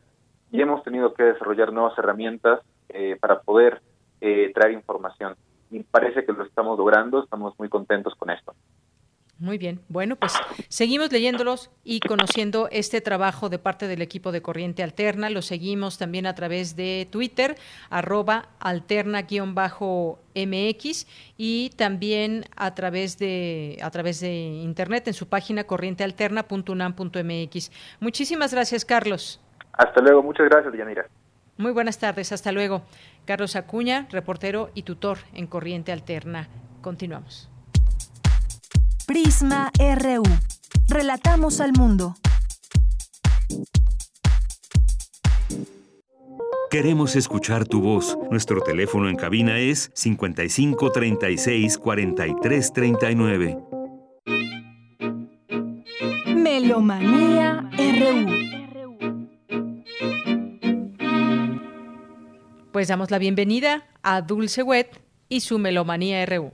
[0.52, 3.80] y hemos tenido que desarrollar nuevas herramientas eh, para poder
[4.20, 5.36] eh, traer información
[5.70, 8.54] y parece que lo estamos logrando estamos muy contentos con esto
[9.38, 9.80] muy bien.
[9.88, 10.34] Bueno, pues
[10.68, 15.30] seguimos leyéndolos y conociendo este trabajo de parte del equipo de Corriente Alterna.
[15.30, 17.54] Lo seguimos también a través de Twitter,
[17.88, 19.36] arroba alterna-mx
[21.36, 27.70] y también a través de a través de internet en su página corrientealterna.unam.mx.
[28.00, 29.40] Muchísimas gracias, Carlos.
[29.72, 31.06] Hasta luego, muchas gracias, Yanira.
[31.58, 32.82] Muy buenas tardes, hasta luego.
[33.28, 36.48] Carlos Acuña, reportero y tutor en Corriente Alterna.
[36.80, 37.50] Continuamos.
[39.06, 40.22] Prisma RU.
[40.88, 42.14] Relatamos al mundo.
[46.70, 48.16] Queremos escuchar tu voz.
[48.30, 53.58] Nuestro teléfono en cabina es 55 36 43 39.
[56.34, 58.57] Melomanía RU.
[62.72, 66.52] Pues damos la bienvenida a Dulce Wet y su Melomanía RU.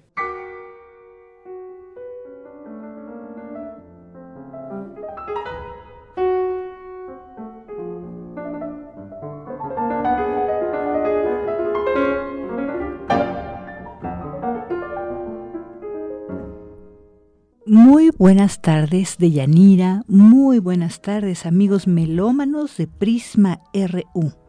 [18.25, 24.44] Buenas tardes de Yanira, muy buenas tardes amigos melómanos de Prisma RU.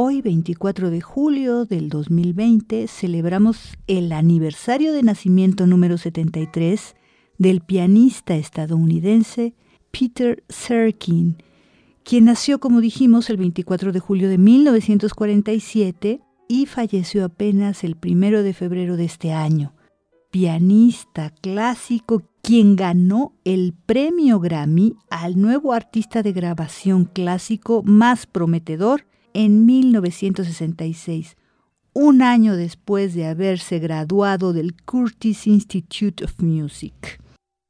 [0.00, 6.94] Hoy 24 de julio del 2020 celebramos el aniversario de nacimiento número 73
[7.36, 9.54] del pianista estadounidense
[9.90, 11.42] Peter Serkin,
[12.04, 18.44] quien nació, como dijimos, el 24 de julio de 1947 y falleció apenas el 1
[18.44, 19.74] de febrero de este año.
[20.30, 29.08] Pianista clásico quien ganó el premio Grammy al nuevo artista de grabación clásico más prometedor
[29.34, 31.36] en 1966,
[31.92, 37.20] un año después de haberse graduado del Curtis Institute of Music.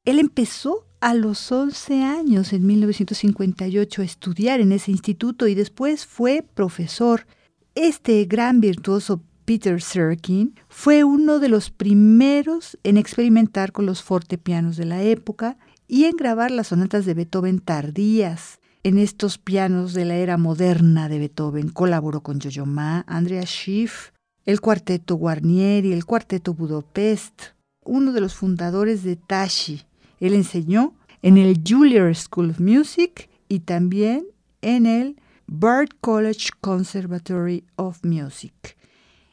[0.04, 6.06] Él empezó a los 11 años, en 1958, a estudiar en ese instituto y después
[6.06, 7.26] fue profesor.
[7.74, 14.76] Este gran virtuoso Peter Serkin fue uno de los primeros en experimentar con los fortepianos
[14.76, 15.56] de la época
[15.86, 18.57] y en grabar las sonatas de Beethoven tardías.
[18.84, 24.10] En estos pianos de la era moderna de Beethoven colaboró con Jojo Ma, Andrea Schiff,
[24.44, 27.42] el cuarteto Guarnieri, el cuarteto Budapest,
[27.84, 29.82] uno de los fundadores de Tashi.
[30.20, 34.26] Él enseñó en el Juilliard School of Music y también
[34.62, 38.76] en el Bard College Conservatory of Music.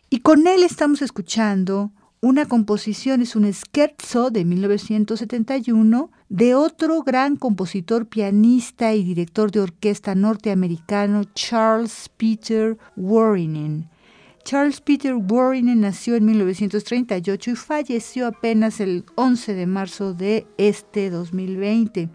[0.10, 1.92] Y con él estamos escuchando
[2.26, 9.60] una composición, es un scherzo de 1971 de otro gran compositor, pianista y director de
[9.60, 13.88] orquesta norteamericano, Charles Peter Warren.
[14.44, 21.12] Charles Peter Warren nació en 1938 y falleció apenas el 11 de marzo de este
[21.12, 22.10] 2020.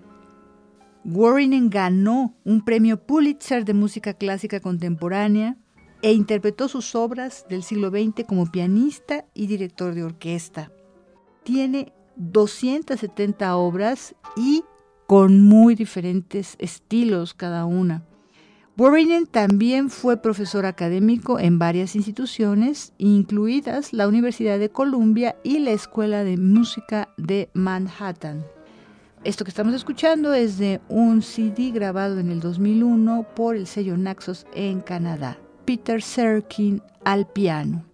[1.05, 5.57] Warren ganó un premio Pulitzer de música clásica contemporánea
[6.03, 10.73] e interpretó sus obras del siglo XX como pianista y director de orquesta.
[11.43, 14.65] Tiene 270 obras y
[15.07, 18.05] con muy diferentes estilos cada una.
[18.79, 25.73] Warren también fue profesor académico en varias instituciones, incluidas la Universidad de Columbia y la
[25.73, 28.43] Escuela de Música de Manhattan.
[29.23, 33.99] Esto que estamos escuchando es de un CD grabado en el 2001 por el sello
[33.99, 35.39] Naxos en Canadá.
[35.65, 37.90] Peter Serkin al piano.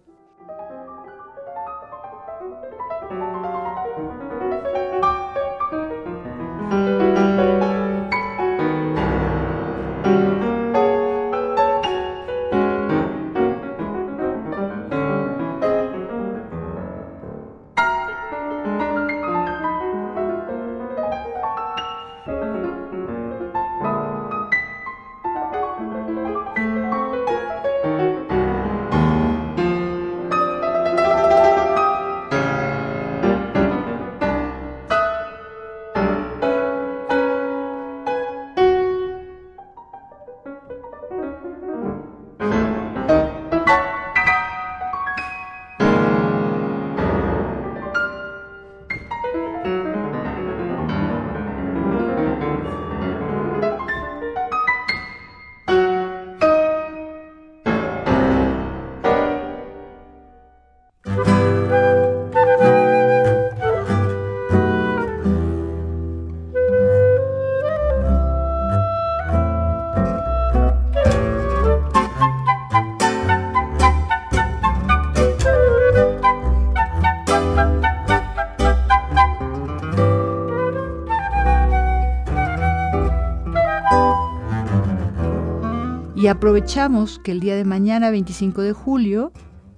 [86.37, 89.31] Aprovechamos que el día de mañana, 25 de julio,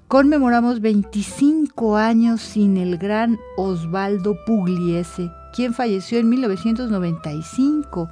[0.09, 8.09] conmemoramos 25 años sin el gran Osvaldo Pugliese, quien falleció en 1995.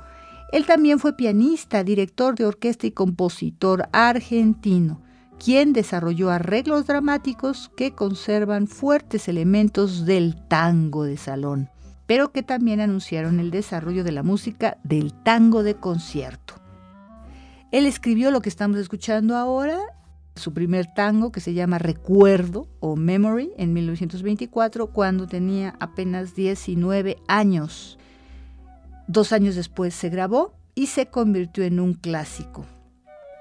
[0.53, 5.02] Él también fue pianista, director de orquesta y compositor argentino,
[5.44, 11.69] quien desarrolló arreglos dramáticos que conservan fuertes elementos del tango de salón,
[12.06, 16.56] pero que también anunciaron el desarrollo de la música del tango de concierto.
[17.72, 19.80] Él escribió lo que estamos escuchando ahora,
[20.35, 27.18] su primer tango que se llama Recuerdo o Memory en 1924 cuando tenía apenas 19
[27.27, 27.98] años.
[29.07, 32.65] Dos años después se grabó y se convirtió en un clásico.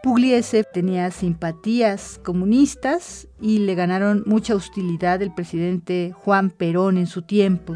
[0.02, 7.22] Pugliese tenía simpatías comunistas y le ganaron mucha hostilidad el presidente Juan Perón en su
[7.22, 7.74] tiempo.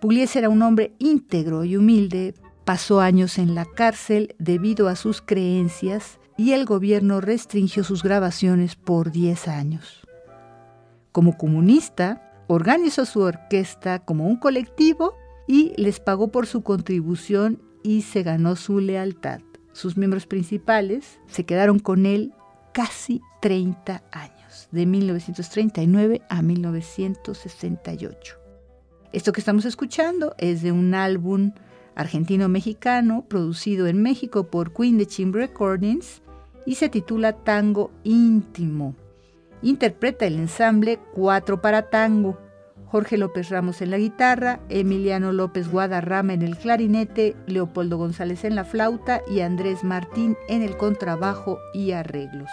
[0.00, 2.34] Pugliese era un hombre íntegro y humilde,
[2.68, 8.76] Pasó años en la cárcel debido a sus creencias y el gobierno restringió sus grabaciones
[8.76, 10.06] por 10 años.
[11.10, 15.14] Como comunista, organizó su orquesta como un colectivo
[15.46, 19.40] y les pagó por su contribución y se ganó su lealtad.
[19.72, 22.34] Sus miembros principales se quedaron con él
[22.74, 28.36] casi 30 años, de 1939 a 1968.
[29.14, 31.52] Esto que estamos escuchando es de un álbum
[31.98, 36.22] argentino-mexicano, producido en México por Queen de Chim Recordings
[36.64, 38.94] y se titula Tango Íntimo.
[39.60, 42.38] Interpreta el ensamble Cuatro para Tango.
[42.86, 48.54] Jorge López Ramos en la guitarra, Emiliano López Guadarrama en el clarinete, Leopoldo González en
[48.54, 52.48] la flauta y Andrés Martín en el contrabajo y arreglos.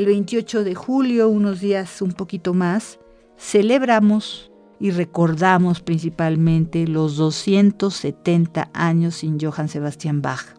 [0.00, 2.98] El 28 de julio, unos días un poquito más,
[3.36, 10.56] celebramos y recordamos principalmente los 270 años sin Johann Sebastian Bach.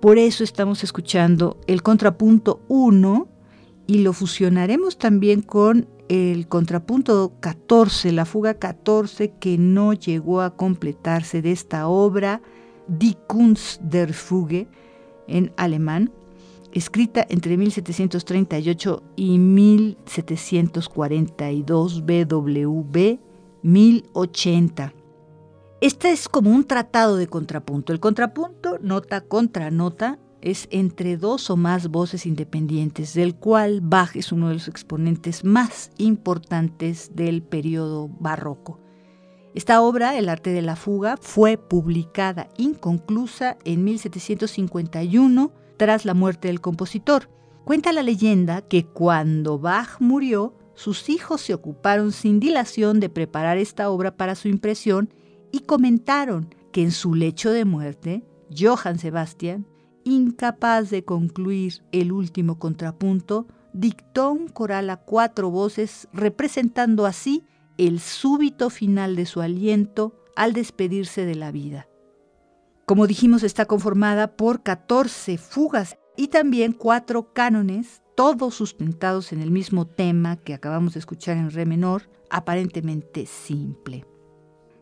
[0.00, 3.28] Por eso estamos escuchando el contrapunto 1
[3.86, 10.56] y lo fusionaremos también con el contrapunto 14, la fuga 14 que no llegó a
[10.56, 12.40] completarse de esta obra,
[12.86, 14.66] Die Kunst der Fuge,
[15.26, 16.10] en alemán,
[16.72, 23.18] escrita entre 1738 y 1742 BWV
[23.62, 24.94] 1080.
[25.80, 27.92] Este es como un tratado de contrapunto.
[27.92, 34.16] El contrapunto, nota contra nota, es entre dos o más voces independientes, del cual Bach
[34.16, 38.80] es uno de los exponentes más importantes del periodo barroco.
[39.54, 46.48] Esta obra, El arte de la fuga, fue publicada inconclusa en 1751 tras la muerte
[46.48, 47.30] del compositor.
[47.64, 53.56] Cuenta la leyenda que cuando Bach murió, sus hijos se ocuparon sin dilación de preparar
[53.56, 55.12] esta obra para su impresión
[55.50, 58.24] y comentaron que en su lecho de muerte,
[58.56, 59.66] Johann Sebastian,
[60.04, 67.44] incapaz de concluir el último contrapunto, dictó un coral a cuatro voces representando así
[67.76, 71.88] el súbito final de su aliento al despedirse de la vida.
[72.88, 79.50] Como dijimos, está conformada por 14 fugas y también cuatro cánones, todos sustentados en el
[79.50, 84.06] mismo tema que acabamos de escuchar en re menor, aparentemente simple.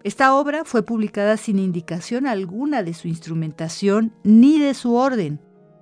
[0.05, 5.41] Esta obra fue publicada sin indicación alguna de su instrumentación ni de su orden,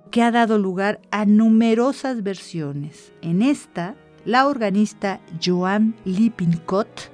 [0.09, 3.13] que ha dado lugar a numerosas versiones.
[3.21, 3.95] En esta,
[4.25, 7.11] la organista Joan Lippincott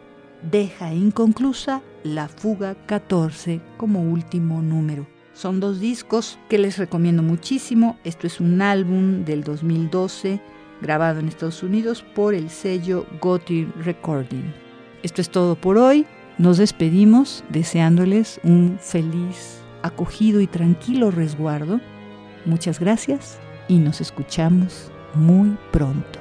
[0.50, 5.08] deja inconclusa la Fuga 14 como último número.
[5.34, 7.98] Son dos discos que les recomiendo muchísimo.
[8.04, 10.42] Esto es un álbum del 2012
[10.82, 14.54] grabado en Estados Unidos por el sello Gotti Recording.
[15.04, 16.06] Esto es todo por hoy.
[16.38, 21.80] Nos despedimos deseándoles un feliz, acogido y tranquilo resguardo.
[22.46, 26.21] Muchas gracias y nos escuchamos muy pronto.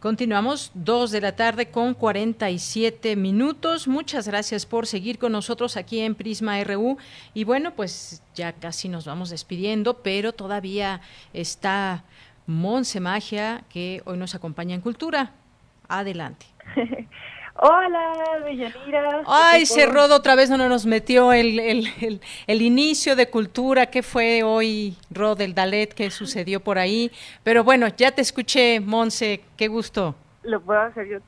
[0.00, 3.88] Continuamos dos de la tarde con 47 minutos.
[3.88, 6.98] Muchas gracias por seguir con nosotros aquí en Prisma RU.
[7.34, 11.00] Y bueno, pues ya casi nos vamos despidiendo, pero todavía
[11.32, 12.04] está
[12.46, 15.32] Monse Magia, que hoy nos acompaña en Cultura.
[15.88, 16.46] Adelante.
[17.60, 19.22] Hola, Deyanira.
[19.26, 23.86] Ay, se rodó otra vez, no nos metió el, el, el, inicio de cultura.
[23.86, 25.92] ¿Qué fue hoy, Rod, el Dalet?
[25.92, 27.10] ¿Qué sucedió por ahí?
[27.42, 29.42] Pero bueno, ya te escuché, Monse.
[29.56, 30.14] Qué gusto.
[30.44, 31.18] Lo puedo hacer yo.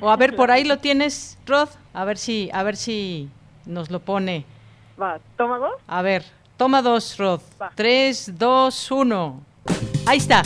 [0.00, 1.70] O a ver, por ahí lo tienes, Rod.
[1.94, 3.30] A ver si, a ver si
[3.64, 4.44] nos lo pone.
[5.00, 5.80] Va, toma dos.
[5.86, 6.24] A ver,
[6.58, 7.40] toma dos, Rod.
[7.74, 9.40] Tres, dos, uno.
[10.06, 10.42] Ahí está.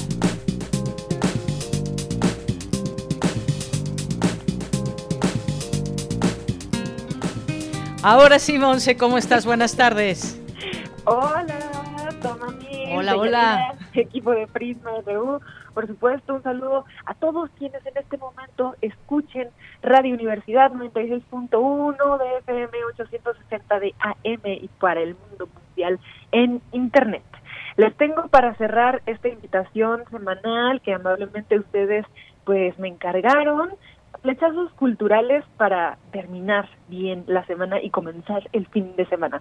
[8.02, 9.44] Ahora sí, Monse, ¿cómo estás?
[9.44, 10.40] Buenas tardes.
[11.04, 11.58] Hola,
[12.22, 12.46] toma
[12.94, 13.74] Hola, hola.
[13.92, 15.40] Equipo de Prisma RU.
[15.74, 19.48] Por supuesto, un saludo a todos quienes en este momento escuchen
[19.82, 25.98] Radio Universidad 96.1 de FM 860 de AM y para el mundo mundial
[26.30, 27.24] en Internet.
[27.76, 32.06] Les tengo para cerrar esta invitación semanal que amablemente ustedes
[32.44, 33.70] pues me encargaron
[34.28, 39.40] flechazos culturales para terminar bien la semana y comenzar el fin de semana.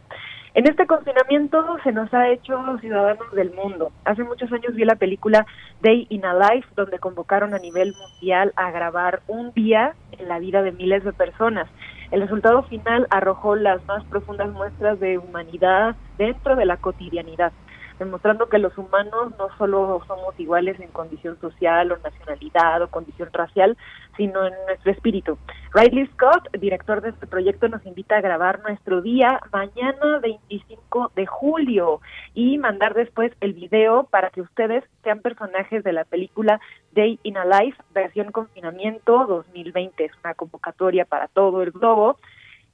[0.54, 3.92] En este confinamiento se nos ha hecho ciudadanos del mundo.
[4.06, 5.46] Hace muchos años vi la película
[5.82, 10.40] Day in a Life, donde convocaron a nivel mundial a grabar un día en la
[10.40, 11.68] vida de miles de personas.
[12.12, 17.52] El resultado final arrojó las más profundas muestras de humanidad dentro de la cotidianidad
[18.00, 23.30] demostrando que los humanos no solo somos iguales en condición social o nacionalidad o condición
[23.32, 23.78] racial,
[24.16, 25.38] sino en nuestro espíritu.
[25.74, 31.26] Riley Scott, director de este proyecto, nos invita a grabar nuestro día mañana 25 de
[31.26, 32.02] julio
[32.34, 36.60] y mandar después el video para que ustedes sean personajes de la película
[36.94, 40.06] Day in a Life, versión confinamiento 2020.
[40.06, 42.18] Es una convocatoria para todo el globo.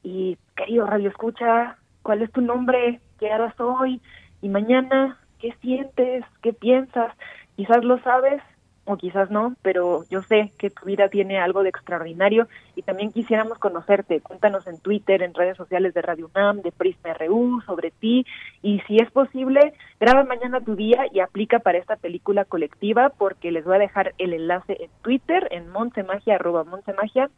[0.03, 2.99] Y querido Radio Escucha, ¿cuál es tu nombre?
[3.19, 4.01] ¿Qué harás hoy?
[4.43, 6.25] Y mañana, ¿qué sientes?
[6.41, 7.13] ¿Qué piensas?
[7.55, 8.41] Quizás lo sabes
[8.83, 13.13] o quizás no, pero yo sé que tu vida tiene algo de extraordinario y también
[13.13, 14.19] quisiéramos conocerte.
[14.19, 18.25] Cuéntanos en Twitter, en redes sociales de Radio UNAM, de Prisma RU, sobre ti
[18.61, 23.49] y si es posible, graba mañana tu día y aplica para esta película colectiva porque
[23.49, 27.29] les voy a dejar el enlace en Twitter, en Montemagia, arroba Montemagia,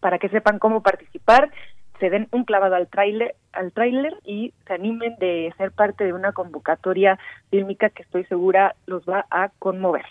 [0.00, 1.52] para que sepan cómo participar
[2.00, 6.12] se den un clavado al tráiler al tráiler y se animen de ser parte de
[6.12, 7.18] una convocatoria
[7.50, 10.06] fílmica que estoy segura los va a conmover.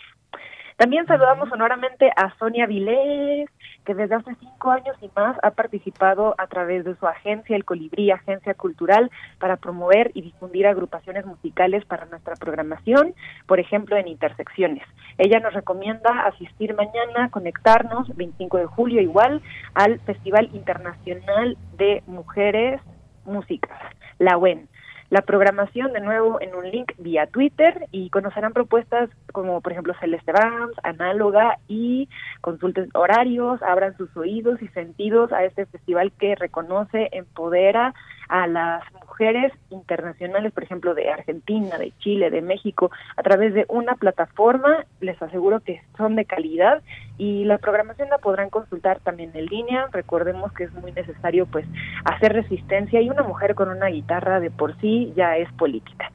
[0.80, 3.50] También saludamos honoramente a Sonia Vilés,
[3.84, 7.66] que desde hace cinco años y más ha participado a través de su agencia, el
[7.66, 13.12] Colibrí, Agencia Cultural, para promover y difundir agrupaciones musicales para nuestra programación,
[13.46, 14.82] por ejemplo, en intersecciones.
[15.18, 19.42] Ella nos recomienda asistir mañana, conectarnos, 25 de julio igual,
[19.74, 22.80] al Festival Internacional de Mujeres
[23.26, 23.78] Músicas,
[24.18, 24.69] la UEN
[25.10, 29.92] la programación de nuevo en un link vía Twitter y conocerán propuestas como por ejemplo
[29.98, 32.08] Celeste Vams, Análoga y
[32.40, 37.92] consulten horarios, abran sus oídos y sentidos a este festival que reconoce, empodera
[38.30, 43.66] a las mujeres internacionales, por ejemplo, de Argentina, de Chile, de México, a través de
[43.68, 44.86] una plataforma.
[45.00, 46.80] Les aseguro que son de calidad
[47.18, 49.88] y la programación la podrán consultar también en línea.
[49.90, 51.66] Recordemos que es muy necesario pues
[52.04, 56.10] hacer resistencia y una mujer con una guitarra de por sí ya es política.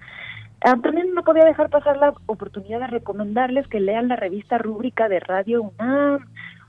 [0.62, 5.10] Ah, también no podía dejar pasar la oportunidad de recomendarles que lean la revista rúbrica
[5.10, 6.26] de Radio UNAM.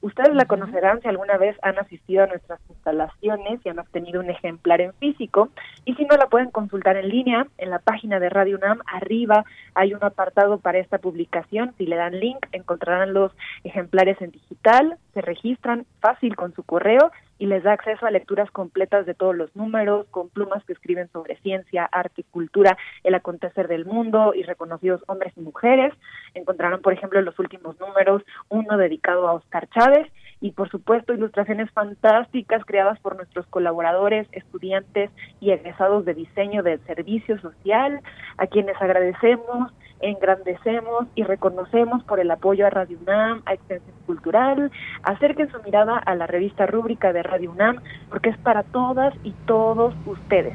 [0.06, 4.30] Ustedes la conocerán si alguna vez han asistido a nuestras instalaciones y han obtenido un
[4.30, 5.48] ejemplar en físico.
[5.84, 7.48] Y si no, la pueden consultar en línea.
[7.58, 11.74] En la página de Radio UNAM, arriba hay un apartado para esta publicación.
[11.76, 13.32] Si le dan link, encontrarán los
[13.64, 14.96] ejemplares en digital.
[15.16, 19.34] Se registran fácil con su correo y les da acceso a lecturas completas de todos
[19.34, 24.42] los números, con plumas que escriben sobre ciencia, arte, cultura, el acontecer del mundo y
[24.42, 25.94] reconocidos hombres y mujeres.
[26.34, 30.06] Encontrarán, por ejemplo, en los últimos números uno dedicado a Oscar Chávez
[30.40, 35.10] y, por supuesto, ilustraciones fantásticas creadas por nuestros colaboradores, estudiantes
[35.40, 38.00] y egresados de diseño del servicio social,
[38.36, 44.70] a quienes agradecemos engrandecemos y reconocemos por el apoyo a Radio UNAM, a Extensión Cultural.
[45.02, 47.78] Acerquen su mirada a la revista rúbrica de Radio UNAM
[48.10, 50.54] porque es para todas y todos ustedes.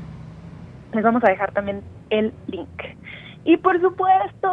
[0.93, 2.69] Les vamos a dejar también el link.
[3.43, 4.49] Y por supuesto,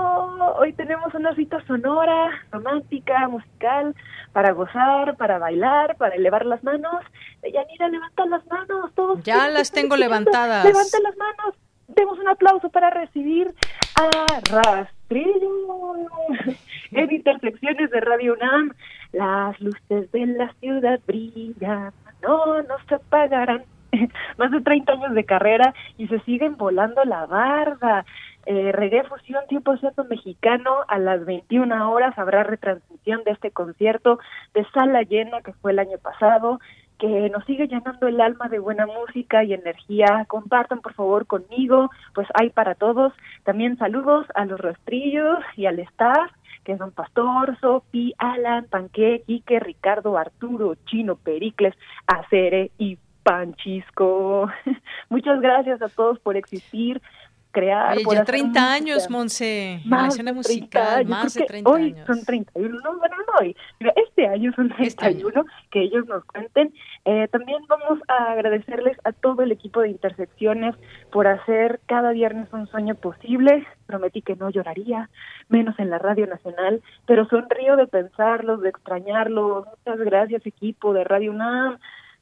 [0.58, 3.94] hoy tenemos una cita sonora, romántica, musical,
[4.32, 7.04] para gozar, para bailar, para elevar las manos.
[7.42, 9.22] Yanira, levanta las manos, todos.
[9.24, 10.64] Ya las tengo levantadas.
[10.64, 11.54] Levanta las manos
[11.88, 13.52] demos un aplauso para recibir
[13.96, 15.94] a Rastrillo
[16.92, 18.72] en intersección estaciones de Radio UNAM.
[19.12, 21.92] Las luces de la ciudad brillan,
[22.22, 23.64] no, no se apagarán.
[24.38, 28.04] Más de 30 años de carrera y se siguen volando la barda.
[28.46, 34.18] Eh, Reggae Fusión 100% mexicano a las 21 horas habrá retransmisión de este concierto
[34.54, 36.58] de sala llena que fue el año pasado
[36.98, 40.24] que nos sigue llenando el alma de buena música y energía.
[40.26, 43.12] Compartan por favor conmigo, pues hay para todos.
[43.44, 46.30] También saludos a los rastrillos y al staff,
[46.64, 51.74] que son Pastor, Sofi, Alan, Panque, Quique, Ricardo, Arturo, Chino, Pericles,
[52.06, 52.98] Acere y
[53.28, 54.50] Panchisco.
[55.10, 57.02] Muchas gracias a todos por existir
[57.50, 57.98] crear.
[57.98, 63.16] Oye, ya 30 años, Monse, de musical, más de 30 hoy son 31, no, bueno,
[63.26, 63.56] no hoy,
[63.96, 66.72] este año son 31, este que ellos nos cuenten.
[67.04, 70.74] Eh, también vamos a agradecerles a todo el equipo de Intersecciones
[71.10, 73.66] por hacer cada viernes un sueño posible.
[73.86, 75.10] Prometí que no lloraría,
[75.48, 79.66] menos en la Radio Nacional, pero sonrío de pensarlos, de extrañarlos.
[79.66, 81.78] Muchas gracias, equipo de Radio UNAM.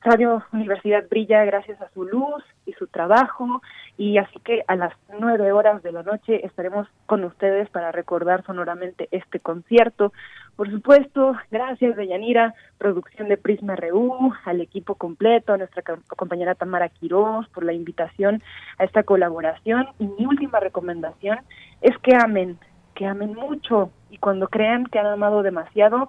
[0.06, 3.60] Radio Universidad brilla gracias a su luz y su trabajo.
[3.98, 8.44] Y así que a las nueve horas de la noche estaremos con ustedes para recordar
[8.44, 10.12] sonoramente este concierto.
[10.54, 15.82] Por supuesto, gracias de Yanira, producción de Prisma RU, al equipo completo, a nuestra
[16.16, 18.44] compañera Tamara Quiroz por la invitación
[18.78, 19.88] a esta colaboración.
[19.98, 21.40] Y mi última recomendación
[21.80, 22.60] es que amen,
[22.94, 23.90] que amen mucho.
[24.10, 26.08] Y cuando crean que han amado demasiado,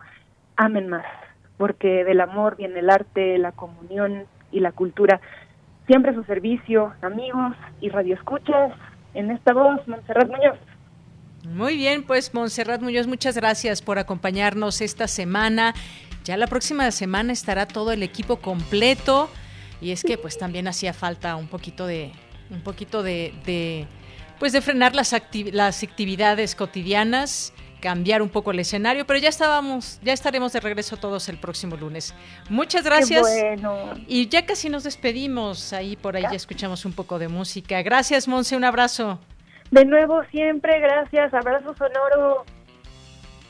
[0.55, 1.26] amen más
[1.57, 5.19] porque del amor viene el arte, la comunión y la cultura.
[5.87, 8.73] Siempre a su servicio, amigos y radioescuchas.
[9.13, 10.57] En esta voz, Montserrat Muñoz.
[11.45, 15.73] Muy bien, pues Montserrat Muñoz, muchas gracias por acompañarnos esta semana.
[16.23, 19.29] Ya la próxima semana estará todo el equipo completo
[19.79, 22.11] y es que pues también hacía falta un poquito de
[22.49, 23.87] un poquito de, de
[24.39, 25.15] pues de frenar las,
[25.51, 27.53] las actividades cotidianas
[27.87, 31.77] cambiar un poco el escenario, pero ya estábamos, ya estaremos de regreso todos el próximo
[31.77, 32.13] lunes.
[32.49, 33.21] Muchas gracias.
[33.21, 33.93] bueno.
[34.07, 37.81] Y ya casi nos despedimos, ahí por ahí ya escuchamos un poco de música.
[37.83, 39.21] Gracias, Monse, un abrazo.
[39.71, 41.33] De nuevo, siempre, gracias.
[41.33, 42.43] Abrazo sonoro.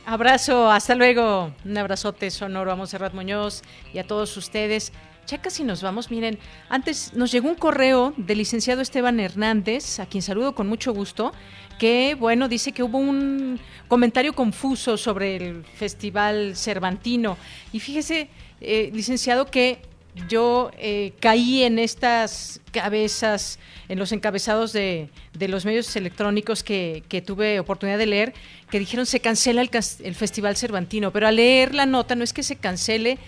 [0.05, 1.51] Abrazo, hasta luego.
[1.65, 4.93] Un abrazote sonoro a Monserrat Muñoz y a todos ustedes.
[5.25, 6.11] Ya casi nos vamos.
[6.11, 6.37] Miren,
[6.69, 11.31] antes nos llegó un correo del licenciado Esteban Hernández, a quien saludo con mucho gusto
[11.77, 17.37] que, bueno, dice que hubo un comentario confuso sobre el Festival Cervantino.
[17.71, 18.29] Y fíjese,
[18.61, 19.79] eh, licenciado, que
[20.27, 27.03] yo eh, caí en estas cabezas, en los encabezados de, de los medios electrónicos que,
[27.07, 28.33] que, tuve oportunidad de leer,
[28.71, 29.69] que dijeron se cancela el,
[30.03, 33.19] el Festival Cervantino, pero al leer la nota no es que se cancele,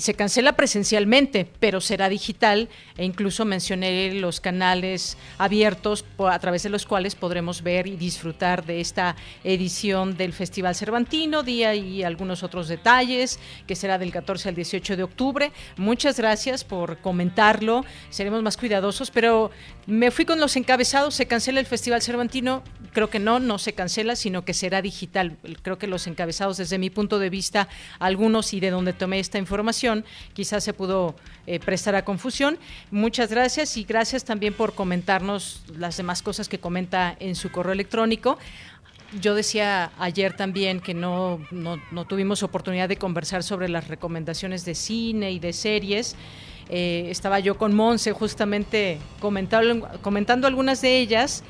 [0.00, 6.68] se cancela presencialmente, pero será digital e incluso mencioné los canales abiertos a través de
[6.68, 12.42] los cuales podremos ver y disfrutar de esta edición del Festival Cervantino, día y algunos
[12.42, 15.52] otros detalles, que será del 14 al 18 de octubre.
[15.76, 19.50] Muchas gracias por comentarlo, seremos más cuidadosos, pero
[19.86, 22.62] me fui con los encabezados, se cancela el Festival Cervantino,
[22.92, 25.36] creo que no, no se cancela, sino que será digital.
[25.62, 27.68] Creo que los encabezados desde mi punto de vista,
[27.98, 29.83] algunos y de donde tomé esta información,
[30.32, 31.14] quizás se pudo
[31.46, 32.58] eh, prestar a confusión.
[32.90, 37.72] Muchas gracias y gracias también por comentarnos las demás cosas que comenta en su correo
[37.72, 38.38] electrónico.
[39.20, 44.64] Yo decía ayer también que no, no, no tuvimos oportunidad de conversar sobre las recomendaciones
[44.64, 46.16] de cine y de series.
[46.68, 51.44] Eh, estaba yo con Monse justamente comentando, comentando algunas de ellas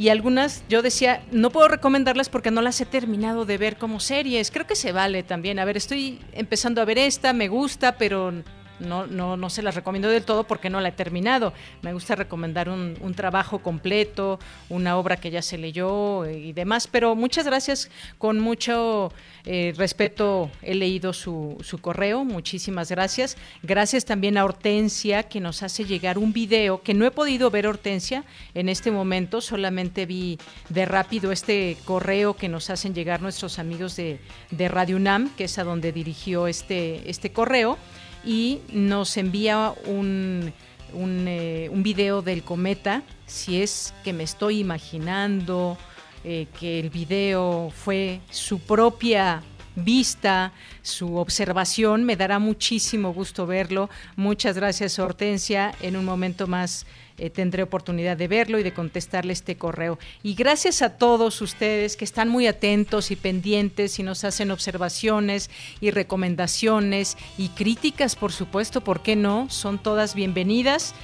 [0.00, 4.00] y algunas yo decía, no puedo recomendarlas porque no las he terminado de ver como
[4.00, 4.50] series.
[4.50, 5.58] Creo que se vale también.
[5.58, 8.32] A ver, estoy empezando a ver esta, me gusta, pero
[8.80, 11.52] no, no, no se las recomiendo del todo porque no la he terminado.
[11.82, 14.38] Me gusta recomendar un, trabajo completo,
[14.68, 19.12] una obra que ya se leyó y demás, pero muchas gracias, con mucho
[19.44, 23.36] eh, respeto he leído su, su correo, muchísimas gracias.
[23.62, 27.66] Gracias también a Hortensia que nos hace llegar un video que no he podido ver
[27.66, 28.24] Hortensia
[28.54, 30.38] en este momento, solamente vi
[30.68, 34.20] de rápido este correo que nos hacen llegar nuestros amigos de,
[34.50, 37.76] de Radio UNAM, que es a donde dirigió este, este correo
[38.24, 40.52] y nos envía un,
[40.92, 45.78] un, eh, un, video del cometa, si es que me estoy imaginando
[46.24, 49.42] eh, que el video fue su propia
[49.74, 50.52] vista,
[50.82, 53.88] su observación, me dará muchísimo gusto verlo.
[54.16, 56.86] Muchas gracias Hortensia, en un momento más
[57.20, 59.98] eh, tendré oportunidad de verlo y de contestarle este correo.
[60.22, 65.50] Y gracias a todos ustedes que están muy atentos y pendientes y nos hacen observaciones
[65.82, 69.50] y recomendaciones y críticas, por supuesto, ¿por qué no?
[69.50, 70.94] Son todas bienvenidas.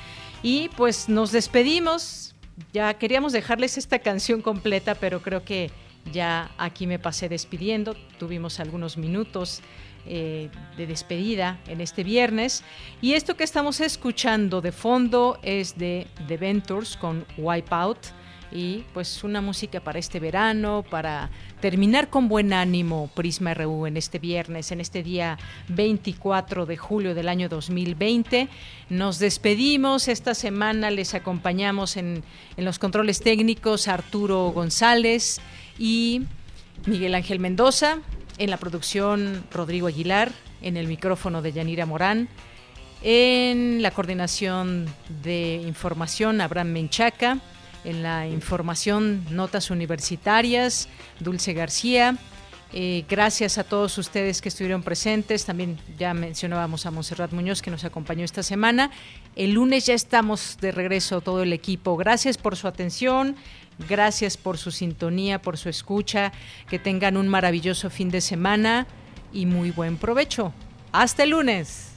[0.43, 2.35] Y pues nos despedimos.
[2.73, 5.71] Ya queríamos dejarles esta canción completa, pero creo que
[6.13, 9.61] Ya aquí me pasé despidiendo, tuvimos algunos minutos
[10.09, 12.63] eh, de despedida en este viernes.
[13.01, 17.99] Y esto que estamos escuchando de fondo es de The Ventures con Wipeout.
[18.53, 21.31] Y pues una música para este verano, para
[21.61, 25.37] terminar con buen ánimo Prisma RU en este viernes, en este día
[25.69, 28.49] 24 de julio del año 2020.
[28.89, 32.23] Nos despedimos, esta semana les acompañamos en,
[32.57, 35.41] en los controles técnicos Arturo González
[35.77, 36.23] y
[36.87, 37.99] Miguel Ángel Mendoza.
[38.39, 40.31] En la producción, Rodrigo Aguilar.
[40.61, 42.29] En el micrófono de Yanira Morán.
[43.03, 44.87] En la coordinación
[45.23, 47.39] de información, Abraham Menchaca.
[47.85, 50.89] En la información, notas universitarias,
[51.21, 52.19] Dulce García.
[52.73, 55.45] Eh, gracias a todos ustedes que estuvieron presentes.
[55.45, 58.91] También ya mencionábamos a Monserrat Muñoz que nos acompañó esta semana.
[59.37, 61.97] El lunes ya estamos de regreso todo el equipo.
[61.97, 63.37] Gracias por su atención.
[63.89, 66.33] Gracias por su sintonía, por su escucha.
[66.69, 68.87] Que tengan un maravilloso fin de semana
[69.33, 70.53] y muy buen provecho.
[70.93, 71.96] Hasta el lunes.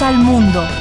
[0.00, 0.71] Al mundo.